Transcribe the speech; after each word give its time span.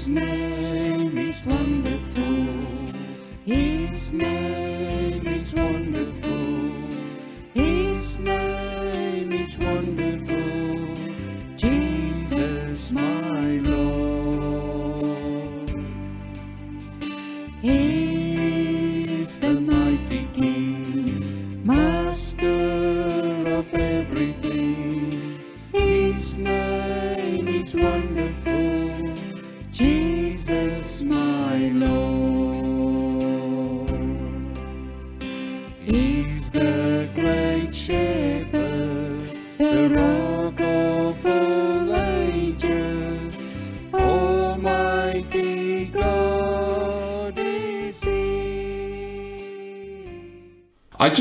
His 0.00 0.08
name 0.08 1.18
is 1.18 1.44
wonderful. 1.44 2.19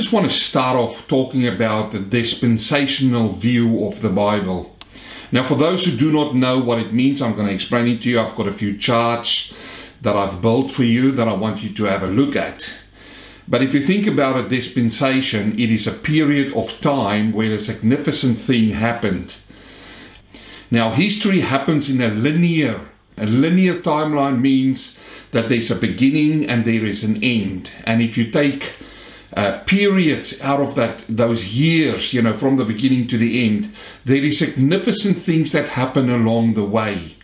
Just 0.09 0.21
want 0.23 0.31
to 0.31 0.35
start 0.35 0.75
off 0.75 1.07
talking 1.07 1.45
about 1.45 1.91
the 1.91 1.99
dispensational 1.99 3.29
view 3.29 3.85
of 3.85 4.01
the 4.01 4.09
Bible. 4.09 4.75
Now, 5.31 5.43
for 5.43 5.53
those 5.53 5.85
who 5.85 5.95
do 5.95 6.11
not 6.11 6.33
know 6.33 6.57
what 6.57 6.79
it 6.79 6.91
means, 6.91 7.21
I'm 7.21 7.35
going 7.35 7.45
to 7.45 7.53
explain 7.53 7.85
it 7.85 8.01
to 8.01 8.09
you. 8.09 8.19
I've 8.19 8.33
got 8.33 8.47
a 8.47 8.51
few 8.51 8.75
charts 8.75 9.53
that 10.01 10.15
I've 10.15 10.41
built 10.41 10.71
for 10.71 10.83
you 10.83 11.11
that 11.11 11.27
I 11.27 11.33
want 11.33 11.61
you 11.61 11.69
to 11.75 11.83
have 11.83 12.01
a 12.01 12.07
look 12.07 12.35
at. 12.35 12.73
But 13.47 13.61
if 13.61 13.71
you 13.71 13.85
think 13.85 14.07
about 14.07 14.43
a 14.43 14.49
dispensation, 14.49 15.53
it 15.59 15.69
is 15.69 15.85
a 15.85 15.91
period 15.91 16.53
of 16.53 16.81
time 16.81 17.31
where 17.31 17.53
a 17.53 17.59
significant 17.59 18.39
thing 18.39 18.69
happened. 18.69 19.35
Now, 20.71 20.89
history 20.93 21.41
happens 21.41 21.87
in 21.87 22.01
a 22.01 22.07
linear. 22.07 22.81
A 23.15 23.27
linear 23.27 23.79
timeline 23.79 24.41
means 24.41 24.97
that 25.29 25.49
there's 25.49 25.69
a 25.69 25.75
beginning 25.75 26.49
and 26.49 26.65
there 26.65 26.83
is 26.83 27.03
an 27.03 27.23
end. 27.23 27.69
And 27.83 28.01
if 28.01 28.17
you 28.17 28.31
take 28.31 28.73
uh, 29.39 29.59
periods 29.63 30.39
out 30.41 30.59
of 30.59 30.75
that 30.75 31.05
those 31.07 31.47
years, 31.47 32.13
you 32.13 32.21
know, 32.21 32.35
from 32.35 32.57
the 32.57 32.65
beginning 32.65 33.07
to 33.07 33.17
the 33.17 33.45
end, 33.45 33.73
there 34.03 34.23
is 34.23 34.37
significant 34.37 35.17
things 35.17 35.51
that 35.53 35.69
happen 35.69 36.09
along 36.09 36.55
the 36.55 36.63
way. 36.63 37.15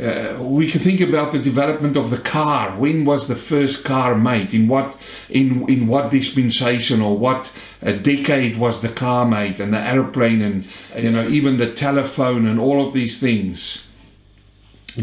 Uh, 0.00 0.36
we 0.40 0.70
can 0.70 0.80
think 0.80 1.00
about 1.00 1.30
the 1.30 1.38
development 1.38 1.96
of 1.96 2.10
the 2.10 2.18
car. 2.18 2.76
When 2.76 3.04
was 3.04 3.28
the 3.28 3.36
first 3.36 3.84
car 3.84 4.14
made? 4.14 4.54
In 4.54 4.66
what 4.66 4.96
in 5.28 5.68
in 5.68 5.86
what 5.86 6.10
dispensation 6.10 7.00
or 7.00 7.16
what 7.16 7.50
uh, 7.82 7.92
decade 7.92 8.56
was 8.56 8.80
the 8.80 8.88
car 8.88 9.24
made? 9.26 9.60
And 9.60 9.72
the 9.74 9.78
aeroplane 9.78 10.40
and 10.40 10.66
you 10.96 11.10
know 11.12 11.28
even 11.28 11.58
the 11.58 11.72
telephone 11.72 12.46
and 12.46 12.58
all 12.58 12.84
of 12.84 12.92
these 12.92 13.20
things. 13.20 13.86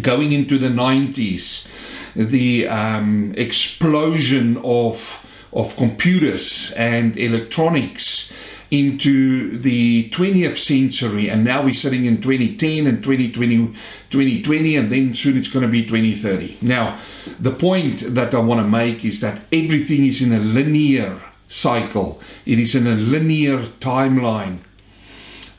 Going 0.02 0.34
into 0.34 0.58
the 0.58 0.69
nineties, 0.69 1.67
the 2.16 2.67
um, 2.67 3.34
explosion 3.38 4.58
of 4.64 5.23
of 5.53 5.76
computers 5.76 6.72
and 6.73 7.17
electronics 7.17 8.31
into 8.70 9.58
the 9.58 10.09
20th 10.09 10.58
century. 10.58 11.30
And 11.30 11.44
now 11.44 11.64
we're 11.64 11.73
sitting 11.73 12.06
in 12.06 12.22
2010 12.22 12.85
and 12.85 13.02
2020 13.02 13.74
2020 14.09 14.75
and 14.75 14.91
then 14.91 15.16
soon 15.16 15.38
it's 15.38 15.50
going 15.50 15.66
to 15.66 15.72
be 15.72 15.84
2030 15.84 16.58
now 16.62 16.97
the 17.40 17.52
point 17.52 18.16
that 18.16 18.34
i 18.34 18.40
want 18.40 18.62
to 18.62 18.68
make 18.68 19.03
is 19.03 19.19
that 19.19 19.41
everything 19.52 20.06
is 20.06 20.22
in 20.22 20.31
a 20.31 20.40
linear 20.40 21.22
cycle. 21.47 22.22
It 22.46 22.59
is 22.59 22.75
in 22.75 22.88
a 22.88 22.96
linear 22.96 23.64
timeline 23.79 24.59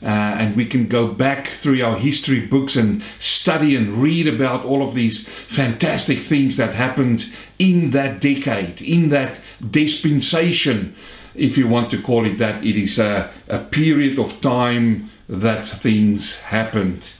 uh, 0.01 0.05
and 0.05 0.55
we 0.55 0.65
can 0.65 0.87
go 0.87 1.07
back 1.07 1.47
through 1.49 1.83
our 1.83 1.97
history 1.97 2.39
books 2.39 2.75
and 2.75 3.03
study 3.19 3.75
and 3.75 4.01
read 4.01 4.27
about 4.27 4.63
all 4.63 4.81
of 4.81 4.93
these 4.93 5.27
fantastic 5.47 6.23
things 6.23 6.55
that 6.55 6.73
happened 6.73 7.31
in 7.57 7.89
that 7.89 8.21
decade, 8.21 8.81
in 8.81 9.09
that 9.09 9.39
dispensation, 9.69 10.95
if 11.35 11.57
you 11.57 11.67
want 11.67 11.91
to 11.91 12.01
call 12.01 12.25
it 12.25 12.37
that. 12.37 12.63
It 12.63 12.77
is 12.77 12.97
a, 12.97 13.29
a 13.49 13.59
period 13.59 14.17
of 14.17 14.39
time 14.39 15.11
that 15.27 15.65
things 15.65 16.37
happened. 16.37 17.11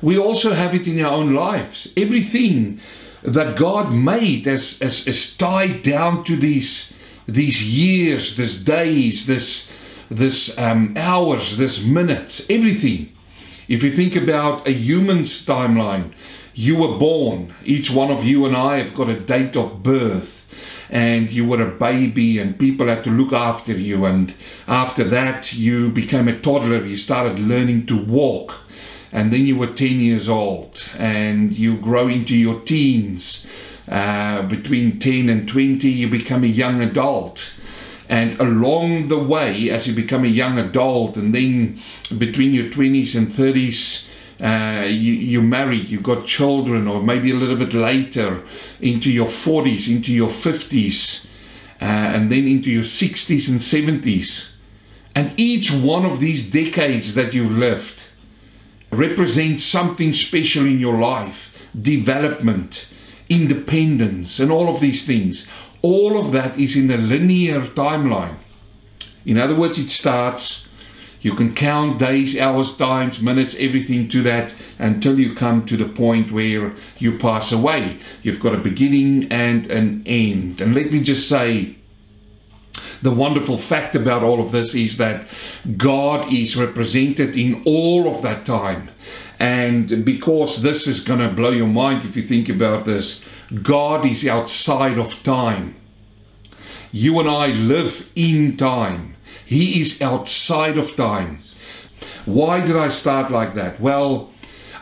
We 0.00 0.16
also 0.16 0.52
have 0.52 0.74
it 0.74 0.86
in 0.86 1.00
our 1.00 1.12
own 1.12 1.34
lives. 1.34 1.92
Everything 1.96 2.80
that 3.22 3.56
God 3.56 3.92
made 3.92 4.46
is, 4.46 4.80
is, 4.80 5.06
is 5.08 5.36
tied 5.36 5.82
down 5.82 6.24
to 6.24 6.36
these, 6.36 6.92
these 7.26 7.64
years, 7.64 8.36
these 8.36 8.62
days, 8.62 9.26
this 9.26 9.70
this 10.10 10.56
um, 10.58 10.94
hours, 10.96 11.56
this 11.56 11.82
minutes, 11.82 12.48
everything. 12.50 13.12
If 13.68 13.82
you 13.82 13.92
think 13.92 14.14
about 14.14 14.66
a 14.68 14.72
human's 14.72 15.44
timeline, 15.44 16.12
you 16.54 16.76
were 16.76 16.98
born. 16.98 17.54
Each 17.64 17.90
one 17.90 18.10
of 18.10 18.24
you 18.24 18.46
and 18.46 18.56
I 18.56 18.76
have 18.78 18.94
got 18.94 19.08
a 19.08 19.18
date 19.18 19.56
of 19.56 19.82
birth, 19.82 20.46
and 20.90 21.32
you 21.32 21.46
were 21.46 21.62
a 21.62 21.70
baby, 21.70 22.38
and 22.38 22.58
people 22.58 22.86
had 22.86 23.02
to 23.04 23.10
look 23.10 23.32
after 23.32 23.72
you. 23.72 24.04
And 24.04 24.34
after 24.68 25.02
that, 25.04 25.54
you 25.54 25.90
became 25.90 26.28
a 26.28 26.38
toddler. 26.38 26.84
You 26.84 26.96
started 26.96 27.38
learning 27.38 27.86
to 27.86 27.96
walk, 27.96 28.60
and 29.10 29.32
then 29.32 29.46
you 29.46 29.56
were 29.56 29.66
10 29.68 30.00
years 30.00 30.28
old, 30.28 30.82
and 30.98 31.56
you 31.56 31.76
grow 31.76 32.08
into 32.08 32.36
your 32.36 32.60
teens. 32.60 33.46
Uh, 33.88 34.40
between 34.42 34.98
10 34.98 35.28
and 35.28 35.46
20, 35.46 35.88
you 35.90 36.08
become 36.08 36.42
a 36.42 36.46
young 36.46 36.80
adult 36.80 37.54
and 38.08 38.38
along 38.38 39.08
the 39.08 39.18
way, 39.18 39.70
as 39.70 39.86
you 39.86 39.94
become 39.94 40.24
a 40.24 40.28
young 40.28 40.58
adult, 40.58 41.16
and 41.16 41.34
then 41.34 41.80
between 42.18 42.52
your 42.52 42.70
20s 42.70 43.16
and 43.16 43.28
30s, 43.28 44.06
uh, 44.40 44.84
you, 44.84 45.12
you 45.12 45.40
married, 45.40 45.88
you 45.88 46.00
got 46.00 46.26
children, 46.26 46.86
or 46.86 47.02
maybe 47.02 47.30
a 47.30 47.34
little 47.34 47.56
bit 47.56 47.72
later, 47.72 48.42
into 48.80 49.10
your 49.10 49.28
40s, 49.28 49.88
into 49.88 50.12
your 50.12 50.28
50s, 50.28 51.24
uh, 51.80 51.84
and 51.84 52.30
then 52.30 52.46
into 52.46 52.70
your 52.70 52.82
60s 52.82 53.48
and 53.48 53.60
70s. 53.60 54.50
And 55.14 55.32
each 55.38 55.70
one 55.70 56.04
of 56.04 56.20
these 56.20 56.50
decades 56.50 57.14
that 57.14 57.32
you 57.32 57.48
lived 57.48 58.02
represents 58.90 59.64
something 59.64 60.12
special 60.12 60.66
in 60.66 60.78
your 60.78 60.98
life 60.98 61.50
development, 61.80 62.86
independence, 63.28 64.38
and 64.38 64.52
all 64.52 64.72
of 64.72 64.80
these 64.80 65.04
things 65.04 65.48
all 65.84 66.18
of 66.18 66.32
that 66.32 66.58
is 66.58 66.76
in 66.76 66.90
a 66.90 66.96
linear 66.96 67.60
timeline. 67.60 68.36
In 69.26 69.36
other 69.36 69.54
words, 69.54 69.78
it 69.78 69.90
starts, 69.90 70.66
you 71.20 71.34
can 71.34 71.54
count 71.54 71.98
days, 71.98 72.38
hours, 72.38 72.74
times, 72.74 73.20
minutes, 73.20 73.54
everything 73.58 74.08
to 74.08 74.22
that 74.22 74.54
until 74.78 75.20
you 75.20 75.34
come 75.34 75.66
to 75.66 75.76
the 75.76 75.84
point 75.84 76.32
where 76.32 76.72
you 76.98 77.18
pass 77.18 77.52
away. 77.52 77.98
You've 78.22 78.40
got 78.40 78.54
a 78.54 78.58
beginning 78.70 79.30
and 79.30 79.70
an 79.70 80.02
end. 80.06 80.62
And 80.62 80.74
let 80.74 80.90
me 80.90 81.02
just 81.02 81.28
say, 81.28 81.76
the 83.02 83.14
wonderful 83.14 83.58
fact 83.58 83.94
about 83.94 84.22
all 84.22 84.40
of 84.40 84.52
this 84.52 84.74
is 84.74 84.96
that 84.96 85.28
God 85.76 86.32
is 86.32 86.56
represented 86.56 87.36
in 87.36 87.62
all 87.66 88.08
of 88.08 88.22
that 88.22 88.46
time. 88.46 88.88
And 89.38 90.02
because 90.02 90.62
this 90.62 90.86
is 90.86 91.00
going 91.00 91.20
to 91.20 91.28
blow 91.28 91.50
your 91.50 91.68
mind 91.68 92.08
if 92.08 92.16
you 92.16 92.22
think 92.22 92.48
about 92.48 92.86
this, 92.86 93.22
God 93.62 94.06
is 94.06 94.26
outside 94.26 94.98
of 94.98 95.22
time. 95.22 95.76
You 96.92 97.18
and 97.20 97.28
I 97.28 97.48
live 97.48 98.10
in 98.14 98.56
time. 98.56 99.16
He 99.44 99.80
is 99.80 100.00
outside 100.00 100.78
of 100.78 100.96
time. 100.96 101.38
Why 102.24 102.60
did 102.60 102.76
I 102.76 102.88
start 102.88 103.30
like 103.30 103.54
that? 103.54 103.80
Well, 103.80 104.30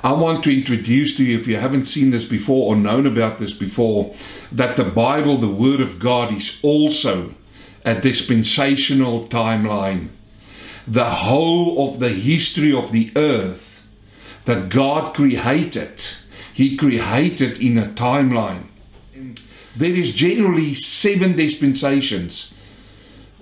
I 0.04 0.12
want 0.12 0.44
to 0.44 0.56
introduce 0.56 1.16
to 1.16 1.24
you, 1.24 1.38
if 1.38 1.46
you 1.46 1.56
haven't 1.56 1.84
seen 1.84 2.10
this 2.10 2.24
before 2.24 2.68
or 2.68 2.76
known 2.76 3.06
about 3.06 3.38
this 3.38 3.52
before, 3.52 4.14
that 4.50 4.76
the 4.76 4.84
Bible, 4.84 5.38
the 5.38 5.48
Word 5.48 5.80
of 5.80 5.98
God, 5.98 6.34
is 6.34 6.58
also 6.62 7.34
a 7.84 7.94
dispensational 7.94 9.28
timeline. 9.28 10.08
The 10.86 11.04
whole 11.04 11.88
of 11.88 12.00
the 12.00 12.10
history 12.10 12.72
of 12.72 12.92
the 12.92 13.12
earth 13.16 13.84
that 14.44 14.68
God 14.68 15.14
created 15.14 16.02
he 16.52 16.76
created 16.76 17.60
in 17.60 17.78
a 17.78 17.86
timeline. 17.86 18.64
There 19.76 19.94
is 19.94 20.12
generally 20.12 20.74
seven 20.74 21.34
dispensations 21.34 22.52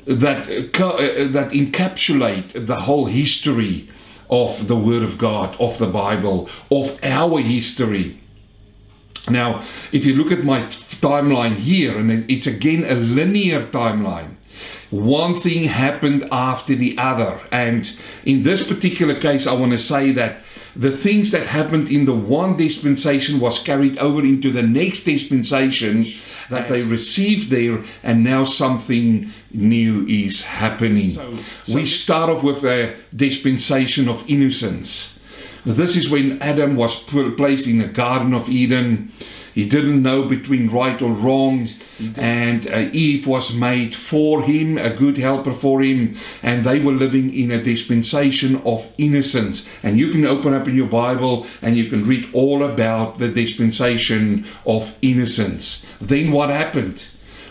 that, 0.07 0.49
uh, 0.49 1.29
that 1.29 1.51
encapsulate 1.51 2.67
the 2.67 2.81
whole 2.83 3.07
history 3.07 3.89
of 4.29 4.69
the 4.69 4.77
Word 4.77 5.03
of 5.03 5.19
God, 5.19 5.57
of 5.59 5.79
the 5.79 5.87
Bible, 5.87 6.49
of 6.71 6.99
our 7.03 7.41
history. 7.41 8.21
Now, 9.29 9.63
if 9.93 10.05
you 10.05 10.15
look 10.15 10.33
at 10.33 10.45
my 10.45 10.61
timeline 11.03 11.57
here, 11.57 11.99
and 11.99 12.31
it's 12.31 12.47
again 12.47 12.85
a 12.85 12.95
linear 12.95 13.67
timeline, 13.67 14.37
one 14.91 15.35
thing 15.35 15.65
happened 15.65 16.29
after 16.33 16.75
the 16.75 16.97
other. 16.99 17.41
And 17.53 17.91
in 18.25 18.43
this 18.43 18.67
particular 18.67 19.15
case, 19.19 19.47
I 19.47 19.53
want 19.53 19.73
to 19.73 19.79
say 19.79 20.13
that 20.13 20.43
the 20.77 20.91
things 20.91 21.31
that 21.31 21.47
happened 21.47 21.89
in 21.89 22.05
the 22.05 22.15
one 22.15 22.57
dispensation 22.57 23.41
was 23.41 23.63
carried 23.63 23.99
over 23.99 24.21
into 24.21 24.51
the 24.51 24.63
next 24.63 25.05
dispensation 25.05 26.07
that 26.49 26.69
they 26.69 26.83
received 26.83 27.51
there, 27.51 27.83
and 28.03 28.25
now 28.25 28.45
something 28.45 29.31
new 29.53 30.07
is 30.07 30.43
happening. 30.43 31.13
So, 31.13 31.35
so 31.65 31.75
we 31.75 31.87
start 31.87 32.31
off 32.31 32.43
with 32.43 32.65
a 32.65 32.97
dispensation 33.15 34.09
of 34.09 34.29
innocence. 34.29 35.19
This 35.65 35.97
is 35.97 36.09
when 36.09 36.41
Adam 36.41 36.77
was 36.77 36.97
placed 37.03 37.67
in 37.67 37.79
the 37.79 37.87
Garden 37.87 38.35
of 38.35 38.49
Eden. 38.49 39.13
He 39.55 39.69
didn't 39.69 40.03
know 40.03 40.25
between 40.25 40.69
right 40.69 41.01
or 41.03 41.13
wrong, 41.13 41.69
and 42.17 42.67
uh, 42.69 42.89
Eve 42.93 43.27
was 43.27 43.53
made 43.53 43.95
for 43.95 44.43
him, 44.43 44.79
a 44.79 44.91
good 44.91 45.19
helper 45.19 45.53
for 45.53 45.83
him, 45.83 46.17
and 46.43 46.65
they 46.65 46.79
were 46.79 46.93
living 46.93 47.35
in 47.35 47.51
a 47.51 47.63
dispensation 47.63 48.63
of 48.65 48.93
innocence. 48.97 49.67
And 49.83 49.99
you 49.99 50.11
can 50.11 50.25
open 50.25 50.55
up 50.55 50.69
in 50.69 50.77
your 50.77 50.87
Bible 50.87 51.47
and 51.63 51.77
you 51.77 51.89
can 51.91 52.05
read 52.05 52.29
all 52.33 52.63
about 52.65 53.19
the 53.19 53.29
dispensation 53.29 54.47
of 54.65 54.97
innocence. 55.03 55.85
Then 56.01 56.33
what 56.33 56.51
happened? 56.51 57.07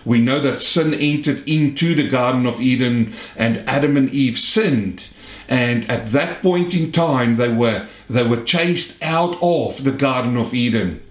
We 0.05 0.21
know 0.21 0.39
that 0.39 0.59
sin 0.59 0.93
entered 0.93 1.47
into 1.47 1.93
the 1.93 2.07
Garden 2.07 2.45
of 2.45 2.61
Eden, 2.61 3.13
and 3.35 3.57
Adam 3.67 3.97
and 3.97 4.09
Eve 4.09 4.39
sinned 4.39 5.03
and 5.49 5.89
at 5.89 6.11
that 6.11 6.43
point 6.43 6.75
in 6.75 6.91
time 6.91 7.35
they 7.35 7.49
were 7.49 7.87
they 8.07 8.23
were 8.23 8.43
chased 8.43 9.01
out 9.01 9.35
of 9.41 9.83
the 9.83 9.91
garden 9.91 10.37
of 10.37 10.53
eden 10.53 11.01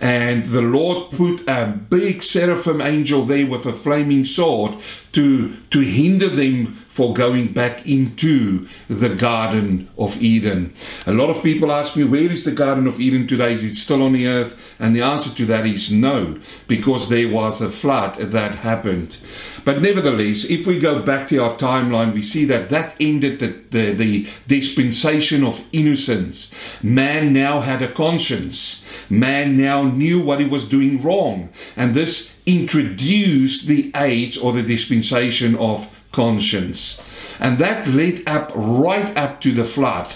and 0.00 0.46
the 0.46 0.62
lord 0.62 1.10
put 1.12 1.46
a 1.48 1.66
big 1.66 2.22
seraphim 2.22 2.80
angel 2.80 3.26
there 3.26 3.46
with 3.46 3.66
a 3.66 3.72
flaming 3.72 4.24
sword 4.24 4.74
to 5.12 5.56
to 5.70 5.80
hinder 5.80 6.28
them 6.28 6.80
for 6.90 7.14
going 7.14 7.52
back 7.52 7.86
into 7.86 8.66
the 8.88 9.08
Garden 9.08 9.88
of 9.96 10.20
Eden. 10.20 10.74
A 11.06 11.12
lot 11.12 11.30
of 11.30 11.42
people 11.42 11.70
ask 11.72 11.96
me, 11.96 12.04
where 12.04 12.30
is 12.30 12.44
the 12.44 12.50
Garden 12.50 12.86
of 12.86 13.00
Eden 13.00 13.26
today? 13.28 13.54
Is 13.54 13.62
it 13.62 13.76
still 13.76 14.02
on 14.02 14.12
the 14.12 14.26
earth? 14.26 14.58
And 14.78 14.94
the 14.94 15.00
answer 15.00 15.30
to 15.30 15.46
that 15.46 15.64
is 15.66 15.90
no, 15.90 16.38
because 16.66 17.08
there 17.08 17.28
was 17.28 17.60
a 17.60 17.70
flood 17.70 18.16
that 18.18 18.56
happened. 18.56 19.18
But 19.64 19.82
nevertheless, 19.82 20.44
if 20.44 20.66
we 20.66 20.78
go 20.78 21.02
back 21.02 21.28
to 21.28 21.38
our 21.38 21.56
timeline, 21.56 22.14
we 22.14 22.22
see 22.22 22.44
that 22.46 22.70
that 22.70 22.94
ended 23.00 23.40
the, 23.40 23.48
the, 23.70 23.92
the 23.92 24.28
dispensation 24.46 25.44
of 25.44 25.64
innocence. 25.72 26.52
Man 26.82 27.32
now 27.32 27.60
had 27.60 27.82
a 27.82 27.92
conscience. 27.92 28.82
Man 29.08 29.56
now 29.56 29.84
knew 29.84 30.20
what 30.20 30.40
he 30.40 30.46
was 30.46 30.68
doing 30.68 31.02
wrong. 31.02 31.50
And 31.76 31.94
this 31.94 32.34
introduced 32.46 33.66
the 33.66 33.92
age 33.94 34.38
or 34.38 34.52
the 34.52 34.62
dispensation 34.62 35.56
of 35.56 35.88
conscience. 36.12 37.00
And 37.38 37.58
that 37.58 37.88
led 37.88 38.22
up 38.26 38.52
right 38.54 39.16
up 39.16 39.40
to 39.42 39.52
the 39.52 39.64
flood. 39.64 40.08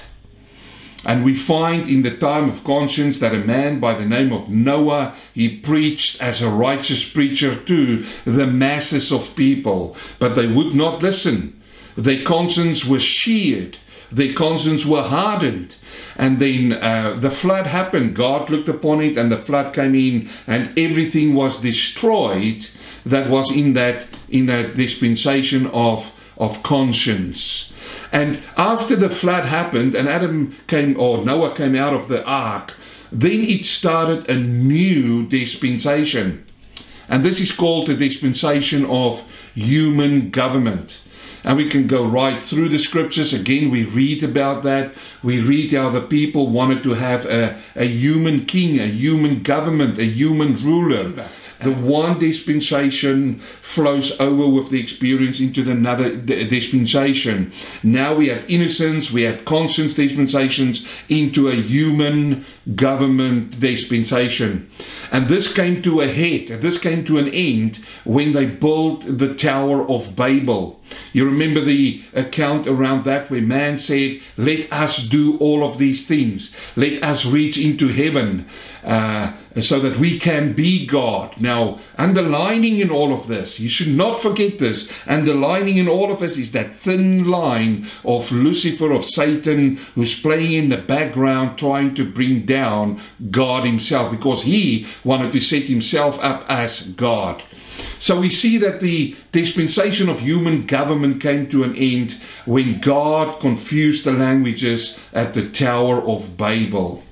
And 1.06 1.24
we 1.24 1.34
find 1.34 1.88
in 1.88 2.02
the 2.02 2.16
time 2.16 2.48
of 2.48 2.64
conscience 2.64 3.18
that 3.18 3.34
a 3.34 3.38
man 3.38 3.80
by 3.80 3.94
the 3.94 4.06
name 4.06 4.32
of 4.32 4.48
Noah, 4.48 5.14
he 5.34 5.56
preached 5.56 6.20
as 6.22 6.40
a 6.40 6.48
righteous 6.48 7.06
preacher 7.08 7.54
to 7.54 8.06
the 8.24 8.46
masses 8.46 9.12
of 9.12 9.36
people, 9.36 9.96
but 10.18 10.34
they 10.34 10.46
would 10.46 10.74
not 10.74 11.02
listen. 11.02 11.60
Their 11.96 12.24
conscience 12.24 12.84
was 12.84 13.02
sheared. 13.02 13.78
Their 14.10 14.32
conscience 14.32 14.86
were 14.86 15.02
hardened. 15.02 15.76
And 16.16 16.38
then 16.38 16.72
uh, 16.72 17.16
the 17.18 17.30
flood 17.30 17.66
happened. 17.66 18.14
God 18.14 18.48
looked 18.48 18.68
upon 18.68 19.00
it 19.00 19.18
and 19.18 19.30
the 19.30 19.36
flood 19.36 19.74
came 19.74 19.94
in 19.94 20.30
and 20.46 20.76
everything 20.78 21.34
was 21.34 21.60
destroyed 21.60 22.66
that 23.04 23.28
was 23.28 23.54
in 23.54 23.74
that 23.74 24.06
in 24.28 24.46
that 24.46 24.74
dispensation 24.74 25.66
of 25.66 26.12
of 26.36 26.62
conscience. 26.62 27.72
And 28.12 28.42
after 28.56 28.96
the 28.96 29.10
flood 29.10 29.46
happened 29.46 29.94
and 29.94 30.08
Adam 30.08 30.56
came 30.66 30.98
or 30.98 31.24
Noah 31.24 31.54
came 31.54 31.74
out 31.74 31.94
of 31.94 32.08
the 32.08 32.24
ark, 32.24 32.74
then 33.10 33.42
it 33.42 33.64
started 33.64 34.28
a 34.28 34.36
new 34.36 35.26
dispensation. 35.26 36.44
And 37.08 37.24
this 37.24 37.40
is 37.40 37.52
called 37.52 37.86
the 37.86 37.94
dispensation 37.94 38.84
of 38.86 39.24
human 39.54 40.30
government. 40.30 41.00
And 41.44 41.58
we 41.58 41.68
can 41.68 41.86
go 41.86 42.06
right 42.06 42.42
through 42.42 42.70
the 42.70 42.78
scriptures. 42.78 43.34
Again, 43.34 43.70
we 43.70 43.84
read 43.84 44.22
about 44.22 44.62
that. 44.62 44.94
We 45.22 45.42
read 45.42 45.72
how 45.72 45.90
the 45.90 46.00
people 46.00 46.48
wanted 46.48 46.82
to 46.84 46.94
have 46.94 47.26
a, 47.26 47.60
a 47.76 47.84
human 47.84 48.46
king, 48.46 48.80
a 48.80 48.86
human 48.86 49.42
government, 49.42 49.98
a 49.98 50.06
human 50.06 50.54
ruler. 50.64 51.28
The 51.62 51.72
one 51.72 52.18
dispensation 52.18 53.40
flows 53.62 54.18
over 54.18 54.48
with 54.48 54.70
the 54.70 54.80
experience 54.80 55.40
into 55.40 55.62
the 55.62 55.74
another 55.74 56.16
dispensation. 56.16 57.52
Now 57.82 58.14
we 58.14 58.28
have 58.28 58.48
innocence, 58.48 59.10
we 59.10 59.22
have 59.22 59.44
conscience 59.44 59.94
dispensations 59.94 60.86
into 61.08 61.48
a 61.48 61.54
human 61.54 62.44
government 62.74 63.60
dispensation. 63.60 64.70
And 65.12 65.28
this 65.28 65.52
came 65.52 65.82
to 65.82 66.00
a 66.00 66.08
head, 66.08 66.60
this 66.62 66.78
came 66.78 67.04
to 67.04 67.18
an 67.18 67.28
end 67.28 67.80
when 68.04 68.32
they 68.32 68.46
built 68.46 69.04
the 69.06 69.34
Tower 69.34 69.88
of 69.88 70.16
Babel. 70.16 70.80
You 71.12 71.24
remember 71.24 71.60
the 71.60 72.02
account 72.12 72.66
around 72.66 73.04
that 73.04 73.30
where 73.30 73.40
man 73.40 73.78
said, 73.78 74.20
Let 74.36 74.72
us 74.72 74.98
do 74.98 75.36
all 75.38 75.64
of 75.64 75.78
these 75.78 76.06
things, 76.06 76.54
let 76.76 77.02
us 77.02 77.24
reach 77.24 77.58
into 77.58 77.88
heaven. 77.88 78.46
Uh, 78.84 79.32
so 79.62 79.80
that 79.80 79.98
we 79.98 80.18
can 80.18 80.52
be 80.52 80.84
God. 80.84 81.40
Now, 81.40 81.78
underlining 81.96 82.80
in 82.80 82.90
all 82.90 83.14
of 83.14 83.28
this, 83.28 83.58
you 83.58 83.68
should 83.68 83.88
not 83.88 84.20
forget 84.20 84.58
this, 84.58 84.90
underlining 85.06 85.78
in 85.78 85.88
all 85.88 86.12
of 86.12 86.20
this 86.20 86.36
is 86.36 86.52
that 86.52 86.76
thin 86.76 87.24
line 87.24 87.88
of 88.04 88.30
Lucifer, 88.30 88.90
of 88.92 89.06
Satan, 89.06 89.76
who's 89.94 90.20
playing 90.20 90.52
in 90.52 90.68
the 90.68 90.76
background 90.76 91.56
trying 91.56 91.94
to 91.94 92.04
bring 92.04 92.44
down 92.44 93.00
God 93.30 93.64
Himself 93.64 94.10
because 94.10 94.42
he 94.42 94.86
wanted 95.02 95.32
to 95.32 95.40
set 95.40 95.62
Himself 95.62 96.18
up 96.20 96.44
as 96.48 96.88
God. 96.88 97.42
So 97.98 98.20
we 98.20 98.30
see 98.30 98.58
that 98.58 98.80
the 98.80 99.16
dispensation 99.32 100.08
of 100.08 100.20
human 100.20 100.66
government 100.66 101.22
came 101.22 101.48
to 101.48 101.64
an 101.64 101.74
end 101.76 102.20
when 102.44 102.80
God 102.80 103.40
confused 103.40 104.04
the 104.04 104.12
languages 104.12 104.98
at 105.12 105.34
the 105.34 105.48
Tower 105.48 106.02
of 106.02 106.36
Babel 106.36 107.02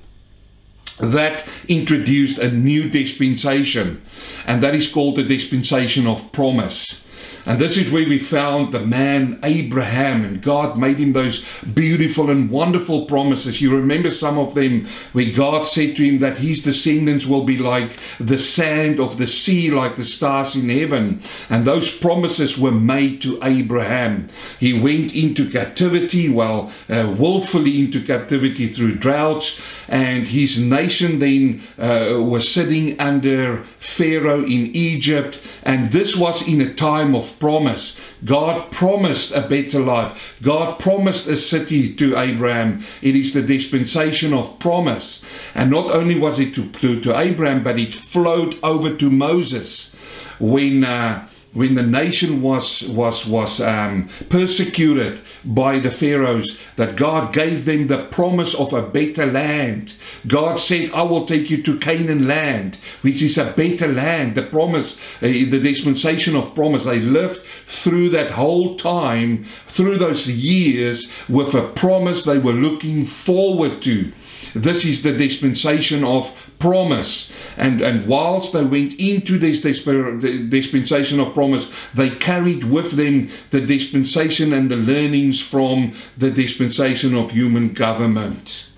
that 0.99 1.47
introduced 1.67 2.37
a 2.37 2.51
new 2.51 2.89
dispensation, 2.89 4.01
and 4.45 4.61
that 4.61 4.75
is 4.75 4.87
called 4.87 5.15
the 5.15 5.23
dispensation 5.23 6.05
of 6.07 6.31
promise. 6.31 7.03
And 7.45 7.59
this 7.59 7.75
is 7.75 7.91
where 7.91 8.07
we 8.07 8.19
found 8.19 8.73
the 8.73 8.79
man 8.79 9.39
Abraham, 9.43 10.23
and 10.23 10.41
God 10.41 10.77
made 10.77 10.97
him 10.97 11.11
those 11.11 11.45
beautiful 11.73 12.29
and 12.29 12.49
wonderful 12.49 13.05
promises. 13.05 13.61
You 13.61 13.75
remember 13.75 14.13
some 14.13 14.37
of 14.37 14.55
them 14.55 14.87
where 15.11 15.33
God 15.33 15.63
said 15.63 15.95
to 15.97 16.03
him 16.03 16.19
that 16.19 16.37
his 16.37 16.63
descendants 16.63 17.25
will 17.25 17.43
be 17.43 17.57
like 17.57 17.99
the 18.17 18.37
sand 18.37 18.99
of 18.99 19.17
the 19.17 19.27
sea, 19.27 19.69
like 19.71 19.97
the 19.97 20.05
stars 20.05 20.55
in 20.55 20.69
heaven. 20.69 21.21
And 21.49 21.65
those 21.65 21.93
promises 21.93 22.57
were 22.57 22.71
made 22.71 23.21
to 23.23 23.39
Abraham. 23.43 24.29
He 24.59 24.79
went 24.79 25.13
into 25.13 25.49
captivity, 25.49 26.29
well, 26.29 26.71
uh, 26.89 27.13
willfully 27.17 27.79
into 27.79 28.01
captivity 28.01 28.67
through 28.67 28.95
droughts, 28.95 29.59
and 29.87 30.27
his 30.27 30.59
nation 30.59 31.19
then 31.19 31.61
uh, 31.77 32.21
was 32.21 32.51
sitting 32.51 32.99
under 32.99 33.63
Pharaoh 33.79 34.43
in 34.43 34.75
Egypt. 34.75 35.39
And 35.63 35.91
this 35.91 36.15
was 36.15 36.47
in 36.47 36.61
a 36.61 36.73
time 36.73 37.15
of 37.15 37.37
promise. 37.39 37.99
God 38.23 38.71
promised 38.71 39.33
a 39.33 39.41
better 39.41 39.79
life. 39.79 40.35
God 40.41 40.79
promised 40.79 41.27
a 41.27 41.35
city 41.35 41.93
to 41.95 42.17
Abraham. 42.17 42.83
It 43.01 43.15
is 43.15 43.33
the 43.33 43.41
dispensation 43.41 44.33
of 44.33 44.59
promise. 44.59 45.23
And 45.53 45.69
not 45.71 45.91
only 45.91 46.17
was 46.17 46.39
it 46.39 46.55
to, 46.55 46.69
to, 46.69 47.01
to 47.01 47.17
Abraham, 47.17 47.63
but 47.63 47.79
it 47.79 47.93
flowed 47.93 48.57
over 48.63 48.95
to 48.95 49.09
Moses 49.09 49.93
when. 50.39 50.83
Uh, 50.83 51.27
when 51.53 51.75
the 51.75 51.83
nation 51.83 52.41
was 52.41 52.83
was 52.83 53.25
was 53.25 53.61
um, 53.61 54.09
persecuted 54.29 55.21
by 55.45 55.79
the 55.79 55.91
pharaohs 55.91 56.57
that 56.75 56.95
God 56.95 57.33
gave 57.33 57.65
them 57.65 57.87
the 57.87 58.05
promise 58.05 58.55
of 58.55 58.73
a 58.73 58.81
better 58.81 59.25
land. 59.25 59.93
God 60.27 60.59
said 60.59 60.91
I 60.91 61.03
will 61.03 61.25
take 61.25 61.49
you 61.49 61.61
to 61.63 61.77
Canaan 61.77 62.27
land 62.27 62.77
which 63.01 63.21
is 63.21 63.37
a 63.37 63.51
better 63.51 63.87
land. 63.87 64.35
The 64.35 64.43
promise 64.43 64.97
uh, 65.21 65.27
the 65.27 65.59
dispensation 65.59 66.35
of 66.35 66.55
promise 66.55 66.85
they 66.85 66.99
lived 66.99 67.41
through 67.67 68.09
that 68.09 68.31
whole 68.31 68.75
time 68.75 69.45
through 69.67 69.97
those 69.97 70.27
years 70.27 71.11
with 71.29 71.53
a 71.53 71.67
promise 71.69 72.23
they 72.23 72.37
were 72.37 72.53
looking 72.53 73.05
forward 73.05 73.81
to. 73.83 74.11
This 74.55 74.85
is 74.85 75.01
the 75.01 75.13
dispensation 75.13 76.03
of 76.03 76.31
promise. 76.63 77.29
And, 77.57 77.81
and 77.81 78.07
whilst 78.07 78.53
they 78.53 78.63
went 78.63 78.93
into 78.93 79.37
this 79.37 79.61
dispensation 79.61 81.19
of 81.19 81.33
promise, 81.33 81.69
they 81.93 82.09
carried 82.09 82.63
with 82.63 82.91
them 82.91 83.29
the 83.49 83.59
dispensation 83.59 84.53
and 84.53 84.71
the 84.71 84.77
learnings 84.77 85.41
from 85.41 85.93
the 86.17 86.31
dispensation 86.31 87.15
of 87.15 87.31
human 87.31 87.73
government. 87.73 88.69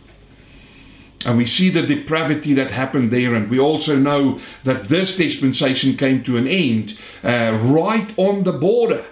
And 1.27 1.37
we 1.37 1.45
see 1.45 1.69
the 1.69 1.83
depravity 1.83 2.55
that 2.55 2.71
happened 2.71 3.11
there, 3.11 3.35
and 3.35 3.51
we 3.51 3.59
also 3.59 3.95
know 3.95 4.39
that 4.63 4.85
this 4.85 5.15
dispensation 5.15 5.95
came 5.95 6.23
to 6.23 6.37
an 6.37 6.47
end 6.47 6.97
uh, 7.23 7.55
right 7.61 8.11
on 8.17 8.43
the 8.43 8.53
border 8.53 9.05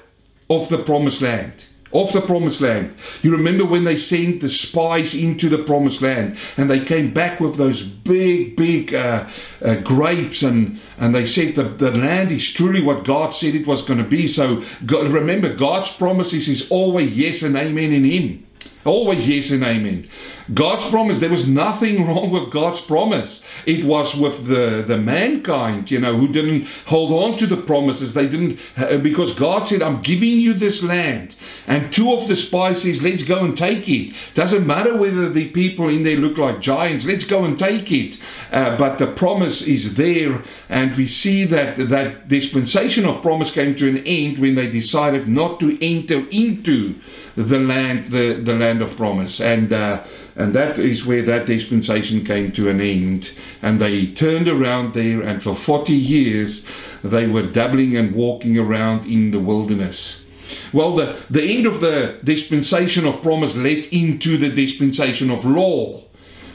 of 0.50 0.70
the 0.70 0.80
promised 0.80 1.22
land 1.22 1.66
of 1.94 2.12
the 2.14 2.22
promised 2.22 2.62
land. 2.62 2.96
You 3.22 3.32
remember 3.32 3.66
when 3.66 3.84
they 3.84 3.98
sent 3.98 4.42
the 4.42 4.50
spies 4.50 5.14
into 5.14 5.50
the 5.50 5.58
promised 5.58 6.02
land 6.02 6.38
and 6.58 6.70
they 6.70 6.84
came 6.84 7.14
back 7.14 7.40
with 7.40 7.56
those 7.58 7.84
big, 7.84 8.56
big 8.56 8.94
uh, 8.94 9.30
uh, 9.62 9.76
grapes 9.76 10.42
and, 10.44 10.80
and 10.98 11.14
they 11.14 11.26
said 11.26 11.56
the, 11.56 11.64
the 11.64 11.92
land 11.92 12.32
is 12.32 12.52
truly 12.52 12.82
what 12.82 13.04
God 13.04 13.32
said 13.34 13.56
it 13.56 13.68
was 13.68 13.82
going 13.82 14.00
to 14.00 14.06
be. 14.06 14.28
So 14.28 14.64
God, 14.86 15.12
remember, 15.12 15.54
God's 15.54 15.92
promises 15.92 16.48
is 16.48 16.70
always 16.70 17.14
yes 17.14 17.44
and 17.44 17.56
amen 17.56 17.92
in 17.92 18.04
Him. 18.04 18.48
Always 18.86 19.30
yes 19.30 19.50
and 19.52 19.64
amen. 19.64 20.10
God's 20.54 20.90
promise, 20.90 21.20
there 21.20 21.30
was 21.30 21.48
nothing 21.48 22.06
wrong 22.08 22.30
with 22.30 22.52
God's 22.52 22.82
promise. 22.82 23.42
It 23.66 23.86
was 23.86 24.16
with 24.16 24.48
the, 24.48 24.84
the 24.86 24.98
mankind, 24.98 25.90
you 25.90 26.00
know, 26.00 26.18
who 26.18 26.28
didn't 26.28 26.68
hold 26.88 27.12
on 27.12 27.38
to 27.38 27.48
the 27.48 27.58
promises. 27.58 28.14
They 28.14 28.28
didn't, 28.28 28.60
uh, 28.76 28.98
because 28.98 29.34
God 29.34 29.68
said, 29.68 29.82
I'm 29.82 30.02
giving 30.02 30.38
you 30.38 30.54
this 30.54 30.84
land. 30.84 31.36
And 31.66 31.94
two 31.94 32.12
of 32.14 32.28
the 32.28 32.36
spies 32.36 32.84
let's 33.02 33.24
go 33.24 33.46
and 33.46 33.56
take 33.56 33.88
it. 33.88 34.14
Doesn't 34.34 34.68
matter 34.68 34.98
whether 34.98 35.30
the 35.30 35.50
people 35.50 35.88
in 35.88 36.04
there 36.04 36.18
look 36.18 36.38
like 36.38 36.60
giants, 36.60 37.06
let's 37.06 37.24
go 37.24 37.46
and 37.46 37.58
take 37.58 37.92
it. 37.92 38.18
Uh, 38.52 38.76
but 38.76 38.98
the 38.98 39.08
promise 39.08 39.62
is 39.62 39.96
there. 39.96 40.44
And 40.68 40.96
we 40.98 41.08
see 41.08 41.46
that 41.46 41.78
that 41.78 42.28
dispensation 42.28 43.06
of 43.06 43.22
promise 43.22 43.52
came 43.52 43.76
to 43.76 43.88
an 43.88 44.00
end 44.00 44.40
when 44.40 44.56
they 44.56 44.70
decided 44.70 45.28
not 45.28 45.60
to 45.62 45.78
enter 45.84 46.28
into 46.30 46.96
the 47.36 47.60
land, 47.60 48.12
the, 48.12 48.34
the 48.34 48.54
land 48.54 48.73
of 48.82 48.96
promise. 48.96 49.40
And, 49.40 49.72
uh, 49.72 50.04
and 50.36 50.54
that 50.54 50.80
is 50.80 51.06
where 51.06 51.22
that 51.24 51.46
dispensation 51.46 52.26
came 52.26 52.52
to 52.54 52.70
an 52.70 52.82
end. 52.82 53.32
And 53.62 53.80
they 53.80 54.08
turned 54.08 54.48
around 54.48 54.94
there, 54.94 55.22
and 55.22 55.42
for 55.42 55.54
40 55.54 55.94
years 55.94 56.66
they 57.04 57.28
were 57.28 57.44
dabbling 57.44 57.96
and 57.96 58.16
walking 58.16 58.58
around 58.58 59.06
in 59.06 59.32
the 59.32 59.40
wilderness. 59.40 60.24
Well, 60.72 60.96
the, 60.96 61.18
the 61.30 61.44
end 61.44 61.66
of 61.66 61.82
the 61.82 62.20
dispensation 62.24 63.06
of 63.06 63.22
promise 63.22 63.56
led 63.56 63.86
into 63.88 64.38
the 64.38 64.50
dispensation 64.50 65.30
of 65.30 65.46
law. 65.46 66.04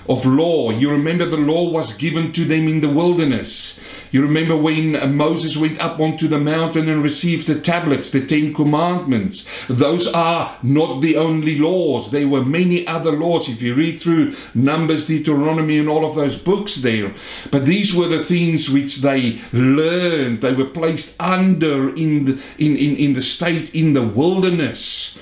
Of 0.09 0.25
law. 0.25 0.71
You 0.71 0.91
remember 0.91 1.27
the 1.27 1.37
law 1.37 1.69
was 1.71 1.93
given 1.93 2.33
to 2.33 2.45
them 2.45 2.67
in 2.67 2.81
the 2.81 2.89
wilderness. 2.89 3.79
You 4.11 4.23
remember 4.23 4.57
when 4.57 5.17
Moses 5.17 5.57
went 5.57 5.79
up 5.81 6.01
onto 6.01 6.29
the 6.29 6.39
mountain 6.39 6.89
and 6.89 7.03
received 7.03 7.47
the 7.47 7.61
tablets, 7.61 8.11
the 8.11 8.25
Ten 8.25 8.55
Commandments. 8.55 9.47
Those 9.69 10.07
are 10.09 10.57
not 10.63 11.01
the 11.01 11.17
only 11.17 11.59
laws. 11.59 12.11
There 12.11 12.29
were 12.29 12.45
many 12.45 12.87
other 12.87 13.13
laws 13.13 13.49
if 13.49 13.63
you 13.63 13.75
read 13.75 14.01
through 14.01 14.35
Numbers, 14.55 15.07
Deuteronomy, 15.07 15.79
and 15.79 15.89
all 15.89 16.09
of 16.09 16.15
those 16.15 16.37
books 16.37 16.77
there. 16.77 17.15
But 17.51 17.67
these 17.67 17.95
were 17.95 18.09
the 18.09 18.25
things 18.25 18.71
which 18.71 18.99
they 18.99 19.41
learned. 19.53 20.41
They 20.41 20.55
were 20.55 20.67
placed 20.67 21.15
under 21.21 21.95
in 21.95 22.25
the, 22.25 22.43
in, 22.59 22.77
in, 22.77 22.97
in 22.97 23.13
the 23.13 23.23
state 23.23 23.75
in 23.75 23.93
the 23.93 24.07
wilderness 24.07 25.19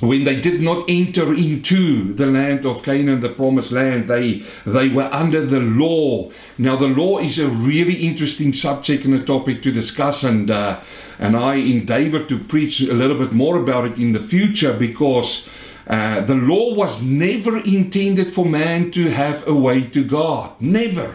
when 0.00 0.24
they 0.24 0.38
did 0.38 0.60
not 0.60 0.84
enter 0.88 1.32
into 1.32 2.12
the 2.12 2.26
land 2.26 2.66
of 2.66 2.82
Canaan, 2.82 3.20
the 3.20 3.30
promised 3.30 3.72
land, 3.72 4.08
they 4.08 4.42
they 4.66 4.88
were 4.88 5.08
under 5.12 5.44
the 5.44 5.60
law. 5.60 6.30
Now, 6.58 6.76
the 6.76 6.86
law 6.86 7.18
is 7.18 7.38
a 7.38 7.48
really 7.48 7.94
interesting 7.94 8.52
subject 8.52 9.04
and 9.04 9.14
a 9.14 9.24
topic 9.24 9.62
to 9.62 9.72
discuss, 9.72 10.22
and 10.22 10.50
uh, 10.50 10.80
and 11.18 11.36
I 11.36 11.54
endeavor 11.54 12.22
to 12.24 12.38
preach 12.38 12.80
a 12.80 12.94
little 12.94 13.18
bit 13.18 13.32
more 13.32 13.56
about 13.56 13.86
it 13.86 13.98
in 13.98 14.12
the 14.12 14.20
future 14.20 14.72
because. 14.72 15.48
Uh, 15.88 16.20
the 16.20 16.34
law 16.34 16.74
was 16.74 17.00
never 17.00 17.58
intended 17.58 18.34
for 18.34 18.44
man 18.44 18.90
to 18.90 19.08
have 19.08 19.46
a 19.46 19.54
way 19.54 19.80
to 19.80 20.02
God. 20.02 20.50
Never. 20.60 21.14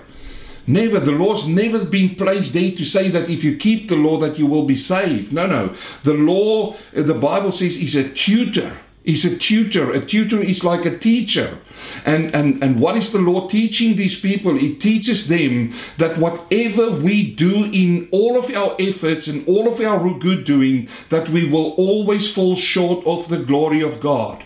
Never. 0.71 0.99
The 1.01 1.11
law's 1.11 1.47
never 1.47 1.83
been 1.83 2.15
placed 2.15 2.53
there 2.53 2.71
to 2.71 2.85
say 2.85 3.09
that 3.09 3.29
if 3.29 3.43
you 3.43 3.57
keep 3.57 3.89
the 3.89 3.95
law 3.95 4.17
that 4.19 4.39
you 4.39 4.47
will 4.47 4.63
be 4.63 4.77
saved. 4.77 5.33
No, 5.33 5.45
no. 5.45 5.75
The 6.03 6.13
law, 6.13 6.73
uh, 6.95 7.03
the 7.03 7.13
Bible 7.13 7.51
says, 7.51 7.75
is 7.77 7.95
a 7.95 8.07
tutor. 8.07 8.77
Is 9.03 9.25
a 9.25 9.35
tutor. 9.35 9.91
A 9.91 10.05
tutor 10.05 10.41
is 10.41 10.63
like 10.63 10.85
a 10.85 10.97
teacher. 10.97 11.59
And, 12.05 12.33
and, 12.35 12.63
and 12.63 12.79
what 12.79 12.95
is 12.95 13.11
the 13.11 13.17
law 13.17 13.47
teaching 13.49 13.95
these 13.95 14.19
people? 14.19 14.55
It 14.57 14.79
teaches 14.79 15.27
them 15.27 15.73
that 15.97 16.19
whatever 16.19 16.91
we 16.91 17.31
do 17.35 17.65
in 17.65 18.07
all 18.11 18.37
of 18.37 18.55
our 18.55 18.75
efforts 18.79 19.27
and 19.27 19.45
all 19.47 19.67
of 19.67 19.81
our 19.81 20.13
good 20.19 20.45
doing, 20.45 20.87
that 21.09 21.29
we 21.29 21.49
will 21.49 21.71
always 21.71 22.31
fall 22.31 22.55
short 22.55 23.05
of 23.05 23.27
the 23.27 23.39
glory 23.39 23.81
of 23.81 23.99
God. 23.99 24.43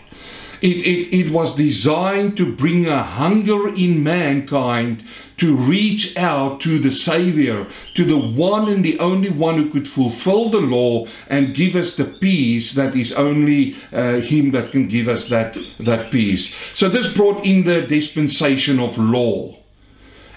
It, 0.60 0.76
it, 0.78 1.14
it 1.14 1.32
was 1.32 1.54
designed 1.54 2.36
to 2.36 2.54
bring 2.54 2.86
a 2.86 3.02
hunger 3.02 3.68
in 3.74 4.02
mankind 4.02 5.04
to 5.36 5.54
reach 5.54 6.16
out 6.16 6.60
to 6.62 6.78
the 6.78 6.90
Savior, 6.90 7.66
to 7.94 8.04
the 8.04 8.18
one 8.18 8.68
and 8.68 8.84
the 8.84 8.98
only 8.98 9.30
one 9.30 9.56
who 9.56 9.70
could 9.70 9.86
fulfill 9.86 10.48
the 10.48 10.60
law 10.60 11.06
and 11.28 11.54
give 11.54 11.74
us 11.74 11.96
the 11.96 12.04
peace 12.04 12.72
that 12.72 12.96
is 12.96 13.12
only 13.12 13.76
uh, 13.92 14.20
Him 14.20 14.52
that 14.52 14.72
can 14.72 14.88
give 14.88 15.08
us 15.08 15.28
that, 15.28 15.58
that 15.80 16.10
peace. 16.10 16.54
So 16.72 16.88
this 16.88 17.12
brought 17.12 17.44
in 17.44 17.64
the 17.64 17.82
dispensation 17.82 18.80
of 18.80 18.96
law. 18.96 19.56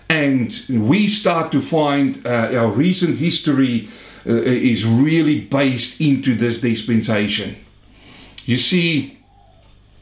And 0.10 0.60
we 0.70 1.08
start 1.08 1.52
to 1.52 1.62
find 1.62 2.26
uh, 2.26 2.50
our 2.56 2.68
recent 2.68 3.20
history 3.20 3.90
uh, 4.26 4.34
is 4.34 4.86
really 4.86 5.40
based 5.40 6.02
into 6.02 6.36
this 6.36 6.60
dispensation. 6.60 7.56
You 8.46 8.58
see, 8.58 9.19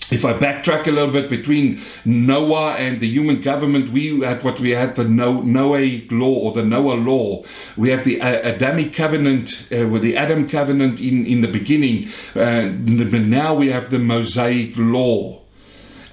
if 0.09 0.23
I 0.23 0.33
backtrack 0.33 0.87
a 0.87 0.91
little 0.91 1.11
bit 1.11 1.29
between 1.29 1.81
Noah 2.05 2.75
and 2.75 3.01
the 3.01 3.07
human 3.07 3.41
government, 3.41 3.91
we 3.91 4.21
had 4.21 4.43
what 4.43 4.59
we 4.59 4.71
had 4.71 4.95
the 4.95 5.03
Noah 5.03 6.01
law 6.09 6.33
or 6.33 6.53
the 6.53 6.63
Noah 6.63 6.93
law. 6.93 7.43
We 7.75 7.89
had 7.89 8.05
the 8.05 8.21
uh, 8.21 8.53
Adamic 8.53 8.93
covenant 8.93 9.67
uh, 9.71 9.87
with 9.87 10.03
the 10.03 10.15
Adam 10.15 10.47
covenant 10.47 10.99
in, 11.01 11.25
in 11.25 11.41
the 11.41 11.47
beginning. 11.47 12.09
Uh, 12.35 12.69
but 12.69 13.21
now 13.21 13.53
we 13.53 13.69
have 13.69 13.89
the 13.89 13.99
Mosaic 13.99 14.73
law. 14.77 15.41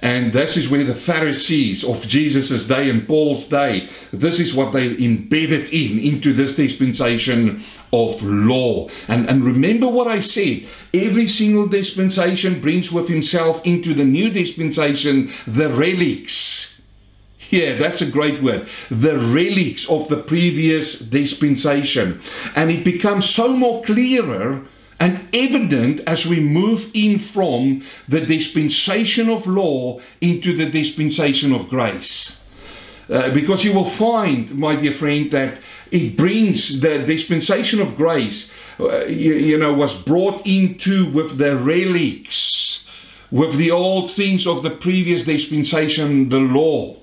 And 0.05 0.33
this 0.33 0.55
is 0.55 0.69
where 0.69 0.83
the 0.83 0.93
Pharisees 0.93 1.83
of 1.83 2.07
Jesus' 2.07 2.67
day 2.67 2.91
and 2.91 3.07
Paul's 3.07 3.47
day, 3.47 3.89
this 4.13 4.39
is 4.39 4.53
what 4.53 4.71
they 4.71 4.95
embedded 5.03 5.73
in, 5.73 5.97
into 5.97 6.31
this 6.31 6.55
dispensation 6.55 7.63
of 7.91 8.21
law. 8.21 8.87
And, 9.07 9.27
and 9.27 9.43
remember 9.43 9.87
what 9.87 10.07
I 10.07 10.19
said 10.19 10.67
every 10.93 11.25
single 11.25 11.65
dispensation 11.65 12.61
brings 12.61 12.91
with 12.91 13.09
himself 13.09 13.65
into 13.65 13.95
the 13.95 14.05
new 14.05 14.29
dispensation 14.29 15.33
the 15.47 15.69
relics. 15.71 16.79
Yeah, 17.49 17.73
that's 17.73 18.03
a 18.03 18.11
great 18.11 18.43
word. 18.43 18.67
The 18.91 19.17
relics 19.17 19.89
of 19.89 20.09
the 20.09 20.17
previous 20.17 20.99
dispensation. 20.99 22.21
And 22.55 22.69
it 22.69 22.85
becomes 22.85 23.27
so 23.27 23.57
more 23.57 23.83
clearer 23.83 24.67
and 25.05 25.29
evident 25.33 26.01
as 26.07 26.25
we 26.25 26.39
move 26.39 26.89
in 26.95 27.19
from 27.19 27.83
the 28.07 28.21
dispensation 28.21 29.29
of 29.29 29.45
law 29.45 29.99
into 30.19 30.51
the 30.57 30.65
dispensation 30.65 31.53
of 31.53 31.69
grace. 31.69 32.39
Uh, 33.07 33.29
because 33.29 33.63
you 33.63 33.71
will 33.71 33.85
find, 33.85 34.55
my 34.55 34.75
dear 34.75 34.91
friend, 34.91 35.29
that 35.29 35.59
it 35.91 36.17
brings 36.17 36.81
the 36.81 36.97
dispensation 36.97 37.79
of 37.79 37.95
grace, 37.95 38.51
uh, 38.79 39.05
you, 39.05 39.35
you 39.35 39.57
know, 39.59 39.71
was 39.71 39.93
brought 39.93 40.43
into 40.43 41.11
with 41.11 41.37
the 41.37 41.55
relics, 41.55 42.87
with 43.29 43.57
the 43.57 43.69
old 43.69 44.09
things 44.09 44.47
of 44.47 44.63
the 44.63 44.71
previous 44.71 45.23
dispensation, 45.23 46.29
the 46.29 46.39
law. 46.39 46.95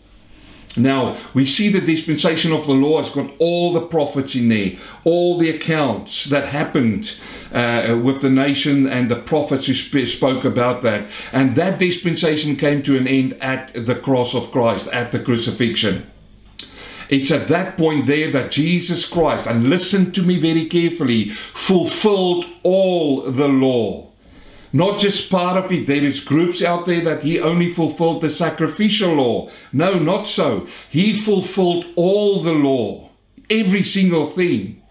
Now, 0.77 1.19
we 1.35 1.45
see 1.45 1.69
the 1.69 1.81
dispensation 1.81 2.53
of 2.53 2.67
the 2.67 2.73
law 2.73 3.03
has 3.03 3.11
got 3.11 3.31
all 3.39 3.73
the 3.73 3.87
prophets 3.87 4.35
in 4.35 4.49
there, 4.49 4.73
all 5.05 5.37
the 5.37 5.51
accounts 5.51 6.25
that 6.27 6.49
happened 6.49 7.19
uh, 7.53 7.99
with 8.03 8.23
the 8.23 8.31
nation 8.31 8.87
and 8.87 9.11
the 9.11 9.17
prophets 9.17 9.67
who 9.67 9.75
sp- 9.77 10.09
spoke 10.09 10.45
about 10.45 10.81
that. 10.83 11.09
And 11.31 11.57
that 11.57 11.79
dispensation 11.79 12.57
came 12.57 12.83
to 12.85 12.97
an 12.97 13.07
end 13.07 13.35
at 13.43 13.73
the 13.75 13.95
cross 13.95 14.35
of 14.35 14.51
Christ, 14.51 14.89
at 14.89 15.13
the 15.13 15.19
crucifixion. 15.19 16.11
It's 17.11 17.31
at 17.31 17.49
that 17.49 17.77
point 17.77 18.07
there 18.07 18.31
that 18.31 18.51
Jesus 18.51 19.07
Christ, 19.07 19.47
and 19.47 19.69
listen 19.69 20.13
to 20.13 20.23
me 20.23 20.39
very 20.39 20.67
carefully, 20.67 21.29
fulfilled 21.53 22.47
all 22.63 23.31
the 23.31 23.49
law. 23.49 24.12
Not 24.73 24.99
just 24.99 25.31
part 25.31 25.63
of 25.63 25.71
it. 25.71 25.87
There 25.87 26.05
is 26.05 26.21
groups 26.21 26.63
out 26.63 26.87
there 26.87 27.03
that 27.03 27.23
he 27.23 27.39
only 27.39 27.71
fulfilled 27.71 28.23
the 28.23 28.31
sacrificial 28.31 29.15
law. 29.15 29.51
No, 29.73 29.99
not 29.99 30.27
so. 30.27 30.67
He 30.89 31.21
fulfilled 31.21 31.85
all 31.95 32.43
the 32.43 32.53
law. 32.53 33.11
Every 33.51 33.83
single 33.83 34.29
thing. 34.29 34.83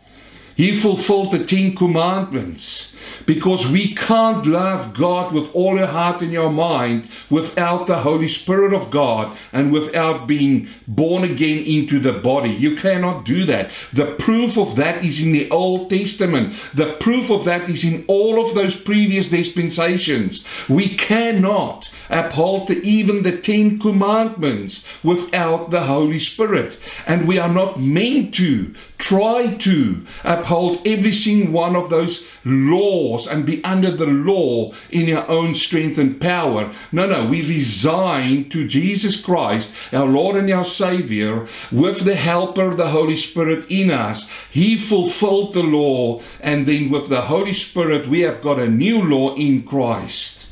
He 0.56 0.80
fulfilled 0.80 1.32
the 1.32 1.44
Ten 1.44 1.76
Commandments 1.76 2.94
because 3.26 3.70
we 3.70 3.94
can't 3.94 4.46
love 4.46 4.94
God 4.94 5.34
with 5.34 5.54
all 5.54 5.78
your 5.78 5.88
heart 5.88 6.22
and 6.22 6.32
your 6.32 6.50
mind 6.50 7.10
without 7.30 7.88
the 7.88 8.00
Holy 8.00 8.28
Spirit 8.28 8.74
of 8.74 8.90
God 8.90 9.38
and 9.54 9.72
without 9.72 10.28
being 10.28 10.68
born 10.88 11.24
again 11.24 11.64
into 11.64 12.00
the 12.00 12.14
body. 12.14 12.50
You 12.50 12.76
cannot 12.76 13.26
do 13.26 13.46
that. 13.46 13.72
The 13.94 14.16
proof 14.16 14.58
of 14.58 14.76
that 14.76 15.04
is 15.04 15.22
in 15.22 15.32
the 15.32 15.50
Old 15.50 15.90
Testament. 15.90 16.54
The 16.74 16.94
proof 17.00 17.30
of 17.30 17.46
that 17.46 17.70
is 17.70 17.84
in 17.84 18.06
all 18.08 18.46
of 18.46 18.56
those 18.56 18.76
previous 18.76 19.30
dispensations. 19.30 20.46
We 20.68 20.96
cannot 20.96 21.92
uphold 22.10 22.68
the, 22.68 22.82
even 22.82 23.24
the 23.24 23.38
Ten 23.38 23.80
Commandments 23.80 24.86
without 25.04 25.72
the 25.72 25.84
Holy 25.84 26.20
Spirit. 26.20 26.78
And 27.08 27.28
we 27.28 27.40
are 27.40 27.50
not 27.50 27.80
meant 27.80 28.34
to 28.36 28.76
try 28.98 29.56
to 29.56 30.06
uphold 30.24 30.86
every 30.86 31.12
single 31.12 31.54
one 31.54 31.76
of 31.76 31.90
those 31.90 32.28
laws 32.46 32.91
and 33.28 33.46
be 33.46 33.64
under 33.64 33.92
the 33.92 34.06
law 34.06 34.72
in 34.90 35.16
our 35.16 35.28
own 35.28 35.56
strength 35.56 35.98
and 35.98 36.20
power. 36.20 36.72
No, 36.92 37.08
no, 37.08 37.28
we 37.28 37.42
resign 37.48 38.50
to 38.50 38.68
Jesus 38.68 39.20
Christ, 39.20 39.74
our 39.94 40.08
Lord 40.08 40.36
and 40.36 40.50
our 40.52 40.66
Savior, 40.66 41.48
with 41.72 42.02
the 42.02 42.16
helper, 42.16 42.76
the 42.76 42.90
Holy 42.90 43.18
Spirit 43.18 43.66
in 43.70 43.92
us. 43.92 44.30
He 44.52 44.78
fulfilled 44.78 45.54
the 45.54 45.64
law, 45.64 46.22
and 46.40 46.66
then 46.66 46.90
with 46.90 47.10
the 47.10 47.22
Holy 47.22 47.54
Spirit, 47.54 48.08
we 48.08 48.22
have 48.22 48.42
got 48.42 48.60
a 48.60 48.70
new 48.70 49.02
law 49.02 49.36
in 49.36 49.64
Christ. 49.64 50.48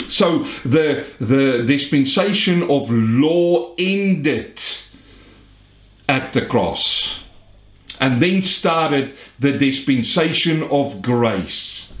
So 0.00 0.44
the 0.64 1.06
the 1.18 1.64
dispensation 1.64 2.62
of 2.64 2.90
law 2.90 3.74
ended 3.78 4.60
at 6.08 6.32
the 6.32 6.44
cross. 6.44 7.20
And 7.98 8.20
then 8.20 8.42
started 8.42 9.16
the 9.38 9.52
dispensation 9.52 10.62
of 10.64 11.02
grace. 11.02 11.92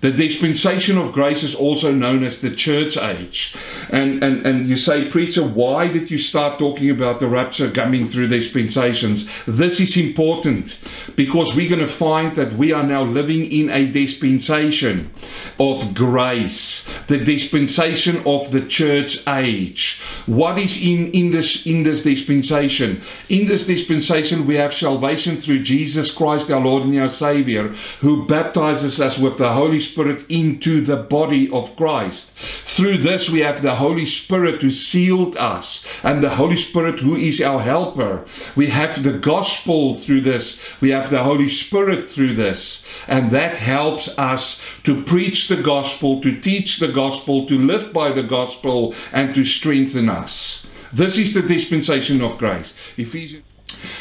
The 0.00 0.10
dispensation 0.10 0.96
of 0.98 1.12
grace 1.12 1.42
is 1.42 1.54
also 1.54 1.92
known 1.92 2.24
as 2.24 2.40
the 2.40 2.50
church 2.50 2.96
age. 2.96 3.54
And, 3.90 4.24
and, 4.24 4.46
and 4.46 4.66
you 4.66 4.76
say, 4.76 5.08
Preacher, 5.10 5.46
why 5.46 5.88
did 5.88 6.10
you 6.10 6.18
start 6.18 6.58
talking 6.58 6.90
about 6.90 7.20
the 7.20 7.28
rapture 7.28 7.70
coming 7.70 8.08
through 8.08 8.28
dispensations? 8.28 9.30
This 9.46 9.78
is 9.78 9.96
important 9.96 10.78
because 11.16 11.54
we're 11.54 11.68
going 11.68 11.80
to 11.80 11.86
find 11.86 12.34
that 12.36 12.54
we 12.54 12.72
are 12.72 12.82
now 12.82 13.02
living 13.02 13.44
in 13.44 13.68
a 13.68 13.90
dispensation 13.90 15.12
of 15.58 15.94
grace, 15.94 16.88
the 17.06 17.18
dispensation 17.18 18.22
of 18.26 18.52
the 18.52 18.64
church 18.66 19.26
age. 19.28 20.00
What 20.24 20.58
is 20.58 20.82
in, 20.82 21.12
in, 21.12 21.30
this, 21.30 21.66
in 21.66 21.82
this 21.82 22.02
dispensation? 22.02 23.02
In 23.28 23.44
this 23.44 23.66
dispensation, 23.66 24.46
we 24.46 24.56
have 24.56 24.72
salvation 24.72 25.38
through 25.38 25.62
Jesus 25.62 26.10
Christ, 26.10 26.50
our 26.50 26.60
Lord 26.60 26.84
and 26.84 26.98
our 26.98 27.10
Savior, 27.10 27.68
who 28.00 28.26
baptizes 28.26 28.98
us 28.98 29.18
with 29.18 29.36
the 29.36 29.52
Holy 29.52 29.59
Spirit 29.80 30.24
into 30.28 30.80
the 30.80 30.96
body 30.96 31.50
of 31.50 31.76
Christ. 31.76 32.32
Through 32.64 32.98
this, 32.98 33.28
we 33.28 33.40
have 33.40 33.60
the 33.60 33.74
Holy 33.74 34.06
Spirit 34.06 34.62
who 34.62 34.70
sealed 34.70 35.36
us, 35.36 35.84
and 36.02 36.22
the 36.22 36.36
Holy 36.36 36.56
Spirit 36.56 37.00
who 37.00 37.14
is 37.14 37.40
our 37.42 37.60
helper. 37.60 38.24
We 38.56 38.68
have 38.68 39.02
the 39.02 39.18
gospel 39.18 39.98
through 39.98 40.22
this, 40.22 40.58
we 40.80 40.90
have 40.90 41.10
the 41.10 41.24
Holy 41.24 41.48
Spirit 41.48 42.08
through 42.08 42.34
this, 42.34 42.84
and 43.06 43.30
that 43.32 43.58
helps 43.58 44.08
us 44.18 44.62
to 44.84 45.02
preach 45.02 45.48
the 45.48 45.62
gospel, 45.62 46.20
to 46.22 46.40
teach 46.40 46.78
the 46.78 46.92
gospel, 46.92 47.46
to 47.46 47.58
live 47.58 47.92
by 47.92 48.12
the 48.12 48.22
gospel, 48.22 48.94
and 49.12 49.34
to 49.34 49.44
strengthen 49.44 50.08
us. 50.08 50.66
This 50.92 51.18
is 51.18 51.34
the 51.34 51.42
dispensation 51.42 52.22
of 52.22 52.38
grace. 52.38 52.74
Ephesians. 52.96 53.44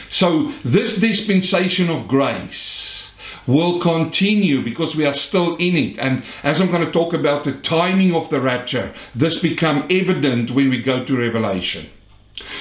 So, 0.09 0.51
this 0.63 0.97
dispensation 0.97 1.89
of 1.89 2.07
grace 2.07 2.88
will 3.49 3.79
continue 3.79 4.63
because 4.63 4.95
we 4.95 5.05
are 5.05 5.13
still 5.13 5.55
in 5.55 5.75
it. 5.75 5.97
And 5.97 6.23
as 6.43 6.61
I'm 6.61 6.69
going 6.69 6.85
to 6.85 6.91
talk 6.91 7.13
about 7.13 7.43
the 7.43 7.53
timing 7.53 8.13
of 8.13 8.29
the 8.29 8.39
rapture, 8.39 8.93
this 9.15 9.39
become 9.39 9.87
evident 9.89 10.51
when 10.51 10.69
we 10.69 10.81
go 10.81 11.03
to 11.03 11.17
Revelation. 11.17 11.89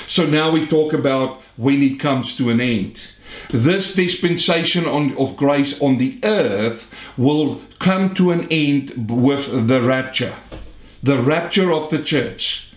So 0.07 0.25
now 0.25 0.51
we 0.51 0.67
talk 0.67 0.95
about 0.95 1.43
when 1.57 1.83
it 1.83 2.01
comes 2.01 2.35
to 2.37 2.49
an 2.49 2.61
end. 2.61 3.13
This 3.51 3.95
dispensation 3.95 4.87
on, 4.87 5.15
of 5.19 5.37
grace 5.37 5.79
on 5.81 5.99
the 5.99 6.19
earth 6.23 6.91
will 7.19 7.61
come 7.79 8.15
to 8.15 8.31
an 8.31 8.49
end 8.51 9.11
with 9.11 9.69
the 9.69 9.83
rapture, 9.83 10.35
the 11.03 11.19
rapture 11.19 11.71
of 11.71 11.91
the 11.91 12.03
church. 12.03 12.68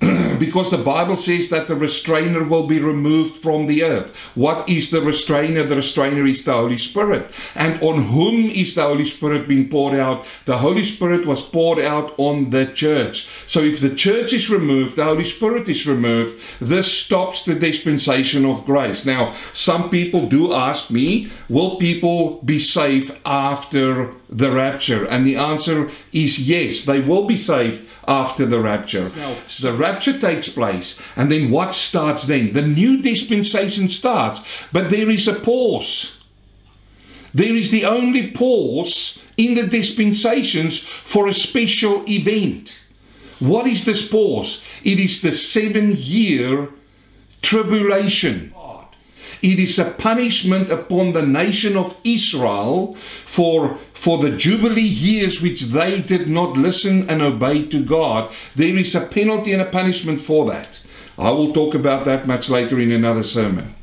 because 0.38 0.70
the 0.70 0.78
Bible 0.78 1.16
says 1.16 1.48
that 1.48 1.66
the 1.66 1.74
restrainer 1.74 2.44
will 2.44 2.66
be 2.66 2.78
removed 2.78 3.36
from 3.36 3.66
the 3.66 3.82
earth. 3.82 4.14
What 4.34 4.68
is 4.68 4.90
the 4.90 5.00
restrainer? 5.00 5.64
The 5.64 5.76
restrainer 5.76 6.24
is 6.26 6.44
the 6.44 6.52
Holy 6.52 6.78
Spirit. 6.78 7.30
And 7.54 7.82
on 7.82 8.04
whom 8.04 8.48
is 8.50 8.74
the 8.74 8.82
Holy 8.82 9.04
Spirit 9.04 9.48
being 9.48 9.68
poured 9.68 9.98
out? 9.98 10.24
The 10.44 10.58
Holy 10.58 10.84
Spirit 10.84 11.26
was 11.26 11.42
poured 11.42 11.80
out 11.80 12.14
on 12.16 12.50
the 12.50 12.66
church. 12.66 13.28
So 13.46 13.60
if 13.60 13.80
the 13.80 13.94
church 13.94 14.32
is 14.32 14.48
removed, 14.48 14.96
the 14.96 15.04
Holy 15.04 15.24
Spirit 15.24 15.68
is 15.68 15.86
removed, 15.86 16.40
this 16.60 16.92
stops 16.92 17.42
the 17.42 17.54
dispensation 17.54 18.44
of 18.44 18.64
grace. 18.64 19.04
Now, 19.04 19.34
some 19.52 19.90
people 19.90 20.28
do 20.28 20.52
ask 20.52 20.90
me, 20.90 21.30
will 21.48 21.76
people 21.76 22.40
be 22.42 22.58
saved 22.58 23.16
after 23.24 24.14
the 24.28 24.50
rapture? 24.50 25.04
And 25.04 25.26
the 25.26 25.36
answer 25.36 25.90
is 26.12 26.38
yes, 26.38 26.82
they 26.82 27.00
will 27.00 27.24
be 27.26 27.36
saved 27.36 27.88
after 28.06 28.46
the 28.46 28.60
rapture. 28.60 29.10
So 29.46 29.70
the 29.70 29.76
rapture 29.76 30.18
takes 30.18 30.48
place, 30.48 30.98
and 31.16 31.30
then 31.30 31.50
what 31.50 31.74
starts 31.74 32.26
then? 32.26 32.52
The 32.52 32.62
new 32.62 33.00
dispensation 33.02 33.88
starts, 33.88 34.40
but 34.72 34.90
there 34.90 35.10
is 35.10 35.28
a 35.28 35.34
pause. 35.34 36.16
There 37.34 37.54
is 37.54 37.70
the 37.70 37.84
only 37.84 38.30
pause 38.30 39.18
in 39.36 39.54
the 39.54 39.66
dispensations 39.66 40.80
for 40.80 41.28
a 41.28 41.32
special 41.32 42.04
event. 42.08 42.80
What 43.38 43.66
is 43.66 43.84
this 43.84 44.06
pause? 44.08 44.62
It 44.82 44.98
is 44.98 45.22
the 45.22 45.32
seven 45.32 45.94
year 45.96 46.70
tribulation. 47.42 48.52
It 49.42 49.58
is 49.58 49.78
a 49.78 49.90
punishment 49.90 50.70
upon 50.70 51.12
the 51.12 51.26
nation 51.26 51.76
of 51.76 51.96
Israel 52.04 52.96
for, 53.24 53.78
for 53.92 54.18
the 54.18 54.36
Jubilee 54.36 54.82
years 54.82 55.40
which 55.40 55.62
they 55.62 56.00
did 56.00 56.28
not 56.28 56.56
listen 56.56 57.08
and 57.08 57.22
obey 57.22 57.64
to 57.66 57.84
God. 57.84 58.32
There 58.56 58.76
is 58.76 58.94
a 58.94 59.06
penalty 59.06 59.52
and 59.52 59.62
a 59.62 59.70
punishment 59.70 60.20
for 60.20 60.46
that. 60.50 60.80
I 61.16 61.30
will 61.30 61.52
talk 61.52 61.74
about 61.74 62.04
that 62.04 62.26
much 62.26 62.48
later 62.48 62.78
in 62.78 62.92
another 62.92 63.22
sermon. 63.22 63.74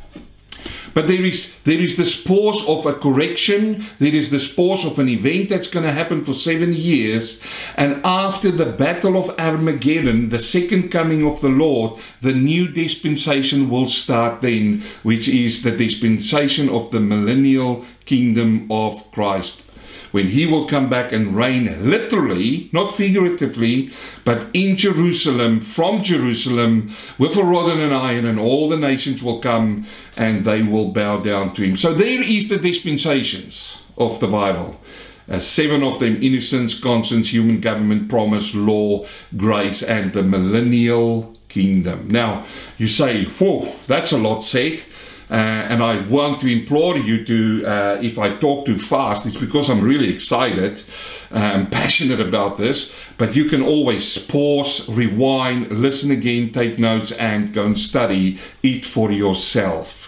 But 0.95 1.07
there 1.07 1.25
is 1.25 1.53
there 1.65 1.77
is 1.77 1.97
this 1.97 2.15
pause 2.19 2.65
of 2.69 2.85
a 2.85 2.93
correction, 2.93 3.85
there 3.99 4.15
is 4.15 4.29
this 4.29 4.47
pause 4.51 4.85
of 4.85 4.97
an 4.97 5.09
event 5.09 5.49
that's 5.49 5.67
going 5.67 5.85
to 5.85 5.91
happen 5.91 6.23
for 6.23 6.33
seven 6.33 6.71
years, 6.71 7.41
and 7.75 7.99
after 8.05 8.49
the 8.49 8.65
battle 8.65 9.17
of 9.17 9.37
Armageddon, 9.37 10.29
the 10.29 10.39
second 10.39 10.89
coming 10.89 11.25
of 11.25 11.41
the 11.41 11.49
Lord, 11.49 11.99
the 12.21 12.33
new 12.33 12.69
dispensation 12.69 13.69
will 13.69 13.89
start 13.89 14.39
then, 14.39 14.83
which 15.03 15.27
is 15.27 15.63
the 15.63 15.71
dispensation 15.71 16.69
of 16.69 16.91
the 16.91 17.01
millennial 17.01 17.83
kingdom 18.05 18.65
of 18.71 19.11
Christ 19.11 19.63
when 20.15 20.29
he 20.29 20.45
will 20.45 20.65
come 20.65 20.87
back 20.89 21.11
and 21.11 21.35
reign 21.35 21.65
literally, 21.89 22.69
not 22.71 22.95
figuratively, 22.95 23.91
but 24.23 24.47
in 24.53 24.77
Jerusalem, 24.77 25.59
from 25.59 26.01
Jerusalem, 26.01 26.95
with 27.17 27.35
a 27.35 27.43
rod 27.43 27.69
and 27.69 27.81
an 27.81 27.91
iron, 27.91 28.23
and 28.23 28.39
all 28.39 28.69
the 28.69 28.77
nations 28.77 29.21
will 29.21 29.41
come 29.41 29.85
and 30.15 30.45
they 30.45 30.63
will 30.63 30.93
bow 30.93 31.19
down 31.19 31.51
to 31.55 31.63
him. 31.63 31.75
So 31.75 31.93
there 31.93 32.23
is 32.23 32.47
the 32.47 32.57
dispensations 32.57 33.83
of 33.97 34.21
the 34.21 34.27
Bible. 34.27 34.79
Uh, 35.27 35.41
seven 35.41 35.83
of 35.83 35.99
them 35.99 36.23
innocence, 36.23 36.79
conscience, 36.79 37.33
human 37.33 37.59
government, 37.59 38.07
promise, 38.07 38.55
law, 38.55 39.05
grace, 39.35 39.83
and 39.83 40.13
the 40.13 40.23
millennial 40.23 41.35
kingdom. 41.49 42.09
Now, 42.09 42.45
you 42.77 42.87
say, 42.87 43.25
whoa, 43.25 43.75
that's 43.87 44.13
a 44.13 44.17
lot 44.17 44.45
said. 44.45 44.81
Uh, 45.29 45.33
and 45.33 45.81
I 45.83 46.01
want 46.07 46.41
to 46.41 46.47
implore 46.47 46.97
you 46.97 47.25
to, 47.25 47.65
uh, 47.65 47.97
if 48.01 48.19
I 48.19 48.35
talk 48.35 48.65
too 48.65 48.77
fast, 48.77 49.25
it's 49.25 49.37
because 49.37 49.69
I'm 49.69 49.81
really 49.81 50.13
excited 50.13 50.83
and 51.31 51.71
passionate 51.81 52.19
about 52.19 52.57
this. 52.57 52.93
But 53.17 53.35
you 53.35 53.45
can 53.45 53.61
always 53.61 54.17
pause, 54.17 54.87
rewind, 54.87 55.71
listen 55.71 56.11
again, 56.11 56.51
take 56.51 56.77
notes, 56.77 57.11
and 57.13 57.53
go 57.53 57.65
and 57.65 57.77
study 57.77 58.39
it 58.61 58.85
for 58.85 59.11
yourself. 59.11 60.04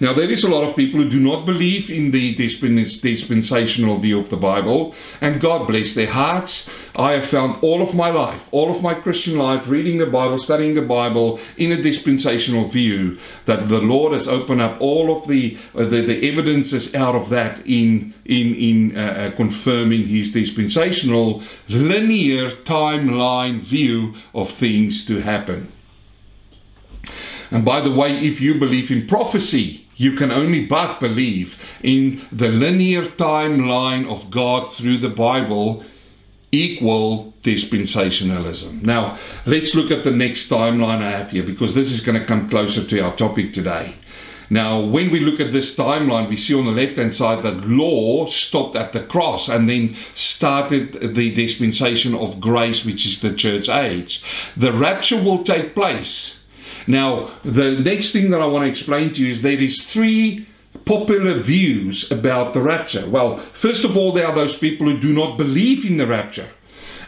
Now, 0.00 0.12
there 0.12 0.30
is 0.30 0.44
a 0.44 0.48
lot 0.48 0.68
of 0.68 0.76
people 0.76 1.02
who 1.02 1.08
do 1.08 1.20
not 1.20 1.46
believe 1.46 1.90
in 1.90 2.10
the 2.10 2.34
dispensational 2.34 3.98
view 3.98 4.20
of 4.20 4.30
the 4.30 4.36
Bible, 4.36 4.94
and 5.20 5.40
God 5.40 5.66
bless 5.66 5.94
their 5.94 6.10
hearts. 6.10 6.68
I 6.94 7.12
have 7.12 7.26
found 7.26 7.62
all 7.62 7.82
of 7.82 7.94
my 7.94 8.10
life, 8.10 8.48
all 8.52 8.70
of 8.70 8.82
my 8.82 8.94
Christian 8.94 9.36
life, 9.38 9.68
reading 9.68 9.98
the 9.98 10.06
Bible, 10.06 10.38
studying 10.38 10.74
the 10.74 10.82
Bible 10.82 11.38
in 11.56 11.72
a 11.72 11.82
dispensational 11.82 12.68
view, 12.68 13.18
that 13.44 13.68
the 13.68 13.80
Lord 13.80 14.12
has 14.12 14.28
opened 14.28 14.62
up 14.62 14.80
all 14.80 15.16
of 15.16 15.28
the 15.28 15.58
uh, 15.74 15.84
the, 15.84 16.00
the 16.00 16.28
evidences 16.28 16.94
out 16.94 17.14
of 17.14 17.28
that 17.30 17.60
in 17.66 18.14
in 18.24 18.54
in 18.54 18.96
uh, 18.96 19.00
uh, 19.00 19.30
confirming 19.36 20.06
His 20.06 20.32
dispensational 20.32 21.42
linear 21.68 22.50
timeline 22.50 23.60
view 23.60 24.14
of 24.34 24.50
things 24.50 25.04
to 25.06 25.20
happen. 25.20 25.72
And 27.50 27.64
by 27.64 27.80
the 27.80 27.92
way, 27.92 28.18
if 28.18 28.40
you 28.40 28.54
believe 28.58 28.90
in 28.90 29.06
prophecy, 29.06 29.86
You 29.96 30.12
can 30.12 30.30
only 30.30 30.64
but 30.64 31.00
believe 31.00 31.58
in 31.82 32.20
the 32.30 32.48
linear 32.48 33.06
timeline 33.06 34.06
of 34.06 34.30
God 34.30 34.70
through 34.70 34.98
the 34.98 35.08
Bible 35.08 35.84
equal 36.52 37.34
dispensationalism. 37.42 38.82
Now, 38.82 39.18
let's 39.46 39.74
look 39.74 39.90
at 39.90 40.04
the 40.04 40.10
next 40.10 40.50
timeline 40.50 41.02
I 41.02 41.12
have 41.12 41.30
here 41.30 41.42
because 41.42 41.74
this 41.74 41.90
is 41.90 42.02
going 42.02 42.18
to 42.18 42.26
come 42.26 42.48
closer 42.48 42.84
to 42.84 43.00
our 43.00 43.16
topic 43.16 43.52
today. 43.54 43.94
Now, 44.48 44.78
when 44.80 45.10
we 45.10 45.18
look 45.18 45.40
at 45.40 45.52
this 45.52 45.74
timeline, 45.74 46.28
we 46.28 46.36
see 46.36 46.54
on 46.54 46.66
the 46.66 46.70
left 46.70 46.96
hand 46.96 47.14
side 47.14 47.42
that 47.42 47.66
law 47.66 48.26
stopped 48.26 48.76
at 48.76 48.92
the 48.92 49.00
cross 49.00 49.48
and 49.48 49.68
then 49.68 49.96
started 50.14 51.14
the 51.16 51.34
dispensation 51.34 52.14
of 52.14 52.40
grace, 52.40 52.84
which 52.84 53.06
is 53.06 53.20
the 53.20 53.32
church 53.32 53.68
age. 53.68 54.22
The 54.56 54.72
rapture 54.72 55.20
will 55.20 55.42
take 55.42 55.74
place. 55.74 56.38
Now, 56.86 57.30
the 57.44 57.72
next 57.72 58.12
thing 58.12 58.30
that 58.30 58.40
I 58.40 58.46
want 58.46 58.64
to 58.64 58.70
explain 58.70 59.12
to 59.14 59.22
you 59.22 59.30
is 59.30 59.42
there 59.42 59.60
is 59.60 59.82
three 59.82 60.46
popular 60.84 61.34
views 61.34 62.10
about 62.12 62.54
the 62.54 62.60
rapture. 62.60 63.06
Well, 63.08 63.38
first 63.52 63.84
of 63.84 63.96
all, 63.96 64.12
there 64.12 64.26
are 64.26 64.34
those 64.34 64.56
people 64.56 64.86
who 64.86 64.98
do 64.98 65.12
not 65.12 65.36
believe 65.36 65.84
in 65.84 65.96
the 65.96 66.06
rapture. 66.06 66.48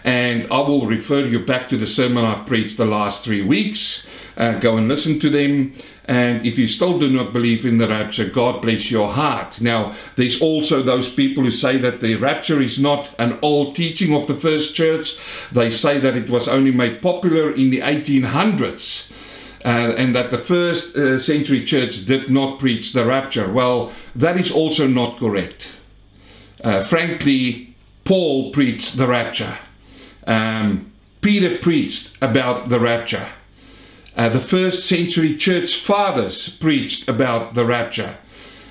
And 0.05 0.51
I 0.51 0.61
will 0.61 0.87
refer 0.87 1.21
you 1.21 1.45
back 1.45 1.69
to 1.69 1.77
the 1.77 1.87
sermon 1.87 2.25
I've 2.25 2.47
preached 2.47 2.77
the 2.77 2.87
last 2.87 3.25
three 3.25 3.43
weeks. 3.43 4.07
Uh, 4.37 4.59
go 4.59 4.77
and 4.77 4.89
listen 4.89 5.19
to 5.21 5.31
them. 5.31 5.75
And 6.05 6.47
if 6.47 6.59
you 6.59 6.69
still 6.69 6.99
do 6.99 7.11
not 7.11 7.33
believe 7.33 7.67
in 7.67 7.79
the 7.79 7.89
rapture, 7.89 8.25
God 8.25 8.63
bless 8.63 8.91
your 8.91 9.13
heart. 9.13 9.61
Now, 9.61 9.95
there's 10.17 10.41
also 10.41 10.83
those 10.83 11.13
people 11.13 11.45
who 11.45 11.51
say 11.51 11.77
that 11.77 12.01
the 12.01 12.15
rapture 12.15 12.63
is 12.63 12.79
not 12.79 13.11
an 13.19 13.39
old 13.43 13.77
teaching 13.77 14.15
of 14.15 14.27
the 14.27 14.35
first 14.35 14.75
church. 14.75 15.19
They 15.53 15.71
say 15.71 15.99
that 15.99 16.17
it 16.17 16.31
was 16.31 16.49
only 16.49 16.71
made 16.71 17.03
popular 17.03 17.53
in 17.53 17.71
the 17.71 17.81
1800s. 17.81 19.11
Uh, 19.65 19.93
and 19.97 20.15
that 20.15 20.31
the 20.31 20.39
first 20.39 20.97
uh, 20.97 21.19
century 21.19 21.65
church 21.65 22.07
did 22.07 22.31
not 22.31 22.61
preach 22.61 22.93
the 22.93 23.05
rapture. 23.05 23.51
Well, 23.51 23.93
that 24.15 24.39
is 24.39 24.53
also 24.53 24.87
not 24.87 25.19
correct. 25.19 25.73
Uh, 26.63 26.85
frankly, 26.85 27.75
Paul 28.05 28.53
preached 28.53 28.97
the 28.97 29.07
rapture. 29.07 29.59
Um, 30.27 30.93
Peter 31.21 31.59
preached 31.59 32.17
about 32.23 32.69
the 32.69 32.79
rapture. 32.79 33.29
Uh, 34.17 34.29
the 34.29 34.41
first 34.41 34.87
century 34.87 35.37
church 35.37 35.77
fathers 35.77 36.49
preached 36.49 37.09
about 37.09 37.55
the 37.55 37.65
rapture. 37.65 38.17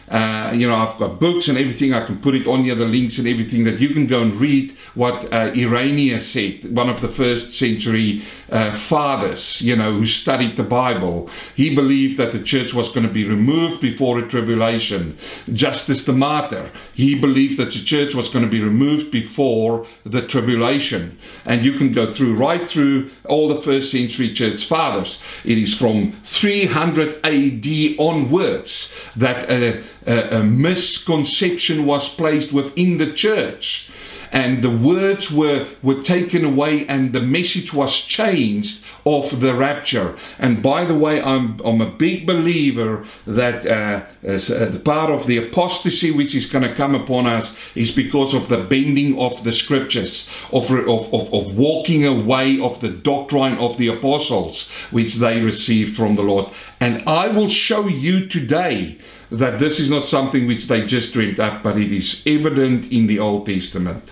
Uh, 0.10 0.54
you 0.56 0.68
know, 0.68 0.76
I've 0.76 0.98
got 0.98 1.20
books 1.20 1.48
and 1.48 1.58
everything. 1.58 1.94
I 1.94 2.06
can 2.06 2.20
put 2.20 2.34
it 2.36 2.48
on 2.48 2.64
here, 2.64 2.76
the 2.76 2.86
links 2.86 3.18
and 3.18 3.28
everything 3.28 3.66
that 3.66 3.80
you 3.80 3.90
can 3.90 4.08
go 4.08 4.22
and 4.22 4.34
read 4.34 4.76
what 4.96 5.32
uh, 5.34 5.52
Irenaeus 5.54 6.28
said, 6.28 6.76
one 6.76 6.90
of 6.90 7.02
the 7.02 7.10
first 7.10 7.52
century 7.52 8.24
uh, 8.50 8.72
fathers, 8.72 9.62
you 9.62 9.76
know, 9.76 9.94
who 9.94 10.06
studied 10.06 10.56
the 10.58 10.64
Bible. 10.64 11.30
He 11.56 11.74
believed 11.74 12.18
that 12.18 12.32
the 12.32 12.42
church 12.42 12.74
was 12.74 12.90
going 12.90 13.06
to 13.06 13.12
be 13.12 13.26
removed 13.26 13.82
before 13.82 14.20
a 14.20 14.28
tribulation. 14.28 15.18
Justin 15.52 15.88
the 16.06 16.14
Martyr, 16.14 16.72
he 16.94 17.16
believed 17.16 17.58
that 17.58 17.72
the 17.72 17.84
church 17.84 18.14
was 18.14 18.30
going 18.30 18.44
to 18.44 18.52
be 18.52 18.62
removed 18.62 19.12
before 19.12 19.86
the 20.04 20.22
tribulation. 20.22 21.18
And 21.46 21.64
you 21.64 21.74
can 21.74 21.92
go 21.92 22.12
through 22.12 22.36
right 22.36 22.68
through 22.68 23.10
all 23.26 23.48
the 23.48 23.62
first 23.62 23.92
century 23.92 24.34
church 24.34 24.66
fathers. 24.66 25.22
It 25.46 25.58
is 25.58 25.74
from 25.74 26.20
300 26.24 27.26
AD 27.26 28.00
onwards 28.00 28.94
that 29.16 29.50
a, 29.50 29.84
a, 30.06 30.40
a 30.40 30.44
misconception 30.44 31.86
was 31.86 32.14
placed 32.14 32.52
within 32.52 32.98
the 32.98 33.12
church 33.12 33.90
and 34.32 34.64
the 34.64 34.70
words 34.70 35.32
were, 35.32 35.68
were 35.82 36.02
taken 36.02 36.44
away 36.44 36.86
and 36.88 37.14
the 37.14 37.22
message 37.22 37.74
was 37.74 38.02
changed 38.02 38.84
of 39.06 39.40
the 39.40 39.54
rapture. 39.54 40.18
And 40.38 40.62
by 40.62 40.86
the 40.86 40.96
way, 40.96 41.22
I'm, 41.22 41.60
I'm 41.64 41.82
a 41.82 41.90
big 41.90 42.26
believer 42.26 43.06
that 43.26 43.66
uh, 43.66 44.06
uh, 44.28 44.66
the 44.70 44.82
part 44.84 45.10
of 45.10 45.28
the 45.28 45.38
apostasy 45.38 46.12
which 46.12 46.36
is 46.36 46.46
going 46.46 46.64
to 46.64 46.76
come 46.76 46.96
upon 46.96 47.28
us 47.28 47.56
is 47.76 47.92
because 47.92 48.34
of 48.34 48.50
the 48.50 48.64
bending 48.64 49.18
of 49.20 49.44
the 49.44 49.54
scriptures, 49.54 50.30
of, 50.52 50.70
of, 50.70 51.14
of, 51.14 51.34
of 51.34 51.58
walking 51.58 52.06
away 52.06 52.60
of 52.60 52.82
the 52.82 52.90
doctrine 52.90 53.58
of 53.58 53.78
the 53.78 53.88
apostles 53.88 54.70
which 54.92 55.16
they 55.16 55.42
received 55.42 55.96
from 55.96 56.16
the 56.16 56.22
Lord. 56.22 56.50
And 56.80 57.04
I 57.08 57.28
will 57.28 57.48
show 57.48 57.88
you 57.88 58.28
today 58.28 58.98
that 59.32 59.60
this 59.60 59.80
is 59.80 59.90
not 59.90 60.04
something 60.04 60.48
which 60.48 60.68
they 60.68 60.86
just 60.86 61.14
dreamed 61.14 61.40
up, 61.40 61.64
but 61.64 61.78
it 61.78 61.92
is 61.92 62.24
evident 62.26 62.92
in 62.92 63.08
the 63.08 63.20
Old 63.20 63.46
Testament. 63.46 64.10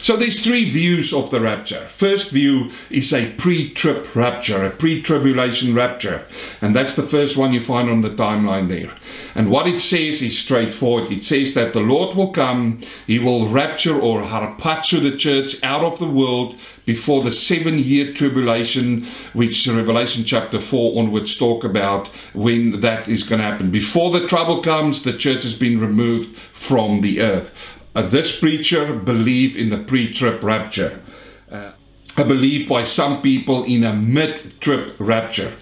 So 0.00 0.16
there's 0.16 0.42
three 0.42 0.70
views 0.70 1.12
of 1.12 1.30
the 1.30 1.40
rapture. 1.40 1.86
First 1.88 2.30
view 2.30 2.72
is 2.88 3.12
a 3.12 3.32
pre-trib 3.32 4.16
rapture, 4.16 4.64
a 4.64 4.70
pre-tribulation 4.70 5.74
rapture. 5.74 6.26
And 6.62 6.74
that's 6.74 6.94
the 6.94 7.02
first 7.02 7.36
one 7.36 7.52
you 7.52 7.60
find 7.60 7.90
on 7.90 8.00
the 8.00 8.08
timeline 8.08 8.68
there. 8.68 8.94
And 9.34 9.50
what 9.50 9.66
it 9.66 9.80
says 9.80 10.22
is 10.22 10.38
straightforward. 10.38 11.12
It 11.12 11.24
says 11.24 11.52
that 11.52 11.74
the 11.74 11.80
Lord 11.80 12.16
will 12.16 12.32
come, 12.32 12.80
he 13.06 13.18
will 13.18 13.46
rapture 13.46 13.98
or 13.98 14.22
harpazo 14.22 15.02
the 15.02 15.16
church 15.16 15.62
out 15.62 15.84
of 15.84 15.98
the 15.98 16.08
world 16.08 16.56
before 16.86 17.22
the 17.22 17.32
seven 17.32 17.78
year 17.78 18.14
tribulation, 18.14 19.06
which 19.34 19.68
Revelation 19.68 20.24
chapter 20.24 20.60
4 20.60 20.98
onwards 20.98 21.36
talk 21.36 21.62
about 21.62 22.08
when 22.32 22.80
that 22.80 23.06
is 23.06 23.22
going 23.22 23.40
to 23.40 23.44
happen. 23.44 23.70
Before 23.70 24.10
the 24.10 24.26
trouble 24.26 24.62
comes, 24.62 25.02
the 25.02 25.12
church 25.12 25.42
has 25.42 25.54
been 25.54 25.78
removed 25.78 26.36
from 26.52 27.02
the 27.02 27.20
earth. 27.20 27.54
Uh, 27.94 28.02
this 28.02 28.38
preacher 28.38 28.92
believe 28.92 29.56
in 29.56 29.70
the 29.70 29.78
pre-trib 29.78 30.42
rapture. 30.44 31.00
Uh, 31.50 31.72
I 32.16 32.22
believe 32.22 32.68
by 32.68 32.84
some 32.84 33.22
people 33.22 33.64
in 33.64 33.84
a 33.84 33.94
mid-trib 33.94 34.94
rapture. 34.98 35.52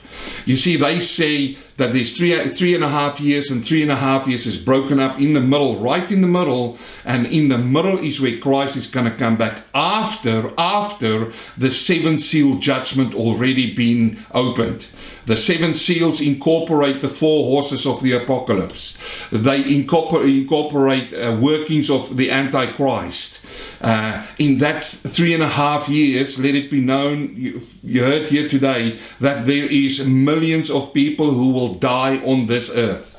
You 0.45 0.57
see, 0.57 0.77
they 0.77 1.01
say 1.01 1.57
that 1.79 1.93
there's 1.93 2.17
three, 2.17 2.37
three 2.49 2.75
and 2.75 2.85
a 2.85 2.89
half 2.89 3.21
years, 3.21 3.51
and 3.51 3.65
three 3.65 3.83
and 3.83 3.91
a 3.91 3.97
half 3.97 4.27
years 4.27 4.47
is 4.47 4.57
broken 4.57 4.99
up 5.01 5.19
in 5.19 5.33
the 5.33 5.41
middle, 5.41 5.79
right 5.79 6.11
in 6.11 6.21
the 6.21 6.29
middle, 6.29 6.77
and 7.05 7.27
in 7.27 7.49
the 7.49 7.57
middle 7.57 7.99
is 8.05 8.21
where 8.21 8.37
Christ 8.37 8.77
is 8.77 8.89
going 8.89 9.07
to 9.07 9.17
come 9.17 9.37
back 9.37 9.63
after, 9.75 10.53
after 10.59 11.33
the 11.57 11.71
seven 11.71 12.19
seal 12.19 12.59
judgment 12.59 13.15
already 13.15 13.75
been 13.75 14.19
opened. 14.33 14.87
The 15.27 15.37
seven 15.37 15.75
seals 15.75 16.23
incorporate 16.23 17.03
the 17.03 17.09
four 17.09 17.45
horses 17.45 17.87
of 17.87 18.03
the 18.03 18.13
apocalypse. 18.13 18.97
They 19.31 19.63
incorporate, 19.63 20.35
incorporate 20.35 21.13
uh, 21.13 21.37
workings 21.39 21.91
of 21.91 22.17
the 22.17 22.31
Antichrist. 22.31 23.41
Uh, 23.81 24.27
in 24.39 24.57
that 24.59 24.85
three 24.85 25.35
and 25.35 25.43
a 25.43 25.49
half 25.49 25.87
years, 25.87 26.39
let 26.39 26.55
it 26.55 26.71
be 26.71 26.81
known, 26.81 27.37
you, 27.37 27.61
you 27.83 28.03
heard 28.03 28.31
here 28.31 28.49
today, 28.49 28.99
that 29.21 29.45
there 29.45 29.67
is 29.67 30.05
millions 30.07 30.71
of 30.71 30.95
people 30.95 31.31
who 31.31 31.53
will 31.69 31.75
die 31.75 32.19
on 32.25 32.47
this 32.47 32.71
earth. 32.71 33.15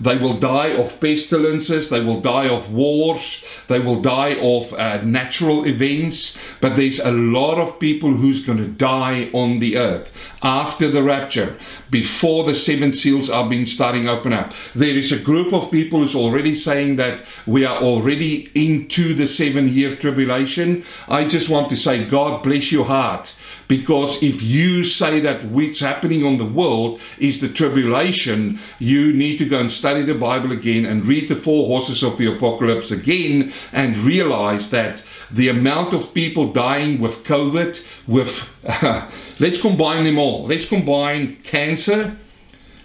They 0.00 0.16
will 0.16 0.34
die 0.34 0.76
of 0.76 1.00
pestilences, 1.00 1.90
they 1.90 2.00
will 2.00 2.20
die 2.20 2.48
of 2.48 2.72
wars, 2.72 3.44
they 3.66 3.80
will 3.80 4.00
die 4.00 4.36
of 4.40 4.72
uh, 4.72 5.02
natural 5.02 5.66
events, 5.66 6.38
but 6.60 6.76
there's 6.76 7.00
a 7.00 7.10
lot 7.10 7.58
of 7.58 7.80
people 7.80 8.12
who's 8.14 8.46
going 8.46 8.58
to 8.58 8.68
die 8.68 9.28
on 9.32 9.58
the 9.58 9.76
earth 9.76 10.12
after 10.40 10.88
the 10.88 11.02
rapture, 11.02 11.56
before 11.90 12.44
the 12.44 12.54
seven 12.54 12.92
seals 12.92 13.28
are 13.28 13.48
being 13.48 13.66
starting 13.66 14.08
open 14.08 14.32
up. 14.32 14.54
There 14.72 14.96
is 14.96 15.10
a 15.10 15.18
group 15.18 15.52
of 15.52 15.72
people 15.72 15.98
who's 15.98 16.14
already 16.14 16.54
saying 16.54 16.94
that 16.96 17.24
we 17.44 17.64
are 17.64 17.82
already 17.82 18.52
into 18.54 19.14
the 19.14 19.26
seven 19.26 19.68
year 19.68 19.96
tribulation. 19.96 20.84
I 21.08 21.26
just 21.26 21.48
want 21.48 21.70
to 21.70 21.76
say, 21.76 22.04
God 22.04 22.44
bless 22.44 22.70
your 22.70 22.84
heart. 22.84 23.34
Because 23.68 24.22
if 24.22 24.42
you 24.42 24.82
say 24.82 25.20
that 25.20 25.44
what's 25.44 25.80
happening 25.80 26.24
on 26.24 26.38
the 26.38 26.44
world 26.46 27.00
is 27.18 27.40
the 27.40 27.50
tribulation, 27.50 28.58
you 28.78 29.12
need 29.12 29.36
to 29.38 29.44
go 29.44 29.60
and 29.60 29.70
study 29.70 30.00
the 30.00 30.14
Bible 30.14 30.50
again 30.52 30.86
and 30.86 31.06
read 31.06 31.28
the 31.28 31.36
four 31.36 31.66
horses 31.66 32.02
of 32.02 32.16
the 32.16 32.34
apocalypse 32.34 32.90
again 32.90 33.52
and 33.70 33.98
realize 33.98 34.70
that 34.70 35.04
the 35.30 35.50
amount 35.50 35.92
of 35.92 36.14
people 36.14 36.50
dying 36.50 36.98
with 36.98 37.24
COVID, 37.24 37.84
with, 38.06 38.48
uh, 38.66 39.06
let's 39.38 39.60
combine 39.60 40.04
them 40.04 40.18
all. 40.18 40.46
Let's 40.46 40.66
combine 40.66 41.36
cancer, 41.42 42.16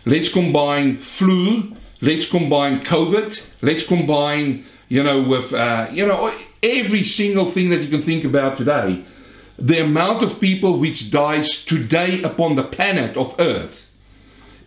let's 0.06 0.28
combine 0.28 0.98
flu, 0.98 1.78
let's 2.02 2.30
combine 2.30 2.84
COVID, 2.84 3.41
let's 3.62 3.88
combine, 3.88 4.65
you 4.89 5.02
know, 5.02 5.22
with, 5.24 5.54
uh, 5.54 5.88
you 5.93 6.06
know, 6.06 6.34
every 6.62 7.06
single 7.06 7.50
thing 7.50 7.69
that 7.69 7.80
you 7.80 7.88
can 7.88 8.02
think 8.02 8.26
about 8.26 8.58
today 8.58 9.06
the 9.63 9.80
amount 9.80 10.21
of 10.21 10.41
people 10.41 10.78
which 10.78 11.10
dies 11.10 11.63
today 11.63 12.21
upon 12.21 12.56
the 12.56 12.63
planet 12.65 13.15
of 13.15 13.34
earth 13.39 13.89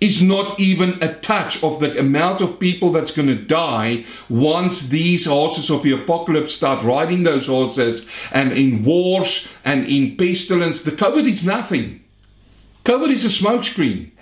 is 0.00 0.22
not 0.22 0.58
even 0.58 0.98
a 1.02 1.14
touch 1.16 1.62
of 1.62 1.80
the 1.80 1.98
amount 1.98 2.40
of 2.40 2.58
people 2.58 2.90
that's 2.92 3.10
going 3.10 3.28
to 3.28 3.34
die 3.34 4.06
once 4.30 4.88
these 4.88 5.26
horses 5.26 5.70
of 5.70 5.82
the 5.82 5.92
apocalypse 5.92 6.54
start 6.54 6.82
riding 6.82 7.24
those 7.24 7.46
horses 7.46 8.08
and 8.32 8.52
in 8.52 8.84
wars 8.84 9.46
and 9.66 9.86
in 9.86 10.16
pestilence. 10.16 10.80
The 10.80 10.92
COVID 10.92 11.30
is 11.30 11.44
nothing. 11.44 12.02
COVID 12.86 13.10
is 13.10 13.24
a 13.24 13.42
smokescreen. 13.42 14.12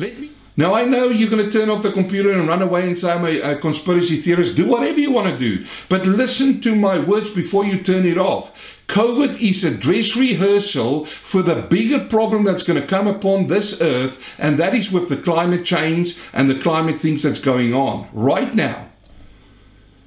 Let 0.00 0.18
me 0.18 0.30
Now, 0.56 0.74
I 0.74 0.84
know 0.84 1.10
you're 1.10 1.30
going 1.30 1.48
to 1.48 1.56
turn 1.56 1.70
off 1.70 1.84
the 1.84 1.92
computer 1.92 2.32
and 2.32 2.48
run 2.48 2.62
away 2.62 2.88
and 2.88 2.98
say 2.98 3.12
I'm 3.12 3.24
a, 3.24 3.40
a 3.52 3.56
conspiracy 3.56 4.20
theorist. 4.20 4.56
Do 4.56 4.66
whatever 4.66 4.98
you 4.98 5.12
want 5.12 5.28
to 5.28 5.38
do. 5.38 5.64
But 5.88 6.06
listen 6.06 6.60
to 6.62 6.74
my 6.74 6.98
words 6.98 7.30
before 7.30 7.64
you 7.64 7.80
turn 7.80 8.04
it 8.04 8.18
off. 8.18 8.52
COVID 8.88 9.38
is 9.38 9.62
a 9.64 9.70
dress 9.70 10.16
rehearsal 10.16 11.04
for 11.04 11.42
the 11.42 11.56
bigger 11.56 12.04
problem 12.04 12.44
that's 12.44 12.62
going 12.62 12.80
to 12.80 12.86
come 12.86 13.06
upon 13.06 13.46
this 13.46 13.80
earth, 13.80 14.18
and 14.38 14.58
that 14.58 14.74
is 14.74 14.90
with 14.90 15.10
the 15.10 15.16
climate 15.16 15.64
change 15.64 16.18
and 16.32 16.48
the 16.48 16.58
climate 16.58 16.98
things 16.98 17.22
that's 17.22 17.38
going 17.38 17.74
on 17.74 18.08
right 18.12 18.54
now. 18.54 18.88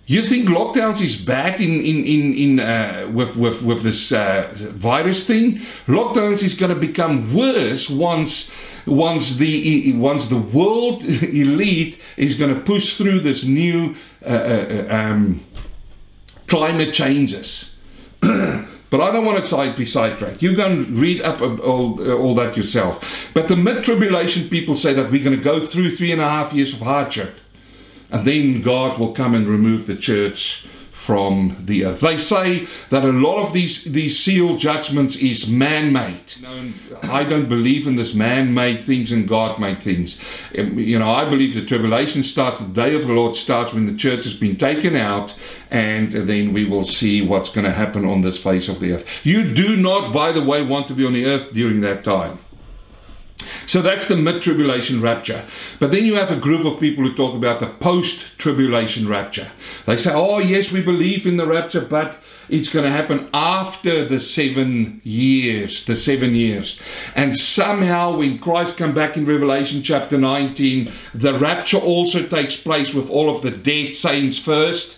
You 0.08 0.28
think 0.28 0.50
lockdowns 0.50 1.00
is 1.00 1.15
back 1.15 1.60
in 1.60 1.80
in 1.80 2.04
in, 2.04 2.34
in 2.34 2.60
uh, 2.60 3.10
with 3.13 3.38
with 3.38 3.62
with 3.62 3.84
this 3.84 4.12
uh, 4.12 4.50
virus 4.54 5.26
thing? 5.26 5.62
Lockdowns 5.86 6.44
is 6.44 6.56
going 6.56 6.74
to 6.74 6.88
become 6.88 7.34
worse 7.34 7.88
once 7.89 8.52
once 8.86 9.38
the 9.38 9.94
once 9.94 10.28
the 10.28 10.38
world 10.38 11.04
elite 11.06 12.00
is 12.17 12.36
going 12.36 12.54
to 12.54 12.60
push 12.60 12.98
through 12.98 13.20
this 13.20 13.44
new 13.46 13.96
uh, 14.26 14.30
uh, 14.30 14.88
um, 14.89 15.46
climate 16.48 16.94
changes. 16.94 17.71
but 18.92 19.02
I 19.02 19.12
don't 19.12 19.26
want 19.26 19.46
to 19.46 19.74
be 19.76 19.86
sidetracked. 19.86 20.42
You 20.42 20.56
and 20.56 20.98
read 20.98 21.22
up 21.22 21.42
all, 21.42 22.00
uh, 22.00 22.14
all 22.14 22.36
that 22.36 22.56
yourself. 22.56 23.30
But 23.34 23.48
the 23.48 23.56
mid 23.56 23.84
tribulation 23.84 24.50
people 24.50 24.76
say 24.76 24.94
that 24.94 25.12
we're 25.12 25.24
going 25.24 25.38
to 25.38 25.44
go 25.44 25.60
through 25.66 25.92
three 25.92 26.12
and 26.12 26.22
a 26.22 26.30
half 26.30 26.54
years 26.54 26.74
of 26.74 26.80
hardship, 26.80 27.36
and 28.10 28.26
then 28.26 28.62
God 28.62 29.00
will 29.00 29.14
come 29.14 29.34
and 29.34 29.48
remove 29.48 29.88
the 29.88 29.96
church 29.96 30.68
from 31.02 31.58
the 31.60 31.84
earth. 31.84 32.02
They 32.02 32.20
say 32.20 32.68
that 32.90 33.04
a 33.04 33.12
lot 33.12 33.44
of 33.44 33.54
these, 33.54 33.84
these 33.86 34.20
seal 34.20 34.56
judgments 34.56 35.16
is 35.16 35.48
man 35.48 35.92
made. 35.92 36.36
I 37.02 37.24
don't 37.24 37.50
believe 37.50 37.88
in 37.88 37.96
this 37.96 38.14
man 38.14 38.54
made 38.54 38.84
things 38.84 39.12
and 39.12 39.28
God 39.28 39.60
made 39.60 39.82
things. 39.82 40.20
Um, 40.56 40.78
you 40.78 41.00
know, 41.00 41.12
I 41.12 41.26
believe 41.28 41.56
the 41.56 41.66
tribulation 41.66 42.22
starts, 42.22 42.60
the 42.60 42.68
day 42.68 42.94
of 42.94 43.08
the 43.08 43.14
Lord 43.14 43.36
starts 43.36 43.74
when 43.74 43.88
the 43.88 43.98
church 43.98 44.26
has 44.26 44.36
been 44.36 44.58
taken 44.58 44.96
out, 44.96 45.36
and 45.72 46.12
then 46.12 46.54
we 46.54 46.66
will 46.66 46.84
see 46.84 47.24
what's 47.24 47.50
going 47.50 47.66
to 47.66 47.74
happen 47.74 48.06
on 48.06 48.22
this 48.22 48.38
face 48.38 48.70
of 48.70 48.80
the 48.80 48.94
earth. 48.94 49.08
You 49.24 49.56
do 49.56 49.76
not, 49.76 50.14
by 50.14 50.32
the 50.32 50.44
way, 50.44 50.62
want 50.62 50.88
to 50.90 50.94
be 50.94 51.04
on 51.04 51.14
the 51.14 51.26
earth 51.26 51.52
during 51.52 51.82
that 51.82 52.04
time. 52.04 52.38
So 53.72 53.82
that's 53.82 54.10
the 54.10 54.18
mid 54.18 54.42
tribulation 54.42 55.00
rapture. 55.00 55.46
But 55.80 55.92
then 55.92 56.04
you 56.04 56.16
have 56.16 56.30
a 56.30 56.36
group 56.36 56.66
of 56.66 56.78
people 56.78 57.06
who 57.06 57.16
talk 57.16 57.34
about 57.34 57.62
the 57.62 57.68
post 57.68 58.38
tribulation 58.38 59.08
rapture. 59.08 59.50
They 59.86 59.96
say, 59.96 60.12
oh, 60.14 60.40
yes, 60.40 60.74
we 60.74 60.82
believe 60.82 61.26
in 61.26 61.38
the 61.38 61.48
rapture, 61.48 61.80
but 61.80 62.22
it's 62.50 62.68
going 62.68 62.84
to 62.84 62.92
happen 62.92 63.30
after 63.34 64.06
the 64.06 64.20
seven 64.20 65.00
years, 65.06 65.86
the 65.86 65.96
seven 65.96 66.36
years. 66.36 66.82
And 67.16 67.38
somehow, 67.38 68.18
when 68.18 68.40
Christ 68.40 68.76
come 68.76 68.94
back 68.94 69.16
in 69.16 69.26
Revelation 69.26 69.82
chapter 69.82 70.18
19, 70.18 70.92
the 71.14 71.40
rapture 71.40 71.78
also 71.78 72.28
takes 72.28 72.58
place 72.58 72.94
with 72.94 73.10
all 73.10 73.34
of 73.34 73.42
the 73.42 73.52
dead 73.52 73.94
saints 73.94 74.38
first, 74.38 74.98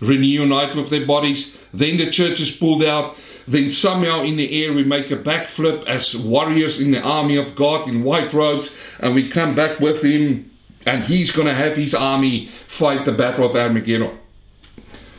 reunite 0.00 0.74
with 0.74 0.90
their 0.90 1.06
bodies. 1.06 1.56
Then 1.72 1.96
the 1.96 2.10
church 2.10 2.40
is 2.40 2.50
pulled 2.50 2.82
out 2.82 3.16
then 3.50 3.68
somehow 3.68 4.22
in 4.22 4.36
the 4.36 4.64
air 4.64 4.72
we 4.72 4.84
make 4.84 5.10
a 5.10 5.16
backflip 5.16 5.84
as 5.86 6.16
warriors 6.16 6.78
in 6.78 6.92
the 6.92 7.00
army 7.00 7.36
of 7.36 7.56
God 7.56 7.88
in 7.88 8.04
white 8.04 8.32
robes, 8.32 8.70
and 9.00 9.12
we 9.12 9.28
come 9.28 9.56
back 9.56 9.80
with 9.80 10.02
him, 10.04 10.50
and 10.86 11.02
he's 11.04 11.32
going 11.32 11.48
to 11.48 11.54
have 11.54 11.76
his 11.76 11.92
army 11.92 12.46
fight 12.68 13.04
the 13.04 13.12
battle 13.12 13.44
of 13.44 13.56
Armageddon. 13.56 14.16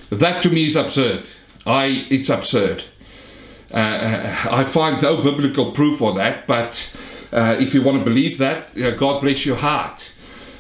That 0.10 0.42
to 0.44 0.50
me 0.50 0.66
is 0.66 0.78
absurd. 0.78 1.28
I, 1.66 2.08
it's 2.10 2.30
absurd. 2.30 2.86
Uh, 3.70 4.48
I 4.50 4.64
find 4.64 5.02
no 5.02 5.22
biblical 5.22 5.74
proof 5.74 6.00
for 6.00 6.14
that, 6.14 6.48
but 6.48 6.96
uh, 7.34 7.58
if 7.60 7.74
you 7.74 7.82
want 7.82 8.00
to 8.00 8.04
believe 8.06 8.38
that, 8.38 8.78
uh, 8.78 8.92
God 8.92 9.20
bless 9.20 9.46
your 9.46 9.58
heart. 9.58 10.10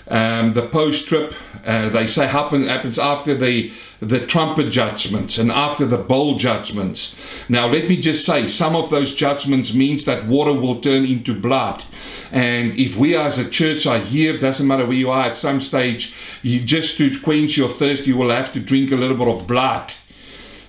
Um, 0.09 0.53
the 0.53 0.67
post 0.67 1.07
trip, 1.07 1.33
uh, 1.65 1.89
they 1.89 2.07
say, 2.07 2.27
happen, 2.27 2.67
happens 2.67 2.97
after 2.97 3.35
the, 3.35 3.71
the 3.99 4.25
trumpet 4.25 4.69
judgments 4.71 5.37
and 5.37 5.51
after 5.51 5.85
the 5.85 5.97
bowl 5.97 6.37
judgments. 6.37 7.15
Now, 7.49 7.67
let 7.67 7.87
me 7.87 7.97
just 7.97 8.25
say, 8.25 8.47
some 8.47 8.75
of 8.75 8.89
those 8.89 9.13
judgments 9.13 9.73
means 9.73 10.05
that 10.05 10.27
water 10.27 10.53
will 10.53 10.81
turn 10.81 11.05
into 11.05 11.39
blood. 11.39 11.83
And 12.31 12.77
if 12.79 12.95
we 12.95 13.15
as 13.15 13.37
a 13.37 13.49
church 13.49 13.85
are 13.85 13.99
here, 13.99 14.37
doesn't 14.37 14.67
matter 14.67 14.85
where 14.85 14.93
you 14.93 15.09
are, 15.09 15.25
at 15.25 15.37
some 15.37 15.59
stage, 15.59 16.13
you 16.41 16.61
just 16.61 16.97
to 16.97 17.19
quench 17.19 17.57
your 17.57 17.69
thirst, 17.69 18.07
you 18.07 18.17
will 18.17 18.29
have 18.29 18.53
to 18.53 18.59
drink 18.59 18.91
a 18.91 18.95
little 18.95 19.17
bit 19.17 19.27
of 19.27 19.47
blood. 19.47 19.93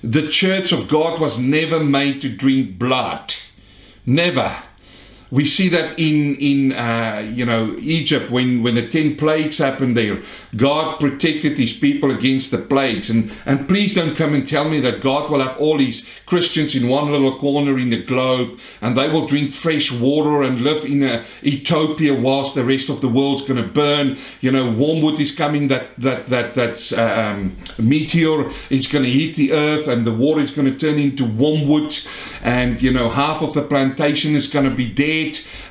The 0.02 0.28
church 0.28 0.72
of 0.72 0.88
God 0.88 1.20
was 1.20 1.38
never 1.38 1.78
made 1.78 2.20
to 2.22 2.28
drink 2.28 2.78
blood. 2.78 3.34
Never. 4.04 4.62
We 5.32 5.46
see 5.46 5.70
that 5.70 5.98
in 5.98 6.36
in 6.36 6.72
uh, 6.72 7.26
you 7.34 7.46
know 7.46 7.74
Egypt 7.80 8.30
when 8.30 8.62
when 8.62 8.74
the 8.74 8.86
ten 8.86 9.16
plagues 9.16 9.56
happened 9.56 9.96
there, 9.96 10.22
God 10.54 11.00
protected 11.00 11.56
His 11.56 11.72
people 11.72 12.10
against 12.10 12.50
the 12.50 12.58
plagues. 12.58 13.08
And 13.08 13.32
and 13.46 13.66
please 13.66 13.94
don't 13.94 14.14
come 14.14 14.34
and 14.34 14.46
tell 14.46 14.68
me 14.68 14.78
that 14.80 15.00
God 15.00 15.30
will 15.30 15.40
have 15.40 15.56
all 15.56 15.78
these 15.78 16.06
Christians 16.26 16.74
in 16.74 16.86
one 16.86 17.10
little 17.10 17.38
corner 17.38 17.78
in 17.78 17.88
the 17.88 18.02
globe 18.02 18.58
and 18.82 18.94
they 18.94 19.08
will 19.08 19.26
drink 19.26 19.54
fresh 19.54 19.90
water 19.90 20.42
and 20.42 20.60
live 20.60 20.84
in 20.84 21.02
a 21.02 21.24
utopia 21.40 22.12
whilst 22.12 22.54
the 22.54 22.64
rest 22.64 22.90
of 22.90 23.00
the 23.00 23.08
world's 23.08 23.42
going 23.42 23.62
to 23.62 23.68
burn. 23.68 24.18
You 24.42 24.52
know, 24.52 24.70
wormwood 24.70 25.18
is 25.18 25.34
coming. 25.34 25.68
That 25.68 25.98
that 25.98 26.26
that 26.26 26.54
that 26.56 26.92
um, 26.92 27.56
meteor 27.78 28.50
is 28.68 28.86
going 28.86 29.04
to 29.04 29.10
hit 29.10 29.36
the 29.36 29.52
earth 29.52 29.88
and 29.88 30.06
the 30.06 30.12
water 30.12 30.42
is 30.42 30.50
going 30.50 30.70
to 30.70 30.78
turn 30.78 30.98
into 30.98 31.24
wormwood, 31.24 31.96
and 32.42 32.82
you 32.82 32.92
know 32.92 33.08
half 33.08 33.40
of 33.40 33.54
the 33.54 33.62
plantation 33.62 34.36
is 34.36 34.46
going 34.46 34.68
to 34.68 34.74
be 34.74 34.88
dead 34.92 35.21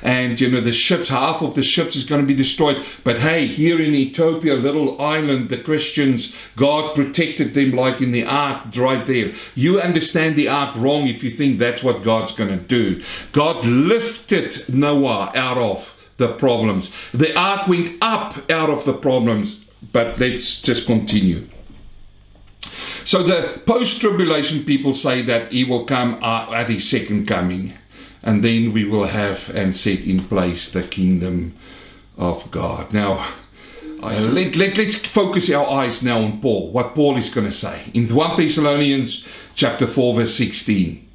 and 0.02 0.40
you 0.40 0.50
know 0.50 0.60
the 0.60 0.72
ships 0.72 1.08
half 1.08 1.42
of 1.42 1.54
the 1.54 1.62
ships 1.62 1.96
is 1.96 2.04
going 2.04 2.20
to 2.20 2.26
be 2.26 2.34
destroyed. 2.34 2.84
But 3.04 3.18
hey 3.18 3.46
here 3.46 3.80
in 3.80 3.94
ethiopia 3.94 4.54
little 4.54 5.00
island 5.00 5.48
the 5.48 5.58
christians 5.58 6.34
god 6.56 6.94
protected 6.94 7.54
them 7.54 7.72
like 7.72 8.00
in 8.00 8.12
the 8.12 8.24
ark 8.24 8.76
right 8.76 9.06
there. 9.06 9.32
You 9.54 9.80
understand 9.80 10.36
the 10.36 10.48
ark 10.48 10.74
wrong 10.76 11.06
if 11.06 11.22
you 11.22 11.30
think 11.30 11.58
that's 11.58 11.82
what 11.82 12.02
god's 12.02 12.32
going 12.32 12.50
to 12.50 12.64
do. 12.78 13.02
God 13.32 13.64
lifted 13.64 14.68
noah 14.68 15.32
out 15.34 15.58
of 15.58 15.94
the 16.16 16.32
problems. 16.34 16.92
The 17.12 17.36
ark 17.36 17.66
went 17.66 17.96
up 18.02 18.50
out 18.50 18.70
of 18.70 18.84
the 18.84 18.94
problems 18.94 19.62
but 19.92 20.18
let's 20.18 20.60
just 20.60 20.86
continue. 20.86 21.48
So 23.04 23.22
the 23.22 23.60
post 23.66 24.00
tribulation 24.00 24.64
people 24.64 24.94
say 24.94 25.22
that 25.22 25.50
he 25.50 25.64
will 25.64 25.84
come 25.84 26.22
uh, 26.22 26.52
at 26.52 26.70
his 26.70 26.88
second 26.88 27.26
coming 27.26 27.74
and 28.22 28.44
then 28.44 28.72
we 28.72 28.84
will 28.84 29.06
have 29.06 29.50
and 29.50 29.76
set 29.76 30.00
in 30.00 30.26
place 30.28 30.70
the 30.70 30.82
kingdom 30.82 31.54
of 32.16 32.50
God. 32.50 32.92
Now, 32.92 33.34
let, 34.00 34.56
let, 34.56 34.76
let's 34.76 34.94
focus 34.94 35.50
our 35.50 35.68
eyes 35.68 36.02
now 36.02 36.20
on 36.20 36.40
Paul, 36.40 36.70
what 36.70 36.94
Paul 36.94 37.16
is 37.16 37.30
going 37.30 37.46
to 37.46 37.52
say. 37.52 37.90
In 37.94 38.12
1 38.12 38.36
Thessalonians 38.36 39.26
chapter 39.54 39.86
4, 39.86 40.14
verse 40.14 40.34
16, 40.34 41.08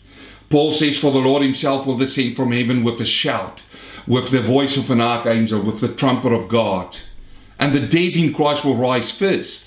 Paul 0.49 0.73
says, 0.73 0.97
For 0.97 1.11
the 1.11 1.19
Lord 1.19 1.43
himself 1.43 1.85
will 1.85 1.97
descend 1.97 2.35
from 2.35 2.51
heaven 2.51 2.83
with 2.83 3.01
a 3.01 3.05
shout, 3.05 3.61
with 4.05 4.31
the 4.31 4.41
voice 4.41 4.77
of 4.77 4.89
an 4.89 5.01
archangel, 5.01 5.61
with 5.61 5.81
the 5.81 5.93
trumpet 5.93 6.31
of 6.31 6.47
God, 6.47 6.97
and 7.59 7.73
the 7.73 7.81
dead 7.81 8.15
in 8.15 8.33
Christ 8.33 8.63
will 8.63 8.75
rise 8.75 9.11
first 9.11 9.66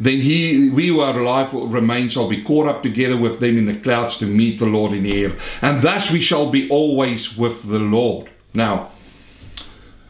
then 0.00 0.22
he, 0.22 0.70
we 0.70 0.88
who 0.88 1.00
are 1.00 1.16
alive 1.16 1.52
remain 1.52 2.08
shall 2.08 2.26
be 2.26 2.42
caught 2.42 2.66
up 2.66 2.82
together 2.82 3.18
with 3.18 3.38
them 3.38 3.58
in 3.58 3.66
the 3.66 3.78
clouds 3.78 4.16
to 4.16 4.26
meet 4.26 4.58
the 4.58 4.64
Lord 4.64 4.92
in 4.92 5.02
the 5.02 5.24
air. 5.24 5.36
And 5.60 5.82
thus 5.82 6.10
we 6.10 6.22
shall 6.22 6.50
be 6.50 6.70
always 6.70 7.36
with 7.36 7.68
the 7.68 7.78
Lord. 7.78 8.30
Now, 8.54 8.92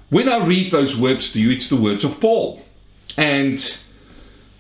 when 0.09 0.29
I 0.29 0.47
read 0.47 0.71
those 0.71 0.97
words 0.97 1.33
to 1.33 1.41
you, 1.41 1.51
it's 1.51 1.69
the 1.69 1.77
words 1.77 2.05
of 2.05 2.21
Paul. 2.21 2.65
And 3.17 3.79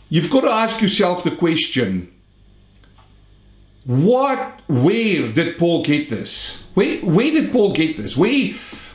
you've 0.08 0.30
got 0.30 0.40
to 0.40 0.50
ask 0.50 0.82
yourself 0.82 1.22
the 1.22 1.30
question 1.30 2.12
what, 3.84 4.60
where 4.68 5.32
did 5.32 5.58
Paul 5.58 5.84
get 5.84 6.10
this? 6.10 6.62
Where, 6.74 6.98
where 6.98 7.30
did 7.30 7.52
Paul 7.52 7.72
get 7.72 7.96
this? 7.96 8.16
Where, 8.16 8.54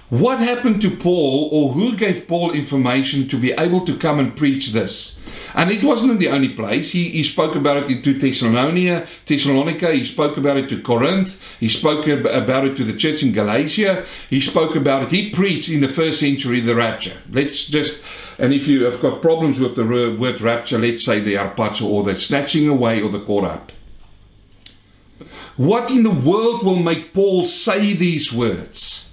what 0.09 0.37
happened 0.39 0.81
to 0.83 0.91
Paul, 0.91 1.49
or 1.51 1.71
who 1.71 1.97
gave 1.97 2.27
Paul 2.27 2.51
information 2.51 3.27
to 3.27 3.39
be 3.39 3.53
able 3.53 3.85
to 3.87 3.97
come 3.97 4.19
and 4.19 4.35
preach 4.35 4.71
this? 4.71 5.17
And 5.55 5.71
it 5.71 5.83
wasn't 5.83 6.19
the 6.19 6.29
only 6.29 6.49
place. 6.49 6.91
He, 6.91 7.09
he 7.09 7.23
spoke 7.23 7.55
about 7.55 7.89
it 7.89 8.03
to 8.03 8.13
Thessalonica, 8.13 9.07
Thessalonica. 9.25 9.93
He 9.93 10.05
spoke 10.05 10.37
about 10.37 10.57
it 10.57 10.69
to 10.69 10.81
Corinth. 10.81 11.41
He 11.59 11.69
spoke 11.69 12.07
about 12.07 12.65
it 12.65 12.77
to 12.77 12.83
the 12.83 12.95
church 12.95 13.23
in 13.23 13.31
Galatia. 13.31 14.05
He 14.29 14.39
spoke 14.41 14.75
about 14.75 15.03
it. 15.03 15.11
He 15.11 15.31
preached 15.31 15.69
in 15.69 15.81
the 15.81 15.87
first 15.87 16.19
century 16.19 16.59
the 16.59 16.75
rapture. 16.75 17.17
Let's 17.31 17.65
just, 17.65 18.03
and 18.37 18.53
if 18.53 18.67
you 18.67 18.83
have 18.83 19.01
got 19.01 19.23
problems 19.23 19.59
with 19.59 19.75
the 19.75 19.85
word 19.85 20.39
rapture, 20.39 20.77
let's 20.77 21.03
say 21.03 21.19
the 21.19 21.33
harpazo 21.35 21.85
or 21.85 22.03
the 22.03 22.15
snatching 22.15 22.67
away 22.67 23.01
or 23.01 23.09
the 23.09 23.21
caught 23.21 23.45
up. 23.45 23.71
What 25.57 25.89
in 25.89 26.03
the 26.03 26.11
world 26.11 26.63
will 26.63 26.75
make 26.75 27.13
Paul 27.13 27.45
say 27.45 27.93
these 27.93 28.31
words? 28.31 29.04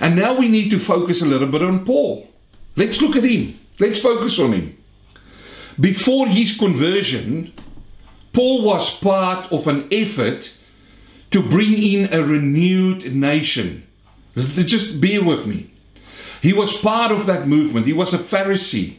And 0.00 0.16
now 0.16 0.34
we 0.34 0.48
need 0.48 0.70
to 0.70 0.78
focus 0.78 1.22
a 1.22 1.26
little 1.26 1.48
bit 1.48 1.62
on 1.62 1.84
Paul. 1.84 2.28
Let's 2.76 3.00
look 3.00 3.16
at 3.16 3.24
him. 3.24 3.58
Let's 3.78 3.98
focus 3.98 4.38
on 4.38 4.52
him. 4.52 4.76
Before 5.80 6.26
his 6.26 6.56
conversion, 6.56 7.52
Paul 8.32 8.62
was 8.62 8.94
part 8.98 9.50
of 9.52 9.66
an 9.66 9.88
effort 9.90 10.54
to 11.30 11.42
bring 11.42 11.74
in 11.74 12.12
a 12.12 12.22
renewed 12.22 13.14
nation. 13.14 13.86
Just 14.36 15.00
bear 15.00 15.22
with 15.22 15.46
me. 15.46 15.70
He 16.40 16.52
was 16.52 16.76
part 16.76 17.10
of 17.10 17.26
that 17.26 17.48
movement. 17.48 17.86
He 17.86 17.92
was 17.92 18.14
a 18.14 18.18
Pharisee. 18.18 18.97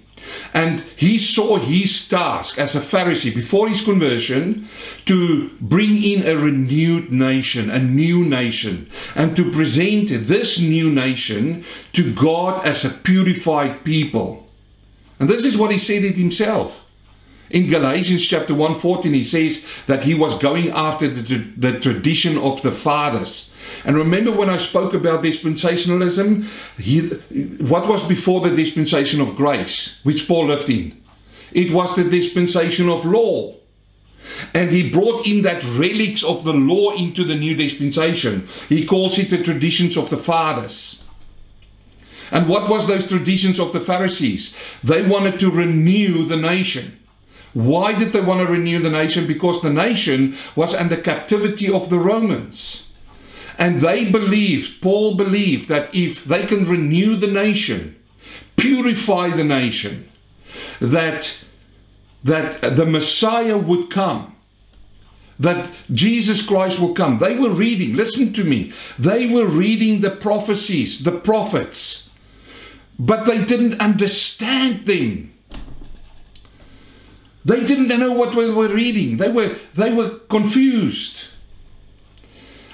And 0.53 0.81
he 0.95 1.17
saw 1.19 1.57
his 1.57 2.07
task 2.07 2.57
as 2.57 2.75
a 2.75 2.81
Pharisee 2.81 3.33
before 3.33 3.69
his 3.69 3.81
conversion 3.81 4.67
to 5.05 5.49
bring 5.61 6.03
in 6.03 6.27
a 6.27 6.37
renewed 6.37 7.11
nation, 7.11 7.69
a 7.69 7.79
new 7.79 8.23
nation, 8.25 8.89
and 9.15 9.35
to 9.35 9.51
present 9.51 10.09
this 10.27 10.59
new 10.59 10.91
nation 10.91 11.63
to 11.93 12.13
God 12.13 12.65
as 12.65 12.85
a 12.85 12.89
purified 12.89 13.83
people. 13.83 14.47
And 15.19 15.29
this 15.29 15.45
is 15.45 15.57
what 15.57 15.71
he 15.71 15.77
said 15.77 16.03
it 16.03 16.15
himself. 16.15 16.85
In 17.49 17.67
Galatians 17.67 18.25
chapter 18.25 18.53
1:14 18.53 19.13
he 19.13 19.23
says 19.23 19.65
that 19.87 20.03
he 20.03 20.13
was 20.13 20.37
going 20.37 20.69
after 20.69 21.07
the, 21.07 21.43
the 21.57 21.79
tradition 21.79 22.37
of 22.37 22.61
the 22.61 22.71
fathers. 22.71 23.48
And 23.85 23.95
remember 23.95 24.31
when 24.31 24.49
I 24.49 24.57
spoke 24.57 24.93
about 24.93 25.23
dispensationalism, 25.23 26.45
he, 26.77 27.01
what 27.63 27.87
was 27.87 28.03
before 28.07 28.41
the 28.41 28.55
dispensation 28.55 29.21
of 29.21 29.35
grace, 29.35 29.99
which 30.03 30.27
Paul 30.27 30.47
lived 30.47 30.69
in? 30.69 31.01
It 31.51 31.71
was 31.71 31.95
the 31.95 32.03
dispensation 32.03 32.89
of 32.89 33.05
law. 33.05 33.55
And 34.53 34.71
he 34.71 34.89
brought 34.89 35.25
in 35.25 35.41
that 35.43 35.63
relics 35.63 36.23
of 36.23 36.43
the 36.43 36.53
law 36.53 36.91
into 36.95 37.23
the 37.23 37.35
new 37.35 37.55
dispensation. 37.55 38.47
He 38.67 38.85
calls 38.85 39.17
it 39.17 39.29
the 39.29 39.43
traditions 39.43 39.97
of 39.97 40.09
the 40.09 40.17
fathers. 40.17 41.01
And 42.31 42.47
what 42.47 42.69
was 42.69 42.87
those 42.87 43.07
traditions 43.07 43.59
of 43.59 43.73
the 43.73 43.79
Pharisees? 43.79 44.55
They 44.83 45.01
wanted 45.01 45.39
to 45.39 45.49
renew 45.49 46.25
the 46.25 46.37
nation. 46.37 46.99
Why 47.53 47.93
did 47.93 48.13
they 48.13 48.21
want 48.21 48.45
to 48.45 48.51
renew 48.51 48.79
the 48.79 48.91
nation? 48.91 49.25
Because 49.25 49.61
the 49.61 49.73
nation 49.73 50.37
was 50.55 50.75
under 50.75 50.95
captivity 50.95 51.71
of 51.71 51.89
the 51.89 51.97
Romans. 51.97 52.85
And 53.59 53.81
they 53.81 54.09
believed, 54.09 54.81
Paul 54.81 55.15
believed, 55.15 55.67
that 55.67 55.93
if 55.93 56.23
they 56.23 56.47
can 56.47 56.63
renew 56.63 57.17
the 57.17 57.27
nation, 57.27 58.01
purify 58.55 59.29
the 59.29 59.43
nation, 59.43 60.09
that, 60.79 61.43
that 62.23 62.77
the 62.77 62.85
Messiah 62.85 63.57
would 63.57 63.91
come, 63.91 64.33
that 65.37 65.69
Jesus 65.91 66.41
Christ 66.41 66.79
will 66.79 66.93
come. 66.93 67.19
They 67.19 67.35
were 67.35 67.51
reading, 67.51 67.95
listen 67.95 68.31
to 68.33 68.45
me, 68.45 68.71
they 68.97 69.27
were 69.27 69.45
reading 69.45 69.99
the 69.99 70.11
prophecies, 70.11 71.03
the 71.03 71.11
prophets, 71.11 72.09
but 72.97 73.25
they 73.25 73.43
didn't 73.43 73.81
understand 73.81 74.85
them. 74.85 75.33
They 77.43 77.65
didn't 77.65 77.87
know 77.87 78.13
what 78.13 78.35
they 78.35 78.51
were 78.51 78.67
reading. 78.69 79.17
They 79.17 79.29
were, 79.29 79.57
they 79.73 79.93
were 79.93 80.19
confused. 80.29 81.27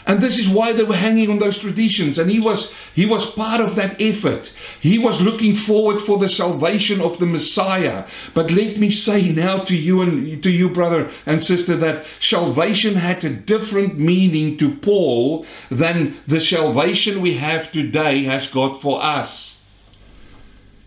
And 0.07 0.21
this 0.21 0.37
is 0.37 0.47
why 0.47 0.71
they 0.71 0.83
were 0.83 0.95
hanging 0.95 1.31
on 1.31 1.39
those 1.39 1.57
traditions. 1.57 2.19
And 2.19 2.29
he 2.29 2.39
was, 2.39 2.73
he 2.93 3.05
was 3.05 3.25
part 3.25 3.59
of 3.59 3.75
that 3.75 3.99
effort. 3.99 4.53
He 4.79 4.99
was 4.99 5.21
looking 5.21 5.55
forward 5.55 5.99
for 5.99 6.19
the 6.19 6.29
salvation 6.29 7.01
of 7.01 7.17
the 7.17 7.25
Messiah. 7.25 8.05
But 8.33 8.51
let 8.51 8.77
me 8.77 8.91
say 8.91 9.29
now 9.29 9.59
to 9.59 9.75
you 9.75 10.01
and 10.01 10.43
to 10.43 10.49
you, 10.49 10.69
brother 10.69 11.09
and 11.25 11.41
sister, 11.41 11.75
that 11.77 12.05
salvation 12.19 12.95
had 12.95 13.23
a 13.23 13.29
different 13.29 13.97
meaning 13.97 14.57
to 14.57 14.75
Paul 14.75 15.45
than 15.71 16.15
the 16.27 16.39
salvation 16.39 17.21
we 17.21 17.35
have 17.35 17.71
today 17.71 18.23
has 18.23 18.47
got 18.47 18.81
for 18.81 19.03
us. 19.03 19.63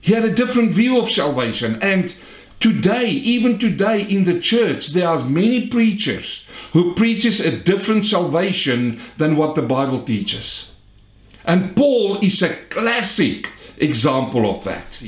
He 0.01 0.15
had 0.15 0.25
a 0.25 0.35
different 0.35 0.73
view 0.73 0.99
of 0.99 1.11
salvation. 1.11 1.83
And 1.83 2.15
today, 2.61 3.09
even 3.09 3.59
today 3.59 4.03
in 4.03 4.25
the 4.25 4.41
church, 4.41 4.89
there 4.89 5.09
are 5.09 5.25
many 5.25 5.69
preachers 5.69 6.47
who 6.73 6.95
preaches 6.95 7.41
a 7.41 7.57
different 7.57 8.05
salvation 8.05 9.01
than 9.17 9.37
what 9.37 9.55
the 9.55 9.63
Bible 9.63 10.03
teaches. 10.03 10.73
And 11.45 11.75
Paul 11.75 12.19
is 12.21 12.43
a 12.43 12.55
classic 12.67 13.53
example 13.79 14.49
of 14.51 14.65
that. 14.65 15.01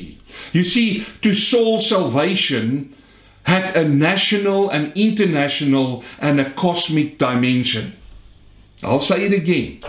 You 0.53 0.65
see, 0.65 1.07
to 1.23 1.35
Saul, 1.35 1.79
salvation 1.79 2.95
had 3.43 3.77
a 3.77 3.89
national, 3.89 4.71
an 4.71 4.93
international, 4.95 6.05
and 6.19 6.41
a 6.41 6.51
cosmic 6.53 7.19
dimension. 7.19 7.97
I'll 8.83 9.01
say 9.01 9.27
it 9.27 9.33
again. 9.33 9.81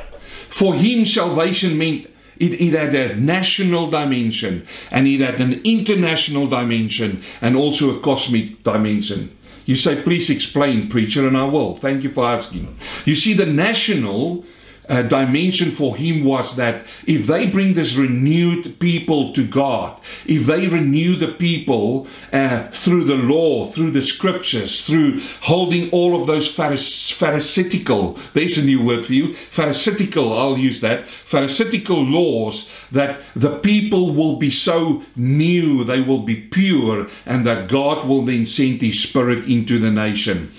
For 0.49 0.75
him, 0.75 1.05
salvation 1.05 1.77
meant 1.77 2.10
it, 2.41 2.59
it, 2.59 2.73
had 2.73 2.95
a 2.95 3.15
national 3.15 3.89
dimension 3.89 4.65
and 4.89 5.07
it 5.07 5.21
had 5.21 5.39
an 5.39 5.61
international 5.63 6.47
dimension 6.47 7.21
and 7.41 7.55
also 7.55 7.95
a 7.95 7.99
cosmic 7.99 8.63
dimension. 8.63 9.37
You 9.65 9.75
say, 9.75 10.01
please 10.01 10.29
explain, 10.29 10.89
preacher, 10.89 11.27
and 11.27 11.37
I 11.37 11.43
will. 11.43 11.75
Thank 11.75 12.03
you 12.03 12.11
for 12.11 12.25
asking. 12.25 12.75
You 13.05 13.15
see, 13.15 13.33
the 13.33 13.45
national 13.45 14.43
uh, 14.89 15.03
dimension 15.03 15.71
for 15.71 15.95
him 15.95 16.23
was 16.23 16.55
that 16.55 16.85
if 17.05 17.27
they 17.27 17.47
bring 17.47 17.73
this 17.73 17.95
renewed 17.95 18.79
people 18.79 19.33
to 19.33 19.47
God, 19.47 19.99
if 20.25 20.45
they 20.45 20.67
renew 20.67 21.15
the 21.15 21.29
people 21.29 22.07
uh, 22.33 22.67
through 22.69 23.03
the 23.05 23.15
law, 23.15 23.67
through 23.71 23.91
the 23.91 24.01
scriptures, 24.01 24.85
through 24.85 25.21
holding 25.41 25.89
all 25.91 26.19
of 26.19 26.27
those 26.27 26.53
pharis- 26.53 27.11
pharisaical, 27.11 28.19
there's 28.33 28.57
a 28.57 28.63
new 28.63 28.83
word 28.83 29.05
for 29.05 29.13
you, 29.13 29.33
pharisaical, 29.33 30.37
I'll 30.37 30.57
use 30.57 30.81
that, 30.81 31.05
pharisaical 31.07 32.03
laws, 32.03 32.69
that 32.91 33.21
the 33.35 33.59
people 33.59 34.13
will 34.13 34.37
be 34.37 34.49
so 34.49 35.03
new, 35.15 35.83
they 35.83 36.01
will 36.01 36.23
be 36.23 36.35
pure, 36.35 37.07
and 37.25 37.45
that 37.45 37.69
God 37.69 38.07
will 38.07 38.23
then 38.23 38.45
send 38.45 38.81
His 38.81 39.01
Spirit 39.01 39.45
into 39.45 39.79
the 39.79 39.91
nation. 39.91 40.51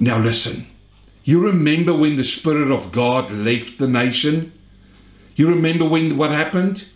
Now 0.00 0.18
listen. 0.18 0.71
You 1.24 1.40
remember 1.44 1.94
when 1.94 2.16
the 2.16 2.24
Spirit 2.24 2.72
of 2.72 2.90
God 2.90 3.30
left 3.30 3.78
the 3.78 3.86
nation? 3.86 4.52
You 5.36 5.48
remember 5.48 5.84
when 5.84 6.16
what 6.16 6.30
happened? 6.30 6.86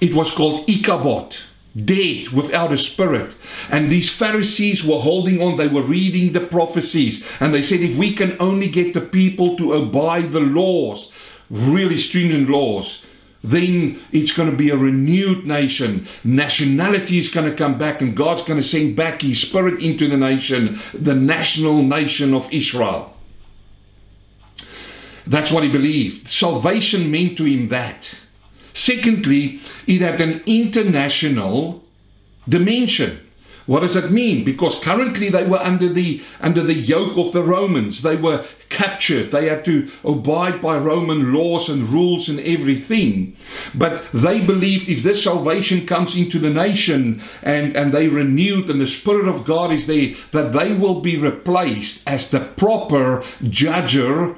It 0.00 0.12
was 0.12 0.32
called 0.32 0.68
Ichabod, 0.68 1.36
dead 1.76 2.28
without 2.28 2.72
a 2.72 2.78
spirit. 2.78 3.34
And 3.70 3.90
these 3.90 4.10
Pharisees 4.10 4.82
were 4.82 4.98
holding 4.98 5.40
on, 5.40 5.56
they 5.56 5.68
were 5.68 5.82
reading 5.82 6.32
the 6.32 6.40
prophecies, 6.40 7.24
and 7.38 7.54
they 7.54 7.62
said, 7.62 7.80
if 7.80 7.96
we 7.96 8.12
can 8.14 8.36
only 8.40 8.68
get 8.68 8.92
the 8.92 9.00
people 9.00 9.56
to 9.58 9.74
abide 9.74 10.32
the 10.32 10.40
laws, 10.40 11.12
really 11.48 11.98
stringent 11.98 12.48
laws, 12.48 13.04
then 13.44 14.00
it's 14.10 14.32
going 14.32 14.50
to 14.50 14.56
be 14.56 14.70
a 14.70 14.76
renewed 14.76 15.46
nation. 15.46 16.08
Nationality 16.24 17.18
is 17.18 17.28
going 17.28 17.48
to 17.48 17.56
come 17.56 17.78
back, 17.78 18.00
and 18.00 18.16
God's 18.16 18.42
going 18.42 18.60
to 18.60 18.66
send 18.66 18.96
back 18.96 19.22
His 19.22 19.40
Spirit 19.40 19.80
into 19.80 20.08
the 20.08 20.16
nation, 20.16 20.80
the 20.92 21.14
national 21.14 21.82
nation 21.82 22.34
of 22.34 22.52
Israel. 22.52 23.16
That's 25.30 25.52
what 25.52 25.62
he 25.62 25.70
believed. 25.70 26.26
Salvation 26.26 27.08
meant 27.08 27.36
to 27.38 27.44
him 27.44 27.68
that. 27.68 28.16
Secondly, 28.74 29.60
it 29.86 30.00
had 30.00 30.20
an 30.20 30.42
international 30.44 31.84
dimension. 32.48 33.20
What 33.66 33.80
does 33.80 33.94
that 33.94 34.10
mean? 34.10 34.42
Because 34.44 34.80
currently 34.80 35.28
they 35.28 35.46
were 35.46 35.60
under 35.60 35.88
the 35.88 36.20
under 36.40 36.64
the 36.64 36.74
yoke 36.74 37.16
of 37.16 37.32
the 37.32 37.44
Romans. 37.44 38.02
They 38.02 38.16
were 38.16 38.44
captured. 38.70 39.30
They 39.30 39.48
had 39.48 39.64
to 39.66 39.88
abide 40.02 40.60
by 40.60 40.76
Roman 40.78 41.32
laws 41.32 41.68
and 41.68 41.88
rules 41.88 42.28
and 42.28 42.40
everything. 42.40 43.36
But 43.72 44.10
they 44.12 44.40
believed 44.40 44.88
if 44.88 45.04
this 45.04 45.22
salvation 45.22 45.86
comes 45.86 46.16
into 46.16 46.40
the 46.40 46.50
nation 46.50 47.22
and, 47.40 47.76
and 47.76 47.92
they 47.92 48.08
renewed 48.08 48.68
and 48.68 48.80
the 48.80 48.86
Spirit 48.88 49.28
of 49.28 49.44
God 49.44 49.70
is 49.70 49.86
there, 49.86 50.14
that 50.32 50.52
they 50.52 50.74
will 50.74 51.00
be 51.00 51.16
replaced 51.16 52.02
as 52.08 52.30
the 52.30 52.40
proper 52.40 53.22
judger 53.44 54.36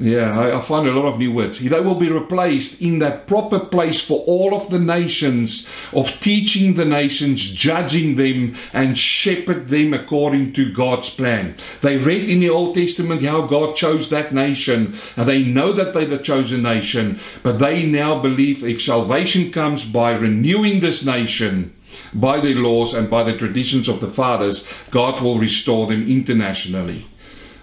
yeah, 0.00 0.40
I, 0.40 0.56
I, 0.56 0.60
find 0.62 0.88
a 0.88 0.92
lot 0.92 1.04
of 1.04 1.18
new 1.18 1.30
words. 1.30 1.58
They 1.58 1.78
will 1.78 1.94
be 1.94 2.10
replaced 2.10 2.80
in 2.80 3.00
that 3.00 3.26
proper 3.26 3.60
place 3.60 4.00
for 4.00 4.20
all 4.20 4.54
of 4.54 4.70
the 4.70 4.78
nations 4.78 5.68
of 5.92 6.08
teaching 6.20 6.72
the 6.72 6.86
nations, 6.86 7.46
judging 7.50 8.16
them, 8.16 8.56
and 8.72 8.96
shepherd 8.96 9.68
them 9.68 9.92
according 9.92 10.54
to 10.54 10.72
God's 10.72 11.10
plan. 11.10 11.54
They 11.82 11.98
read 11.98 12.30
in 12.30 12.40
the 12.40 12.48
Old 12.48 12.76
Testament 12.76 13.22
how 13.22 13.42
God 13.42 13.76
chose 13.76 14.08
that 14.08 14.32
nation, 14.32 14.98
and 15.16 15.28
they 15.28 15.44
know 15.44 15.70
that 15.72 15.92
they're 15.92 16.06
the 16.06 16.16
chosen 16.16 16.62
nation, 16.62 17.20
but 17.42 17.58
they 17.58 17.84
now 17.84 18.18
believe 18.18 18.64
if 18.64 18.80
salvation 18.80 19.52
comes 19.52 19.84
by 19.84 20.12
renewing 20.12 20.80
this 20.80 21.04
nation, 21.04 21.76
by 22.14 22.40
the 22.40 22.54
laws 22.54 22.94
and 22.94 23.10
by 23.10 23.22
the 23.22 23.36
traditions 23.36 23.86
of 23.86 24.00
the 24.00 24.10
fathers, 24.10 24.66
God 24.90 25.20
will 25.22 25.38
restore 25.38 25.86
them 25.86 26.08
internationally 26.08 27.09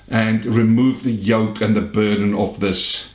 and 0.10 0.46
remove 0.46 1.04
the 1.04 1.12
yoke 1.12 1.62
and 1.62 1.76
the 1.76 1.82
burden 1.82 2.34
of 2.34 2.60
this 2.60 3.10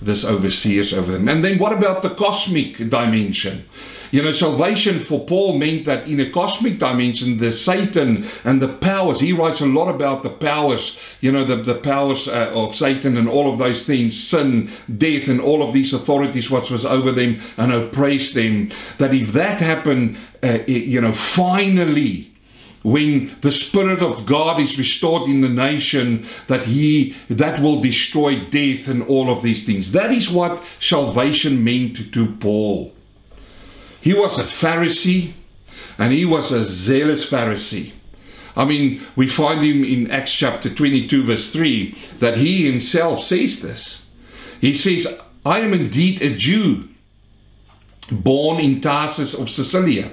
this 0.00 0.24
overseers 0.24 0.92
over 0.92 1.12
them. 1.12 1.28
And 1.28 1.42
then 1.42 1.58
what 1.58 1.72
about 1.72 2.02
the 2.02 2.10
cosmic 2.10 2.76
dimension? 2.90 3.66
You 4.12 4.22
know, 4.22 4.32
salvation 4.32 5.00
for 5.00 5.24
Paul 5.24 5.58
meant 5.58 5.84
that 5.86 6.06
in 6.06 6.20
a 6.20 6.30
cosmic 6.30 6.78
dimension, 6.78 7.38
the 7.38 7.50
Satan 7.50 8.26
and 8.44 8.62
the 8.62 8.68
powers, 8.68 9.20
he 9.20 9.32
writes 9.32 9.60
a 9.60 9.66
lot 9.66 9.88
about 9.88 10.22
the 10.22 10.30
powers, 10.30 10.96
you 11.20 11.32
know, 11.32 11.44
the, 11.44 11.56
the 11.56 11.74
powers 11.74 12.28
uh, 12.28 12.52
of 12.54 12.76
Satan 12.76 13.16
and 13.16 13.28
all 13.28 13.50
of 13.50 13.58
those 13.58 13.82
things, 13.84 14.22
sin, 14.22 14.70
death, 14.96 15.28
and 15.28 15.40
all 15.40 15.62
of 15.62 15.72
these 15.72 15.92
authorities, 15.92 16.50
what 16.50 16.70
was 16.70 16.84
over 16.84 17.10
them 17.10 17.40
and 17.56 17.72
oppressed 17.72 18.34
them. 18.34 18.70
That 18.98 19.12
if 19.12 19.32
that 19.32 19.60
happened, 19.60 20.16
uh, 20.42 20.58
it, 20.66 20.84
you 20.84 21.00
know, 21.00 21.12
finally, 21.12 22.32
when 22.86 23.34
the 23.40 23.50
spirit 23.50 24.00
of 24.00 24.26
God 24.26 24.60
is 24.60 24.78
restored 24.78 25.28
in 25.28 25.40
the 25.40 25.48
nation 25.48 26.24
that 26.46 26.66
he 26.66 27.16
that 27.28 27.60
will 27.60 27.80
destroy 27.80 28.38
death 28.48 28.86
and 28.86 29.02
all 29.02 29.28
of 29.28 29.42
these 29.42 29.66
things 29.66 29.90
that 29.90 30.12
is 30.12 30.30
what 30.30 30.62
salvation 30.78 31.64
meant 31.64 32.12
to 32.12 32.26
Paul 32.36 32.92
He 34.00 34.14
was 34.14 34.38
a 34.38 34.44
Pharisee 34.44 35.32
and 35.98 36.12
he 36.12 36.24
was 36.24 36.52
a 36.52 36.62
zealous 36.62 37.28
Pharisee. 37.28 37.92
I 38.56 38.64
mean, 38.64 39.02
we 39.16 39.26
find 39.26 39.64
him 39.64 39.84
in 39.84 40.10
Acts 40.10 40.32
chapter 40.32 40.72
22, 40.72 41.24
verse 41.24 41.52
3, 41.52 41.94
that 42.20 42.38
he 42.38 42.66
himself 42.70 43.22
says 43.22 43.60
this. 43.60 44.06
He 44.60 44.72
says, 44.72 45.20
I 45.44 45.60
am 45.60 45.74
indeed 45.74 46.22
a 46.22 46.34
Jew, 46.34 46.88
born 48.10 48.60
in 48.60 48.80
Tarsus 48.80 49.34
of 49.34 49.50
Cilicia, 49.50 50.12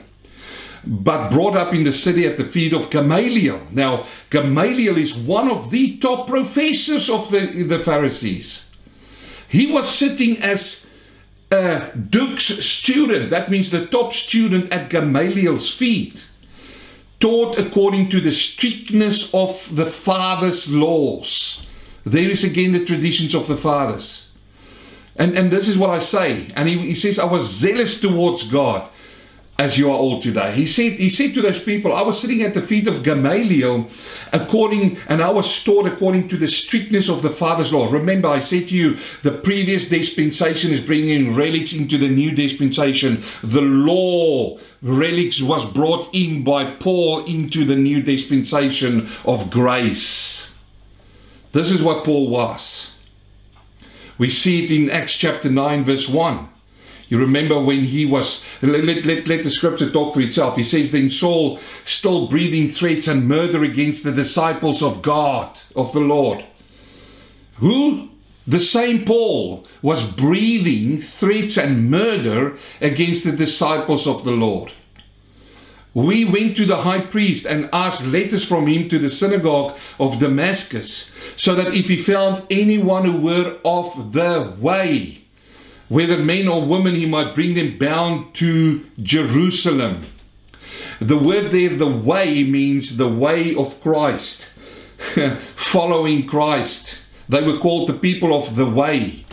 but 0.86 1.30
brought 1.30 1.56
up 1.56 1.74
in 1.74 1.84
the 1.84 1.94
city 1.94 2.26
at 2.26 2.38
the 2.38 2.46
feet 2.46 2.74
of 2.74 2.90
Gamaliel. 2.90 3.68
Now, 3.72 4.06
Gamaliel 4.30 4.98
is 4.98 5.16
one 5.16 5.50
of 5.50 5.72
the 5.72 5.98
top 5.98 6.28
professors 6.28 7.10
of 7.10 7.32
the, 7.32 7.64
the 7.64 7.80
Pharisees. 7.80 8.70
He 9.48 9.72
was 9.72 9.88
sitting 9.88 10.42
as 10.42 10.86
a 11.52 11.92
Duke's 11.96 12.66
student, 12.66 13.30
that 13.30 13.50
means 13.52 13.70
the 13.70 13.86
top 13.86 14.14
student 14.14 14.72
at 14.72 14.90
Gamaliel's 14.90 15.72
feet 15.72 16.26
taught 17.20 17.58
according 17.58 18.10
to 18.10 18.20
the 18.20 18.32
strictness 18.32 19.34
of 19.34 19.74
the 19.74 19.86
father's 19.86 20.70
laws. 20.70 21.66
There 22.04 22.30
is 22.30 22.44
again 22.44 22.74
the 22.74 22.84
traditions 22.84 23.34
of 23.34 23.48
the 23.48 23.56
fathers. 23.56 24.32
And, 25.16 25.38
and 25.38 25.50
this 25.50 25.70
is 25.70 25.78
what 25.78 25.92
I 25.92 26.00
say. 26.00 26.52
And 26.56 26.68
he, 26.68 26.78
he 26.80 26.94
says, 26.94 27.20
I 27.20 27.26
was 27.26 27.48
zealous 27.48 28.02
towards 28.02 28.44
God 28.44 28.90
as 29.60 29.78
you 29.78 29.92
are 29.92 29.98
all 29.98 30.20
today. 30.20 30.52
He 30.54 30.66
said, 30.66 30.94
he 30.94 31.10
said 31.10 31.34
to 31.36 31.42
those 31.42 31.62
people, 31.62 31.94
I 31.94 32.02
was 32.02 32.20
sitting 32.20 32.42
at 32.42 32.56
the 32.56 32.62
feet 32.62 32.88
of 32.88 33.04
Gamaliel 33.04 33.88
according, 34.32 34.98
and 35.08 35.22
I 35.22 35.30
was 35.30 35.64
taught 35.64 35.86
according 35.86 36.28
to 36.30 36.38
the 36.38 36.48
strictness 36.48 37.08
of 37.08 37.22
the 37.22 37.30
Father's 37.30 37.72
law. 37.72 37.90
Remember, 37.90 38.30
I 38.30 38.40
said 38.40 38.70
to 38.70 38.76
you, 38.76 38.98
the 39.22 39.32
previous 39.32 39.88
dispensation 39.88 40.72
is 40.72 40.80
bringing 40.80 41.36
relics 41.36 41.72
into 41.72 42.00
the 42.00 42.10
new 42.10 42.32
dispensation. 42.32 43.24
The 43.44 43.62
law 43.62 44.58
relics 44.82 45.40
was 45.40 45.72
brought 45.72 46.10
in 46.14 46.44
by 46.44 46.72
Paul 46.76 47.24
into 47.26 47.64
the 47.64 47.76
new 47.76 48.02
dispensation 48.02 49.10
of 49.24 49.52
grace. 49.52 50.52
This 51.52 51.70
is 51.70 51.84
what 51.84 52.04
Paul 52.04 52.28
was. 52.28 52.94
We 54.18 54.30
see 54.30 54.66
it 54.66 54.72
in 54.72 54.90
Acts 54.90 55.14
chapter 55.14 55.50
9, 55.50 55.86
verse 55.86 56.10
1. 56.10 56.50
You 57.10 57.20
remember 57.20 57.60
when 57.60 57.84
he 57.86 58.06
was, 58.06 58.44
let, 58.62 58.84
let, 58.84 59.06
let, 59.06 59.28
let, 59.28 59.44
the 59.44 59.50
scripture 59.50 59.90
talk 59.90 60.14
for 60.14 60.22
itself. 60.22 60.56
He 60.56 60.64
says, 60.64 60.92
Then 60.92 61.10
Saul, 61.10 61.60
still 61.86 62.28
breathing 62.28 62.68
threats 62.68 63.08
and 63.08 63.28
murder 63.28 63.64
against 63.64 64.04
the 64.04 64.12
disciples 64.12 64.82
of 64.82 65.02
God, 65.02 65.60
of 65.76 65.94
the 65.94 66.00
Lord. 66.00 66.46
Who? 67.56 68.10
The 68.46 68.60
same 68.60 69.06
Paul 69.06 69.66
was 69.82 70.04
breathing 70.04 71.00
threats 71.00 71.58
and 71.58 71.90
murder 71.90 72.58
against 72.82 73.24
the 73.24 73.32
disciples 73.32 74.06
of 74.06 74.26
the 74.26 74.32
Lord. 74.32 74.74
We 75.94 76.26
went 76.26 76.58
to 76.58 76.66
the 76.66 76.82
high 76.82 77.02
priest 77.02 77.46
and 77.46 77.70
asked 77.72 78.04
letters 78.04 78.44
from 78.44 78.68
him 78.68 78.90
to 78.90 78.98
the 78.98 79.12
synagogue 79.12 79.78
of 80.00 80.20
Damascus, 80.20 81.12
so 81.36 81.54
that 81.56 81.74
if 81.74 81.88
he 81.88 81.98
found 81.98 82.44
anyone 82.50 83.06
who 83.06 83.18
were 83.18 83.60
of 83.64 84.12
the 84.12 84.56
way, 84.58 85.23
whether 85.90 86.18
men 86.18 86.48
or 86.48 86.66
women, 86.66 86.96
he 86.96 87.06
might 87.06 87.36
bring 87.36 87.54
them 87.54 87.78
bound 87.78 88.34
to 88.36 88.86
Jerusalem. 89.02 90.06
The 91.00 91.18
word 91.18 91.52
there, 91.52 91.76
the 91.76 91.88
way, 91.88 92.44
means 92.44 92.98
the 92.98 93.10
way 93.10 93.56
of 93.56 93.82
Christ, 93.82 94.48
following 95.56 96.26
Christ. 96.26 96.96
They 97.28 97.44
were 97.44 97.60
called 97.60 97.90
the 97.90 97.94
people 97.94 98.36
of 98.36 98.56
the 98.56 98.70
way. 98.70 99.26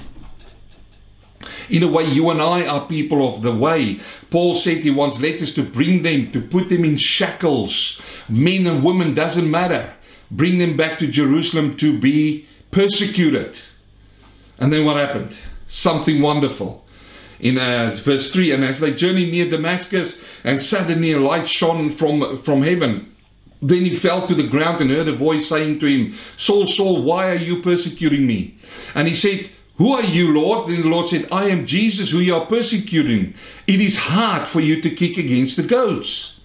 In 1.68 1.84
a 1.84 1.88
way, 1.88 2.04
you 2.04 2.30
and 2.30 2.42
I 2.42 2.66
are 2.66 2.86
people 2.86 3.28
of 3.28 3.42
the 3.42 3.54
way. 3.54 4.00
Paul 4.30 4.56
said 4.56 4.78
he 4.78 4.90
wants 4.90 5.20
letters 5.20 5.54
to 5.54 5.62
bring 5.62 6.02
them, 6.02 6.32
to 6.32 6.40
put 6.40 6.68
them 6.68 6.84
in 6.84 6.96
shackles. 6.96 8.00
Men 8.28 8.66
and 8.66 8.82
women, 8.82 9.14
doesn't 9.14 9.48
matter. 9.48 9.94
Bring 10.30 10.58
them 10.58 10.76
back 10.76 10.98
to 10.98 11.06
Jerusalem 11.06 11.76
to 11.76 11.96
be 11.96 12.46
persecuted. 12.70 13.60
And 14.58 14.72
then 14.72 14.84
what 14.84 14.96
happened? 14.96 15.38
Something 15.70 16.20
wonderful. 16.20 16.84
In 17.38 17.56
uh, 17.56 17.96
verse 18.02 18.30
3, 18.30 18.52
and 18.52 18.64
as 18.64 18.80
they 18.80 18.92
journeyed 18.92 19.30
near 19.30 19.48
Damascus, 19.48 20.20
and 20.44 20.60
suddenly 20.60 21.12
a 21.12 21.20
light 21.20 21.48
shone 21.48 21.88
from, 21.88 22.36
from 22.42 22.62
heaven. 22.62 23.14
Then 23.62 23.84
he 23.84 23.94
fell 23.94 24.26
to 24.26 24.34
the 24.34 24.46
ground 24.46 24.80
and 24.80 24.90
heard 24.90 25.08
a 25.08 25.14
voice 25.14 25.48
saying 25.48 25.78
to 25.80 25.86
him, 25.86 26.14
Saul, 26.36 26.66
Saul, 26.66 27.02
why 27.02 27.30
are 27.30 27.34
you 27.34 27.62
persecuting 27.62 28.26
me? 28.26 28.58
And 28.94 29.06
he 29.06 29.14
said, 29.14 29.50
Who 29.76 29.92
are 29.94 30.02
you, 30.02 30.32
Lord? 30.32 30.68
Then 30.68 30.82
the 30.82 30.88
Lord 30.88 31.08
said, 31.08 31.28
I 31.30 31.48
am 31.48 31.66
Jesus 31.66 32.10
who 32.10 32.18
you 32.18 32.34
are 32.34 32.46
persecuting. 32.46 33.34
It 33.66 33.80
is 33.80 33.96
hard 33.96 34.48
for 34.48 34.60
you 34.60 34.80
to 34.80 34.90
kick 34.90 35.18
against 35.18 35.56
the 35.56 35.62
goats. 35.62 36.39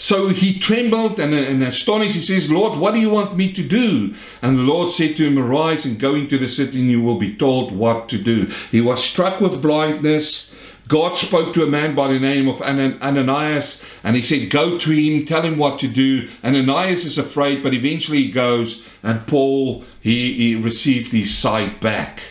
So 0.00 0.28
he 0.28 0.56
trembled 0.56 1.18
and, 1.18 1.34
and 1.34 1.60
astonished. 1.60 2.14
He 2.14 2.20
says, 2.20 2.48
Lord, 2.48 2.78
what 2.78 2.94
do 2.94 3.00
you 3.00 3.10
want 3.10 3.36
me 3.36 3.52
to 3.52 3.64
do? 3.64 4.14
And 4.40 4.56
the 4.56 4.62
Lord 4.62 4.92
said 4.92 5.16
to 5.16 5.26
him, 5.26 5.36
Arise 5.36 5.84
and 5.84 5.98
go 5.98 6.14
into 6.14 6.38
the 6.38 6.48
city, 6.48 6.80
and 6.80 6.88
you 6.88 7.02
will 7.02 7.18
be 7.18 7.34
told 7.34 7.72
what 7.72 8.08
to 8.10 8.18
do. 8.18 8.46
He 8.70 8.80
was 8.80 9.02
struck 9.02 9.40
with 9.40 9.60
blindness. 9.60 10.52
God 10.86 11.16
spoke 11.16 11.52
to 11.54 11.64
a 11.64 11.66
man 11.66 11.96
by 11.96 12.12
the 12.12 12.20
name 12.20 12.46
of 12.46 12.62
Ananias, 12.62 13.82
and 14.04 14.14
he 14.14 14.22
said, 14.22 14.50
Go 14.50 14.78
to 14.78 14.90
him, 14.90 15.26
tell 15.26 15.42
him 15.42 15.58
what 15.58 15.80
to 15.80 15.88
do. 15.88 16.28
Ananias 16.44 17.04
is 17.04 17.18
afraid, 17.18 17.64
but 17.64 17.74
eventually 17.74 18.22
he 18.22 18.30
goes, 18.30 18.84
and 19.02 19.26
Paul, 19.26 19.84
he, 20.00 20.32
he 20.34 20.54
received 20.54 21.10
his 21.10 21.36
sight 21.36 21.80
back. 21.80 22.22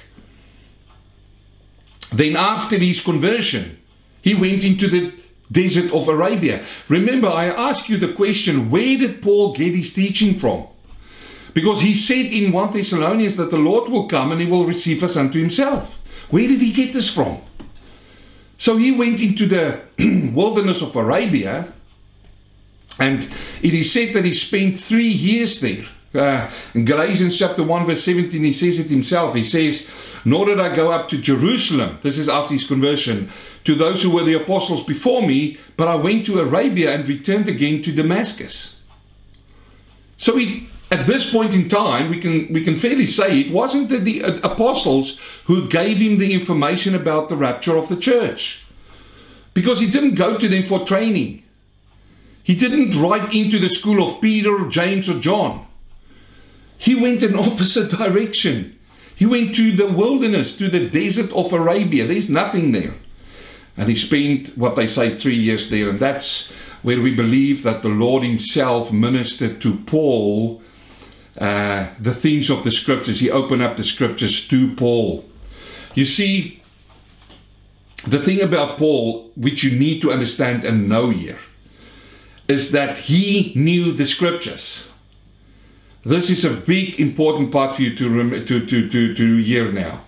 Then, 2.14 2.38
after 2.38 2.78
his 2.78 3.02
conversion, 3.02 3.78
he 4.22 4.34
went 4.34 4.64
into 4.64 4.88
the 4.88 5.12
desert 5.52 5.92
of 5.92 6.08
Arabia. 6.08 6.64
Remember, 6.88 7.28
I 7.28 7.48
asked 7.48 7.90
you 7.90 7.98
the 7.98 8.14
question 8.14 8.70
where 8.70 8.98
did 8.98 9.22
Paul 9.22 9.54
get 9.54 9.74
his 9.74 9.94
teaching 9.94 10.36
from? 10.36 10.68
Because 11.54 11.82
he 11.82 11.96
said 11.96 12.28
in 12.28 12.52
1 12.52 12.74
Thessalonians 12.74 13.36
that 13.38 13.50
the 13.50 13.58
Lord 13.58 13.90
will 13.90 14.08
come 14.08 14.32
and 14.32 14.40
he 14.40 14.48
will 14.48 14.66
receive 14.66 15.04
us 15.04 15.16
unto 15.16 15.40
himself. 15.40 15.98
Where 16.30 16.48
did 16.48 16.62
he 16.62 16.72
get 16.72 16.94
this 16.94 17.10
from? 17.10 17.42
So 18.58 18.78
he 18.78 18.92
went 18.92 19.20
into 19.22 19.46
the 19.46 19.82
wilderness 20.34 20.82
of 20.82 20.96
Arabia, 20.96 21.74
and 23.00 23.30
it 23.62 23.74
is 23.74 23.92
said 23.92 24.14
that 24.14 24.26
he 24.26 24.34
spent 24.34 24.80
three 24.80 25.08
years 25.08 25.60
there. 25.62 25.86
Uh, 26.18 26.50
in 26.74 26.84
Galatians 26.84 27.38
chapter 27.38 27.62
1, 27.64 27.86
verse 27.86 28.04
17, 28.04 28.44
he 28.44 28.52
says 28.52 28.80
it 28.80 28.88
himself. 28.88 29.36
He 29.36 29.44
says, 29.44 29.88
Nor 30.26 30.48
did 30.48 30.60
I 30.60 30.76
go 30.76 30.92
up 30.92 31.10
to 31.10 31.18
Jerusalem, 31.18 32.00
this 32.02 32.18
is 32.18 32.28
after 32.28 32.54
his 32.54 32.66
conversion, 32.66 33.30
to 33.66 33.76
those 33.76 34.02
who 34.02 34.10
were 34.10 34.24
the 34.24 34.34
apostles 34.34 34.84
before 34.84 35.22
me, 35.22 35.60
but 35.78 35.88
I 35.88 35.96
went 35.96 36.26
to 36.26 36.40
Arabia 36.40 36.94
and 36.94 37.08
returned 37.08 37.48
again 37.48 37.84
to 37.84 37.94
Damascus. 37.94 38.78
So 40.18 40.40
at 40.90 41.06
this 41.06 41.32
point 41.32 41.54
in 41.54 41.70
time, 41.70 42.10
we 42.10 42.20
can, 42.20 42.52
we 42.52 42.64
can 42.64 42.78
fairly 42.78 43.06
say 43.06 43.40
it 43.40 43.54
wasn't 43.54 43.90
the, 43.90 44.00
the 44.00 44.22
apostles 44.44 45.20
who 45.46 45.70
gave 45.70 46.00
him 46.00 46.18
the 46.18 46.34
information 46.34 46.96
about 46.96 47.30
the 47.30 47.38
rapture 47.38 47.78
of 47.78 47.90
the 47.90 47.98
church. 47.98 48.66
Because 49.54 49.80
he 49.80 49.90
didn't 49.90 50.16
go 50.16 50.38
to 50.38 50.48
them 50.48 50.66
for 50.66 50.86
training. 50.86 51.44
He 52.44 52.56
didn't 52.56 53.00
write 53.00 53.34
into 53.34 53.60
the 53.60 53.70
school 53.70 54.02
of 54.02 54.22
Peter, 54.22 54.56
or 54.58 54.70
James, 54.70 55.10
or 55.10 55.20
John. 55.20 55.67
He 56.78 56.96
went 56.96 57.24
in 57.24 57.36
opposite 57.40 57.92
direction. 57.92 58.78
He 59.16 59.26
went 59.26 59.56
to 59.56 59.72
the 59.72 59.88
wilderness, 59.88 60.56
to 60.58 60.70
the 60.70 60.88
desert 60.88 61.32
of 61.32 61.52
Arabia. 61.52 62.06
There's 62.06 62.30
nothing 62.30 62.72
there. 62.72 62.94
And 63.76 63.90
he 63.90 63.96
spent 63.96 64.58
what 64.58 64.76
they 64.76 64.88
say 64.88 65.16
three 65.16 65.38
years 65.38 65.70
there. 65.70 65.90
And 65.90 66.00
that's 66.00 66.50
where 66.82 67.02
we 67.02 67.14
believe 67.16 67.64
that 67.64 67.82
the 67.82 67.90
Lord 67.90 68.24
Himself 68.24 68.92
ministered 68.92 69.60
to 69.62 69.76
Paul 69.76 70.62
uh, 71.38 71.90
the 72.00 72.16
things 72.16 72.50
of 72.50 72.64
the 72.64 72.72
scriptures. 72.72 73.20
He 73.20 73.30
opened 73.30 73.62
up 73.62 73.78
the 73.78 73.84
scriptures 73.84 74.48
to 74.48 74.74
Paul. 74.74 75.24
You 75.94 76.06
see, 76.06 76.64
the 78.08 78.20
thing 78.20 78.42
about 78.42 78.78
Paul, 78.78 79.32
which 79.36 79.64
you 79.64 79.78
need 79.78 80.02
to 80.02 80.12
understand 80.12 80.64
and 80.64 80.90
know 80.90 81.12
here, 81.12 81.38
is 82.48 82.72
that 82.72 82.98
he 83.00 83.52
knew 83.56 83.92
the 83.92 84.06
scriptures. 84.06 84.87
This 86.08 86.30
is 86.30 86.46
a 86.46 86.52
big 86.52 87.02
important 87.02 87.52
part 87.52 87.76
for 87.76 87.82
you 87.82 87.94
to, 87.98 88.10
rem- 88.10 88.46
to, 88.46 88.66
to, 88.66 88.90
to, 88.90 89.14
to 89.14 89.38
hear 89.44 89.74
now. 89.74 90.04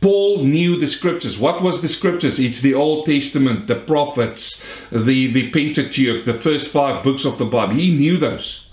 Paul 0.00 0.44
knew 0.44 0.78
the 0.78 0.86
scriptures. 0.86 1.40
What 1.40 1.60
was 1.60 1.82
the 1.82 1.88
scriptures? 1.88 2.38
It's 2.38 2.60
the 2.60 2.74
Old 2.74 3.06
Testament, 3.06 3.66
the 3.66 3.74
prophets, 3.74 4.62
the, 4.92 5.32
the 5.32 5.50
Pentateuch, 5.50 6.24
the 6.24 6.34
first 6.34 6.68
five 6.68 7.02
books 7.02 7.24
of 7.24 7.38
the 7.38 7.46
Bible. 7.46 7.74
He 7.74 7.92
knew 7.92 8.16
those. 8.16 8.70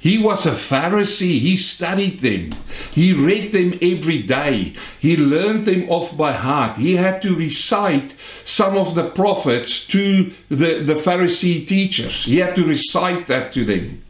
He 0.00 0.18
was 0.18 0.44
a 0.44 0.56
Pharisee. 0.56 1.38
He 1.38 1.56
studied 1.56 2.18
them. 2.18 2.50
He 2.90 3.12
read 3.12 3.52
them 3.52 3.78
every 3.80 4.24
day. 4.24 4.74
He 4.98 5.16
learned 5.16 5.66
them 5.66 5.88
off 5.88 6.16
by 6.16 6.32
heart. 6.32 6.78
He 6.78 6.96
had 6.96 7.22
to 7.22 7.36
recite 7.36 8.12
some 8.44 8.76
of 8.76 8.96
the 8.96 9.08
prophets 9.08 9.86
to 9.86 10.32
the, 10.48 10.82
the 10.82 10.96
Pharisee 10.96 11.64
teachers. 11.64 12.24
He 12.24 12.38
had 12.38 12.56
to 12.56 12.64
recite 12.64 13.28
that 13.28 13.52
to 13.52 13.64
them. 13.64 14.02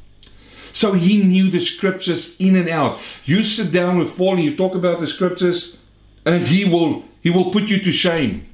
So 0.73 0.93
he 0.93 1.23
knew 1.23 1.51
the 1.51 1.61
scriptures 1.61 2.37
in 2.39 2.57
and 2.57 2.69
out. 2.69 2.99
You 3.25 3.43
sit 3.45 3.73
down 3.73 3.99
with 3.99 4.17
Paul 4.17 4.37
and 4.37 4.45
you 4.45 4.57
talk 4.57 4.75
about 4.75 5.01
the 5.01 5.07
scriptures 5.07 5.77
and 6.25 6.47
he 6.47 6.65
will 6.65 7.05
he 7.21 7.31
will 7.31 7.53
put 7.53 7.65
you 7.65 7.81
to 7.81 7.93
shame. 7.93 8.47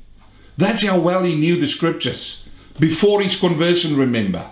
That's 0.56 0.82
how 0.82 0.98
well 0.98 1.22
he 1.22 1.34
knew 1.34 1.58
the 1.58 1.66
scriptures. 1.66 2.44
before 2.78 3.20
his 3.22 3.34
conversion, 3.34 3.96
remember. 3.96 4.48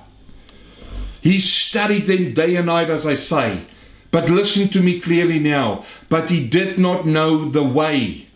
He 1.20 1.40
studied 1.40 2.06
them 2.06 2.34
day 2.34 2.56
and 2.56 2.66
night, 2.66 2.90
as 2.90 3.06
I 3.06 3.14
say. 3.14 3.66
But 4.10 4.28
listen 4.28 4.68
to 4.70 4.82
me 4.82 5.00
clearly 5.00 5.38
now. 5.38 5.84
But 6.08 6.30
he 6.30 6.46
did 6.46 6.78
not 6.78 7.06
know 7.06 7.48
the 7.48 7.62
way. 7.62 8.28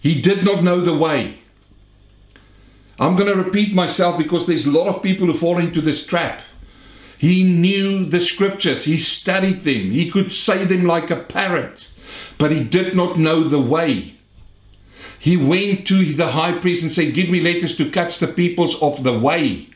He 0.00 0.20
did 0.20 0.44
not 0.44 0.62
know 0.62 0.80
the 0.80 0.94
way. 0.94 1.38
I'm 2.98 3.16
going 3.16 3.28
to 3.28 3.42
repeat 3.42 3.74
myself 3.74 4.16
because 4.16 4.46
there's 4.46 4.66
a 4.66 4.70
lot 4.70 4.88
of 4.88 5.02
people 5.02 5.26
who 5.26 5.36
fall 5.36 5.58
into 5.58 5.80
this 5.80 6.06
trap. 6.06 6.42
He 7.18 7.44
knew 7.44 8.04
the 8.04 8.20
scriptures, 8.20 8.84
he 8.84 8.98
studied 8.98 9.64
them, 9.64 9.90
he 9.90 10.10
could 10.10 10.32
say 10.32 10.64
them 10.64 10.84
like 10.84 11.10
a 11.10 11.16
parrot, 11.16 11.90
but 12.38 12.50
he 12.50 12.62
did 12.62 12.94
not 12.94 13.18
know 13.18 13.42
the 13.42 13.60
way. 13.60 14.16
He 15.18 15.36
went 15.36 15.86
to 15.88 16.12
the 16.12 16.32
high 16.32 16.52
priest 16.52 16.82
and 16.82 16.92
said, 16.92 17.14
Give 17.14 17.28
me 17.28 17.40
letters 17.40 17.76
to 17.78 17.90
catch 17.90 18.18
the 18.18 18.28
peoples 18.28 18.80
of 18.80 19.02
the 19.02 19.18
way. 19.18 19.68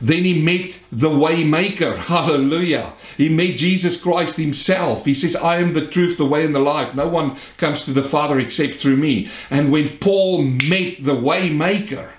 Then 0.00 0.24
he 0.24 0.40
met 0.40 0.78
the 0.90 1.10
waymaker. 1.10 1.96
Hallelujah. 2.12 2.92
He 3.16 3.28
met 3.28 3.56
Jesus 3.56 4.00
Christ 4.00 4.36
himself. 4.36 5.04
He 5.04 5.14
says, 5.14 5.36
I 5.36 5.56
am 5.56 5.74
the 5.74 5.86
truth, 5.86 6.16
the 6.16 6.26
way, 6.26 6.44
and 6.44 6.54
the 6.54 6.60
life. 6.60 6.94
No 6.94 7.08
one 7.08 7.36
comes 7.56 7.84
to 7.84 7.92
the 7.92 8.04
Father 8.04 8.38
except 8.38 8.78
through 8.78 8.96
me. 8.96 9.28
And 9.50 9.70
when 9.70 9.98
Paul 9.98 10.42
met 10.42 11.02
the 11.04 11.16
waymaker, 11.16 12.10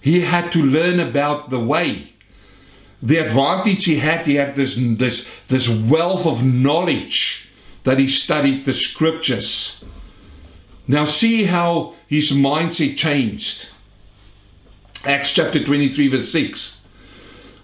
he 0.00 0.20
had 0.20 0.52
to 0.52 0.62
learn 0.62 1.00
about 1.00 1.50
the 1.50 1.60
way. 1.60 2.14
The 3.02 3.18
advantage 3.18 3.84
he 3.84 3.96
had, 3.96 4.26
he 4.26 4.36
had 4.36 4.56
this, 4.56 4.76
this, 4.76 5.26
this 5.48 5.68
wealth 5.68 6.26
of 6.26 6.44
knowledge 6.44 7.48
that 7.84 7.98
he 7.98 8.08
studied 8.08 8.64
the 8.64 8.74
scriptures. 8.74 9.84
Now, 10.86 11.04
see 11.04 11.44
how 11.44 11.94
his 12.06 12.32
mindset 12.32 12.96
changed. 12.96 13.68
Acts 15.04 15.32
chapter 15.32 15.62
23, 15.62 16.08
verse 16.08 16.32
6. 16.32 16.80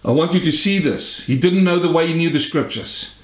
I 0.04 0.10
want 0.10 0.34
you 0.34 0.40
to 0.40 0.52
see 0.52 0.78
this. 0.78 1.24
He 1.24 1.36
didn't 1.36 1.64
know 1.64 1.78
the 1.78 1.90
way 1.90 2.06
he 2.06 2.14
knew 2.14 2.30
the 2.30 2.38
scriptures. 2.38 3.16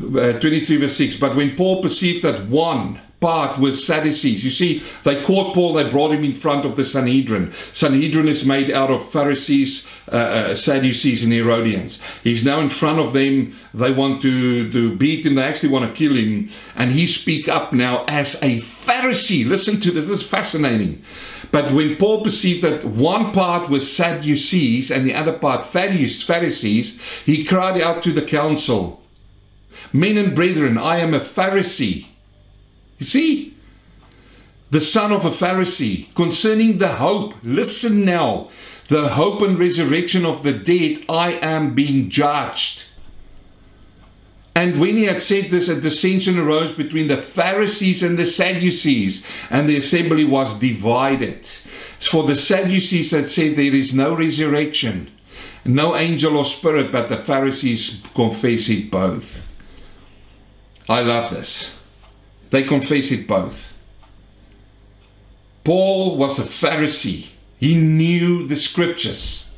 Uh, 0.00 0.32
23, 0.32 0.78
verse 0.78 0.96
6. 0.96 1.16
But 1.16 1.36
when 1.36 1.54
Paul 1.54 1.82
perceived 1.82 2.24
that 2.24 2.48
one, 2.48 3.00
part 3.20 3.60
was 3.60 3.84
Sadducees. 3.86 4.44
You 4.44 4.50
see, 4.50 4.82
they 5.04 5.22
caught 5.22 5.54
Paul, 5.54 5.74
they 5.74 5.88
brought 5.88 6.12
him 6.12 6.24
in 6.24 6.34
front 6.34 6.64
of 6.64 6.76
the 6.76 6.84
Sanhedrin. 6.84 7.52
Sanhedrin 7.72 8.28
is 8.28 8.44
made 8.44 8.70
out 8.70 8.90
of 8.90 9.10
Pharisees, 9.10 9.86
uh, 10.10 10.16
uh, 10.16 10.54
Sadducees, 10.54 11.22
and 11.22 11.32
Herodians. 11.32 11.98
He's 12.24 12.44
now 12.44 12.60
in 12.60 12.70
front 12.70 12.98
of 12.98 13.12
them. 13.12 13.54
They 13.74 13.92
want 13.92 14.22
to, 14.22 14.72
to 14.72 14.96
beat 14.96 15.26
him, 15.26 15.34
they 15.34 15.42
actually 15.42 15.68
want 15.68 15.90
to 15.90 15.96
kill 15.96 16.16
him. 16.16 16.50
And 16.74 16.92
he 16.92 17.06
speak 17.06 17.48
up 17.48 17.72
now 17.72 18.04
as 18.08 18.36
a 18.36 18.58
Pharisee. 18.58 19.46
Listen 19.46 19.80
to 19.80 19.90
this, 19.90 20.08
this 20.08 20.20
is 20.20 20.26
fascinating. 20.26 21.02
But 21.52 21.72
when 21.72 21.96
Paul 21.96 22.22
perceived 22.22 22.62
that 22.62 22.84
one 22.84 23.32
part 23.32 23.68
was 23.68 23.94
Sadducees 23.94 24.90
and 24.90 25.06
the 25.06 25.14
other 25.14 25.32
part 25.32 25.66
Pharisees, 25.66 27.00
he 27.26 27.44
cried 27.44 27.80
out 27.80 28.02
to 28.04 28.12
the 28.12 28.22
council, 28.22 29.02
Men 29.92 30.16
and 30.16 30.34
brethren, 30.34 30.78
I 30.78 30.98
am 30.98 31.14
a 31.14 31.20
Pharisee 31.20 32.06
you 33.00 33.06
see, 33.06 33.56
the 34.70 34.80
son 34.80 35.10
of 35.10 35.24
a 35.24 35.30
Pharisee, 35.30 36.14
concerning 36.14 36.78
the 36.78 36.96
hope, 36.96 37.34
listen 37.42 38.04
now, 38.04 38.50
the 38.86 39.08
hope 39.08 39.42
and 39.42 39.58
resurrection 39.58 40.24
of 40.24 40.42
the 40.42 40.52
dead, 40.52 41.04
I 41.08 41.32
am 41.32 41.74
being 41.74 42.08
judged. 42.08 42.84
And 44.54 44.80
when 44.80 44.96
he 44.96 45.04
had 45.04 45.22
said 45.22 45.50
this, 45.50 45.68
a 45.68 45.80
dissension 45.80 46.38
arose 46.38 46.72
between 46.72 47.08
the 47.08 47.16
Pharisees 47.16 48.02
and 48.02 48.18
the 48.18 48.26
Sadducees, 48.26 49.24
and 49.48 49.68
the 49.68 49.78
assembly 49.78 50.24
was 50.24 50.58
divided. 50.58 51.46
For 52.00 52.24
the 52.24 52.36
Sadducees 52.36 53.12
had 53.12 53.26
said 53.26 53.56
there 53.56 53.74
is 53.74 53.94
no 53.94 54.14
resurrection, 54.14 55.10
no 55.64 55.96
angel 55.96 56.36
or 56.36 56.44
spirit, 56.44 56.92
but 56.92 57.08
the 57.08 57.16
Pharisees 57.16 58.02
confess 58.14 58.68
it 58.68 58.90
both. 58.90 59.46
I 60.88 61.00
love 61.00 61.30
this. 61.30 61.79
They 62.50 62.64
confess 62.64 63.10
it 63.10 63.26
both. 63.26 63.72
Paul 65.64 66.16
was 66.16 66.38
a 66.38 66.44
Pharisee. 66.44 67.28
He 67.58 67.74
knew 67.74 68.46
the 68.46 68.56
scriptures. 68.56 69.50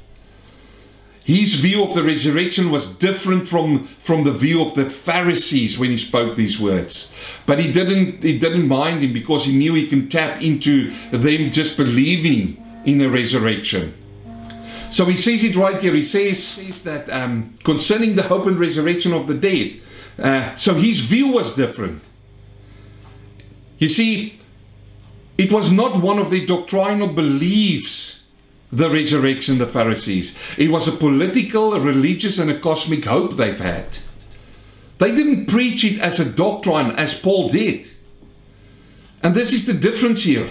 His 1.25 1.55
view 1.55 1.85
of 1.85 1.95
the 1.95 2.03
resurrection 2.03 2.71
was 2.71 2.93
different 2.93 3.47
from, 3.47 3.87
from 4.01 4.25
the 4.25 4.33
view 4.33 4.61
of 4.61 4.75
the 4.75 4.91
Pharisees 4.91 5.79
when 5.79 5.91
he 5.91 5.97
spoke 5.97 6.35
these 6.35 6.59
words. 6.59 7.13
But 7.47 7.61
he 7.61 7.73
didn't, 7.73 8.25
he 8.25 8.39
didn't 8.39 8.67
mind 8.67 9.05
him 9.05 9.13
because 9.13 9.45
he 9.45 9.57
knew 9.57 9.75
he 9.75 9.87
can 9.87 10.09
tap 10.09 10.43
into 10.43 10.93
them 11.13 11.53
just 11.53 11.77
believing 11.77 12.63
in 12.85 13.01
a 13.01 13.09
resurrection. 13.09 13.95
So 14.91 15.05
he 15.05 15.17
says 15.17 15.45
it 15.45 15.55
right 15.55 15.81
here. 15.81 15.95
He 15.95 16.03
says, 16.03 16.43
says 16.43 16.83
that 16.83 17.09
um, 17.09 17.55
concerning 17.63 18.17
the 18.17 18.25
hope 18.25 18.47
and 18.47 18.59
resurrection 18.59 19.13
of 19.13 19.29
the 19.29 19.35
dead. 19.35 19.81
Uh, 20.19 20.57
so 20.57 20.75
his 20.75 21.01
view 21.01 21.29
was 21.29 21.55
different. 21.55 22.03
You 23.83 23.89
see, 23.89 24.39
it 25.37 25.51
was 25.51 25.73
not 25.73 26.01
one 26.01 26.21
of 26.21 26.31
the 26.31 26.47
doctrinal 26.47 27.09
beliefs, 27.09 28.23
the 28.71 28.89
resurrection, 28.89 29.59
the 29.59 29.67
Pharisees. 29.67 30.39
It 30.57 30.71
was 30.71 30.87
a 30.87 30.93
political, 30.93 31.75
a 31.75 31.81
religious, 31.81 32.39
and 32.39 32.49
a 32.49 32.61
cosmic 32.61 33.07
hope 33.07 33.37
they've 33.37 33.59
had. 33.59 33.99
They 34.99 35.13
didn't 35.13 35.47
preach 35.47 35.83
it 35.83 35.99
as 35.99 36.21
a 36.21 36.25
doctrine 36.25 36.93
as 36.93 37.19
Paul 37.19 37.49
did. 37.49 37.89
And 39.21 39.35
this 39.35 39.53
is 39.53 39.67
the 39.67 39.75
difference 39.75 40.23
here. 40.23 40.51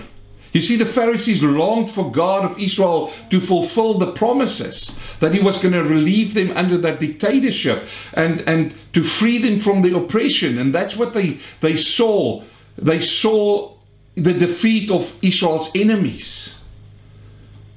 You 0.52 0.60
see, 0.60 0.76
the 0.76 0.86
Pharisees 0.86 1.42
longed 1.42 1.92
for 1.92 2.12
God 2.12 2.44
of 2.44 2.60
Israel 2.60 3.14
to 3.30 3.40
fulfill 3.40 3.94
the 3.94 4.12
promises 4.12 4.94
that 5.22 5.34
He 5.34 5.40
was 5.40 5.58
going 5.58 5.74
to 5.74 5.86
relieve 5.86 6.34
them 6.34 6.52
under 6.58 6.78
that 6.80 7.00
dictatorship 7.00 7.88
and, 8.12 8.42
and 8.42 8.76
to 8.92 9.02
free 9.02 9.38
them 9.38 9.62
from 9.62 9.84
the 9.84 9.96
oppression. 9.96 10.60
And 10.60 10.76
that's 10.76 10.98
what 10.98 11.14
they, 11.14 11.40
they 11.62 11.78
saw 11.78 12.44
they 12.78 13.00
saw 13.00 13.74
the 14.16 14.34
defeat 14.34 14.92
of 14.92 15.16
Israel's 15.22 15.70
enemies. 15.76 16.56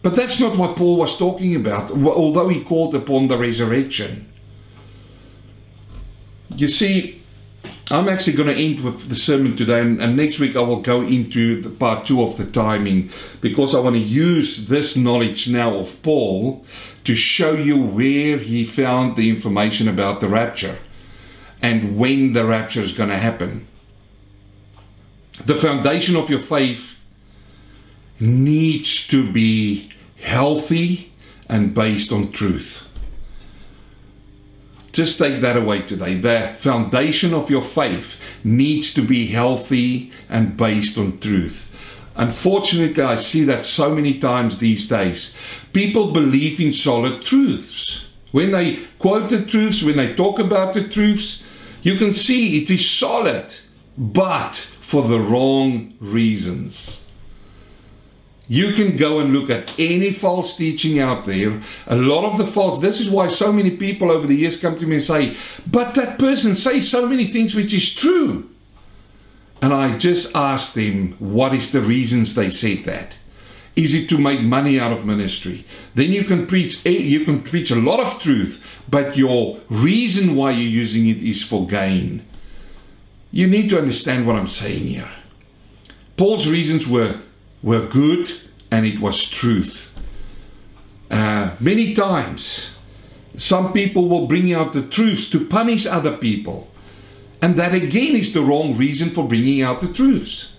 But 0.02 0.16
that's 0.16 0.38
not 0.38 0.56
what 0.56 0.76
Paul 0.76 0.96
was 0.96 1.16
talking 1.16 1.56
about, 1.56 1.90
although 1.90 2.48
he 2.48 2.62
called 2.62 2.94
upon 2.94 3.28
the 3.28 3.38
resurrection. 3.38 4.30
You 6.54 6.68
see, 6.68 7.22
I'm 7.90 8.08
actually 8.08 8.34
going 8.34 8.54
to 8.54 8.62
end 8.62 8.80
with 8.80 9.08
the 9.08 9.16
sermon 9.16 9.56
today, 9.56 9.80
and, 9.80 10.00
and, 10.02 10.16
next 10.16 10.38
week 10.38 10.56
I 10.56 10.60
will 10.60 10.80
go 10.80 11.02
into 11.02 11.60
the 11.60 11.70
part 11.70 12.06
two 12.06 12.22
of 12.22 12.36
the 12.36 12.44
timing 12.44 13.10
because 13.40 13.74
I 13.74 13.80
want 13.80 13.96
to 13.96 14.00
use 14.00 14.68
this 14.68 14.96
knowledge 14.96 15.48
now 15.48 15.74
of 15.74 16.00
Paul 16.02 16.64
to 17.04 17.14
show 17.14 17.52
you 17.52 17.78
where 17.78 18.38
he 18.38 18.64
found 18.64 19.16
the 19.16 19.28
information 19.28 19.88
about 19.88 20.20
the 20.20 20.28
rapture 20.28 20.78
and 21.60 21.96
when 21.96 22.32
the 22.32 22.44
rapture 22.44 22.80
is 22.80 22.92
going 22.92 23.10
to 23.10 23.18
happen 23.18 23.66
the 25.44 25.56
foundation 25.56 26.16
of 26.16 26.30
your 26.30 26.40
faith 26.40 26.96
needs 28.20 29.06
to 29.08 29.30
be 29.32 29.90
healthy 30.20 31.12
and 31.48 31.74
based 31.74 32.12
on 32.12 32.32
truth. 32.32 32.88
Just 34.92 35.18
take 35.18 35.40
that 35.40 35.56
away 35.56 35.82
today. 35.82 36.16
The 36.16 36.54
foundation 36.58 37.34
of 37.34 37.50
your 37.50 37.62
faith 37.62 38.16
needs 38.44 38.94
to 38.94 39.02
be 39.02 39.26
healthy 39.26 40.12
and 40.28 40.56
based 40.56 40.96
on 40.96 41.18
truth. 41.18 41.68
Unfortunately, 42.16 43.02
I 43.02 43.16
see 43.16 43.42
that 43.44 43.66
so 43.66 43.92
many 43.92 44.20
times 44.20 44.58
these 44.58 44.88
days. 44.88 45.34
People 45.72 46.12
believe 46.12 46.60
in 46.60 46.70
solid 46.70 47.24
truths. 47.24 48.04
When 48.30 48.52
they 48.52 48.78
quote 49.00 49.30
the 49.30 49.44
truths, 49.44 49.82
when 49.82 49.96
they 49.96 50.14
talk 50.14 50.38
about 50.38 50.74
the 50.74 50.86
truths, 50.86 51.42
you 51.82 51.96
can 51.96 52.12
see 52.12 52.62
it 52.62 52.70
is 52.70 52.88
solid. 52.88 53.54
But 53.98 54.73
for 54.94 55.02
the 55.02 55.18
wrong 55.18 55.92
reasons. 55.98 57.04
You 58.46 58.74
can 58.74 58.96
go 58.96 59.18
and 59.18 59.32
look 59.32 59.50
at 59.50 59.76
any 59.76 60.12
false 60.12 60.54
teaching 60.56 61.00
out 61.00 61.24
there. 61.24 61.60
A 61.88 61.96
lot 61.96 62.24
of 62.24 62.38
the 62.38 62.46
false, 62.46 62.80
this 62.80 63.00
is 63.00 63.10
why 63.10 63.26
so 63.26 63.52
many 63.52 63.72
people 63.72 64.12
over 64.12 64.24
the 64.24 64.36
years 64.36 64.56
come 64.56 64.78
to 64.78 64.86
me 64.86 64.94
and 64.94 65.04
say, 65.04 65.36
but 65.66 65.96
that 65.96 66.16
person 66.16 66.54
says 66.54 66.88
so 66.88 67.08
many 67.08 67.26
things 67.26 67.56
which 67.56 67.74
is 67.74 67.92
true. 67.92 68.48
And 69.60 69.74
I 69.74 69.98
just 69.98 70.32
ask 70.32 70.74
them, 70.74 71.16
what 71.18 71.52
is 71.52 71.72
the 71.72 71.80
reasons 71.80 72.36
they 72.36 72.50
said 72.50 72.84
that? 72.84 73.14
Is 73.74 73.94
it 73.94 74.08
to 74.10 74.18
make 74.18 74.42
money 74.42 74.78
out 74.78 74.92
of 74.92 75.04
ministry? 75.04 75.66
Then 75.96 76.12
you 76.12 76.22
can 76.22 76.46
preach 76.46 76.86
eh, 76.86 76.90
you 76.90 77.24
can 77.24 77.42
preach 77.42 77.72
a 77.72 77.84
lot 77.90 77.98
of 77.98 78.22
truth, 78.22 78.64
but 78.88 79.16
your 79.16 79.58
reason 79.68 80.36
why 80.36 80.52
you're 80.52 80.80
using 80.84 81.08
it 81.08 81.20
is 81.20 81.42
for 81.42 81.66
gain. 81.66 82.24
You 83.34 83.48
need 83.48 83.68
to 83.70 83.78
understand 83.78 84.28
what 84.28 84.36
I'm 84.36 84.46
saying 84.46 84.86
here. 84.86 85.10
Paul's 86.16 86.46
reasons 86.46 86.86
were, 86.86 87.18
were 87.64 87.88
good 87.88 88.30
and 88.70 88.86
it 88.86 89.00
was 89.00 89.28
truth. 89.28 89.92
Uh, 91.10 91.50
many 91.58 91.94
times, 91.94 92.76
some 93.36 93.72
people 93.72 94.08
will 94.08 94.28
bring 94.28 94.52
out 94.52 94.72
the 94.72 94.82
truths 94.82 95.28
to 95.30 95.44
punish 95.44 95.84
other 95.84 96.16
people. 96.16 96.70
And 97.42 97.56
that 97.56 97.74
again 97.74 98.14
is 98.14 98.32
the 98.32 98.44
wrong 98.44 98.76
reason 98.76 99.10
for 99.10 99.26
bringing 99.26 99.62
out 99.62 99.80
the 99.80 99.92
truths. 99.92 100.52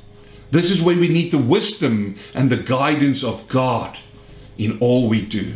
This 0.51 0.69
is 0.69 0.81
where 0.81 0.99
we 0.99 1.07
need 1.07 1.31
the 1.31 1.37
wisdom 1.37 2.17
and 2.33 2.49
the 2.49 2.57
guidance 2.57 3.23
of 3.23 3.47
God 3.47 3.97
in 4.57 4.77
all 4.79 5.07
we 5.07 5.21
do. 5.21 5.55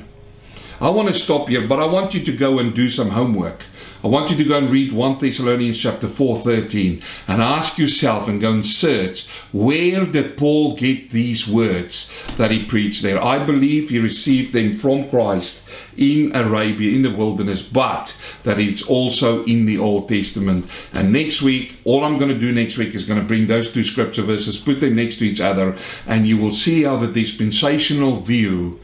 I 0.80 0.88
want 0.88 1.10
to 1.10 1.14
stop 1.14 1.50
here, 1.50 1.68
but 1.68 1.82
I 1.82 1.86
want 1.86 2.14
you 2.14 2.24
to 2.24 2.32
go 2.32 2.60
and 2.60 2.74
do 2.74 2.90
some 2.90 3.10
homework. 3.10 3.64
I 4.02 4.08
want 4.08 4.32
you 4.32 4.38
to 4.38 4.46
go 4.46 4.58
and 4.58 4.70
read 4.70 4.94
1 4.94 5.18
Thessalonians 5.18 5.78
chapter 5.78 6.08
4, 6.08 6.38
13 6.38 7.02
and 7.28 7.42
ask 7.42 7.78
yourself 7.78 8.30
and 8.30 8.40
go 8.40 8.54
and 8.54 8.66
search 8.66 9.28
where 9.52 10.06
did 10.06 10.38
Paul 10.38 10.78
get 10.78 11.10
these 11.10 11.46
words 11.46 12.10
that 12.38 12.50
he 12.50 12.64
preached 12.64 13.04
there? 13.04 13.22
I 13.22 13.44
believe 13.44 13.90
he 13.90 14.00
received 14.00 14.54
them 14.54 14.74
from 14.74 15.10
Christ 15.10 15.62
in 15.98 16.34
Arabia, 16.34 16.96
in 16.96 17.02
the 17.02 17.14
wilderness, 17.14 17.62
but 17.62 18.18
that 18.44 18.58
it's 18.58 18.82
also 18.82 19.44
in 19.44 19.66
the 19.66 19.78
Old 19.78 20.08
Testament. 20.08 20.70
And 20.94 21.12
next 21.12 21.42
week, 21.42 21.78
all 21.84 22.06
I'm 22.06 22.18
going 22.18 22.32
to 22.32 22.40
do 22.40 22.54
next 22.54 22.78
week 22.78 22.96
is 22.96 23.04
going 23.04 23.20
to 23.20 23.28
bring 23.28 23.48
those 23.48 23.74
two 23.74 23.84
scripture 23.84 24.22
verses, 24.22 24.58
put 24.58 24.80
them 24.80 24.96
next 24.96 25.18
to 25.18 25.26
each 25.26 25.42
other, 25.42 25.78
and 26.08 26.26
you 26.26 26.38
will 26.38 26.54
see 26.54 26.84
how 26.84 26.96
the 26.96 27.08
dispensational 27.08 28.16
view 28.22 28.80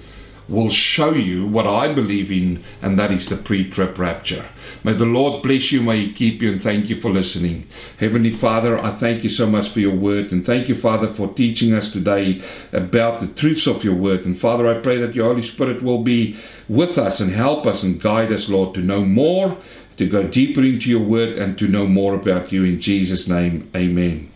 will 0.47 0.69
show 0.69 1.13
you 1.13 1.45
what 1.45 1.67
I 1.67 1.91
believe 1.93 2.31
in, 2.31 2.63
and 2.81 2.97
that 2.99 3.11
is 3.11 3.27
the 3.27 3.35
pre 3.35 3.69
trib 3.69 3.97
rapture. 3.97 4.45
May 4.83 4.93
the 4.93 5.05
Lord 5.05 5.43
bless 5.43 5.71
you, 5.71 5.81
may 5.81 6.05
He 6.05 6.13
keep 6.13 6.41
you, 6.41 6.51
and 6.51 6.61
thank 6.61 6.89
you 6.89 6.99
for 6.99 7.09
listening. 7.09 7.67
Heavenly 7.97 8.31
Father, 8.31 8.77
I 8.77 8.91
thank 8.91 9.23
you 9.23 9.29
so 9.29 9.47
much 9.47 9.69
for 9.69 9.79
your 9.79 9.95
word, 9.95 10.31
and 10.31 10.45
thank 10.45 10.67
you, 10.67 10.75
Father, 10.75 11.11
for 11.11 11.33
teaching 11.33 11.73
us 11.73 11.91
today 11.91 12.41
about 12.71 13.19
the 13.19 13.27
truths 13.27 13.67
of 13.67 13.83
your 13.83 13.95
word. 13.95 14.25
And 14.25 14.39
Father, 14.39 14.67
I 14.67 14.81
pray 14.81 14.97
that 14.97 15.15
your 15.15 15.27
Holy 15.27 15.41
Spirit 15.41 15.81
will 15.81 16.03
be 16.03 16.37
with 16.69 16.97
us 16.97 17.19
and 17.19 17.31
help 17.31 17.65
us 17.65 17.83
and 17.83 18.01
guide 18.01 18.31
us, 18.31 18.49
Lord, 18.49 18.73
to 18.75 18.81
know 18.81 19.03
more, 19.05 19.57
to 19.97 20.07
go 20.07 20.27
deeper 20.27 20.61
into 20.61 20.89
your 20.89 21.03
word, 21.03 21.37
and 21.37 21.57
to 21.57 21.67
know 21.67 21.87
more 21.87 22.13
about 22.13 22.51
you. 22.51 22.63
In 22.63 22.81
Jesus' 22.81 23.27
name, 23.27 23.69
amen. 23.75 24.34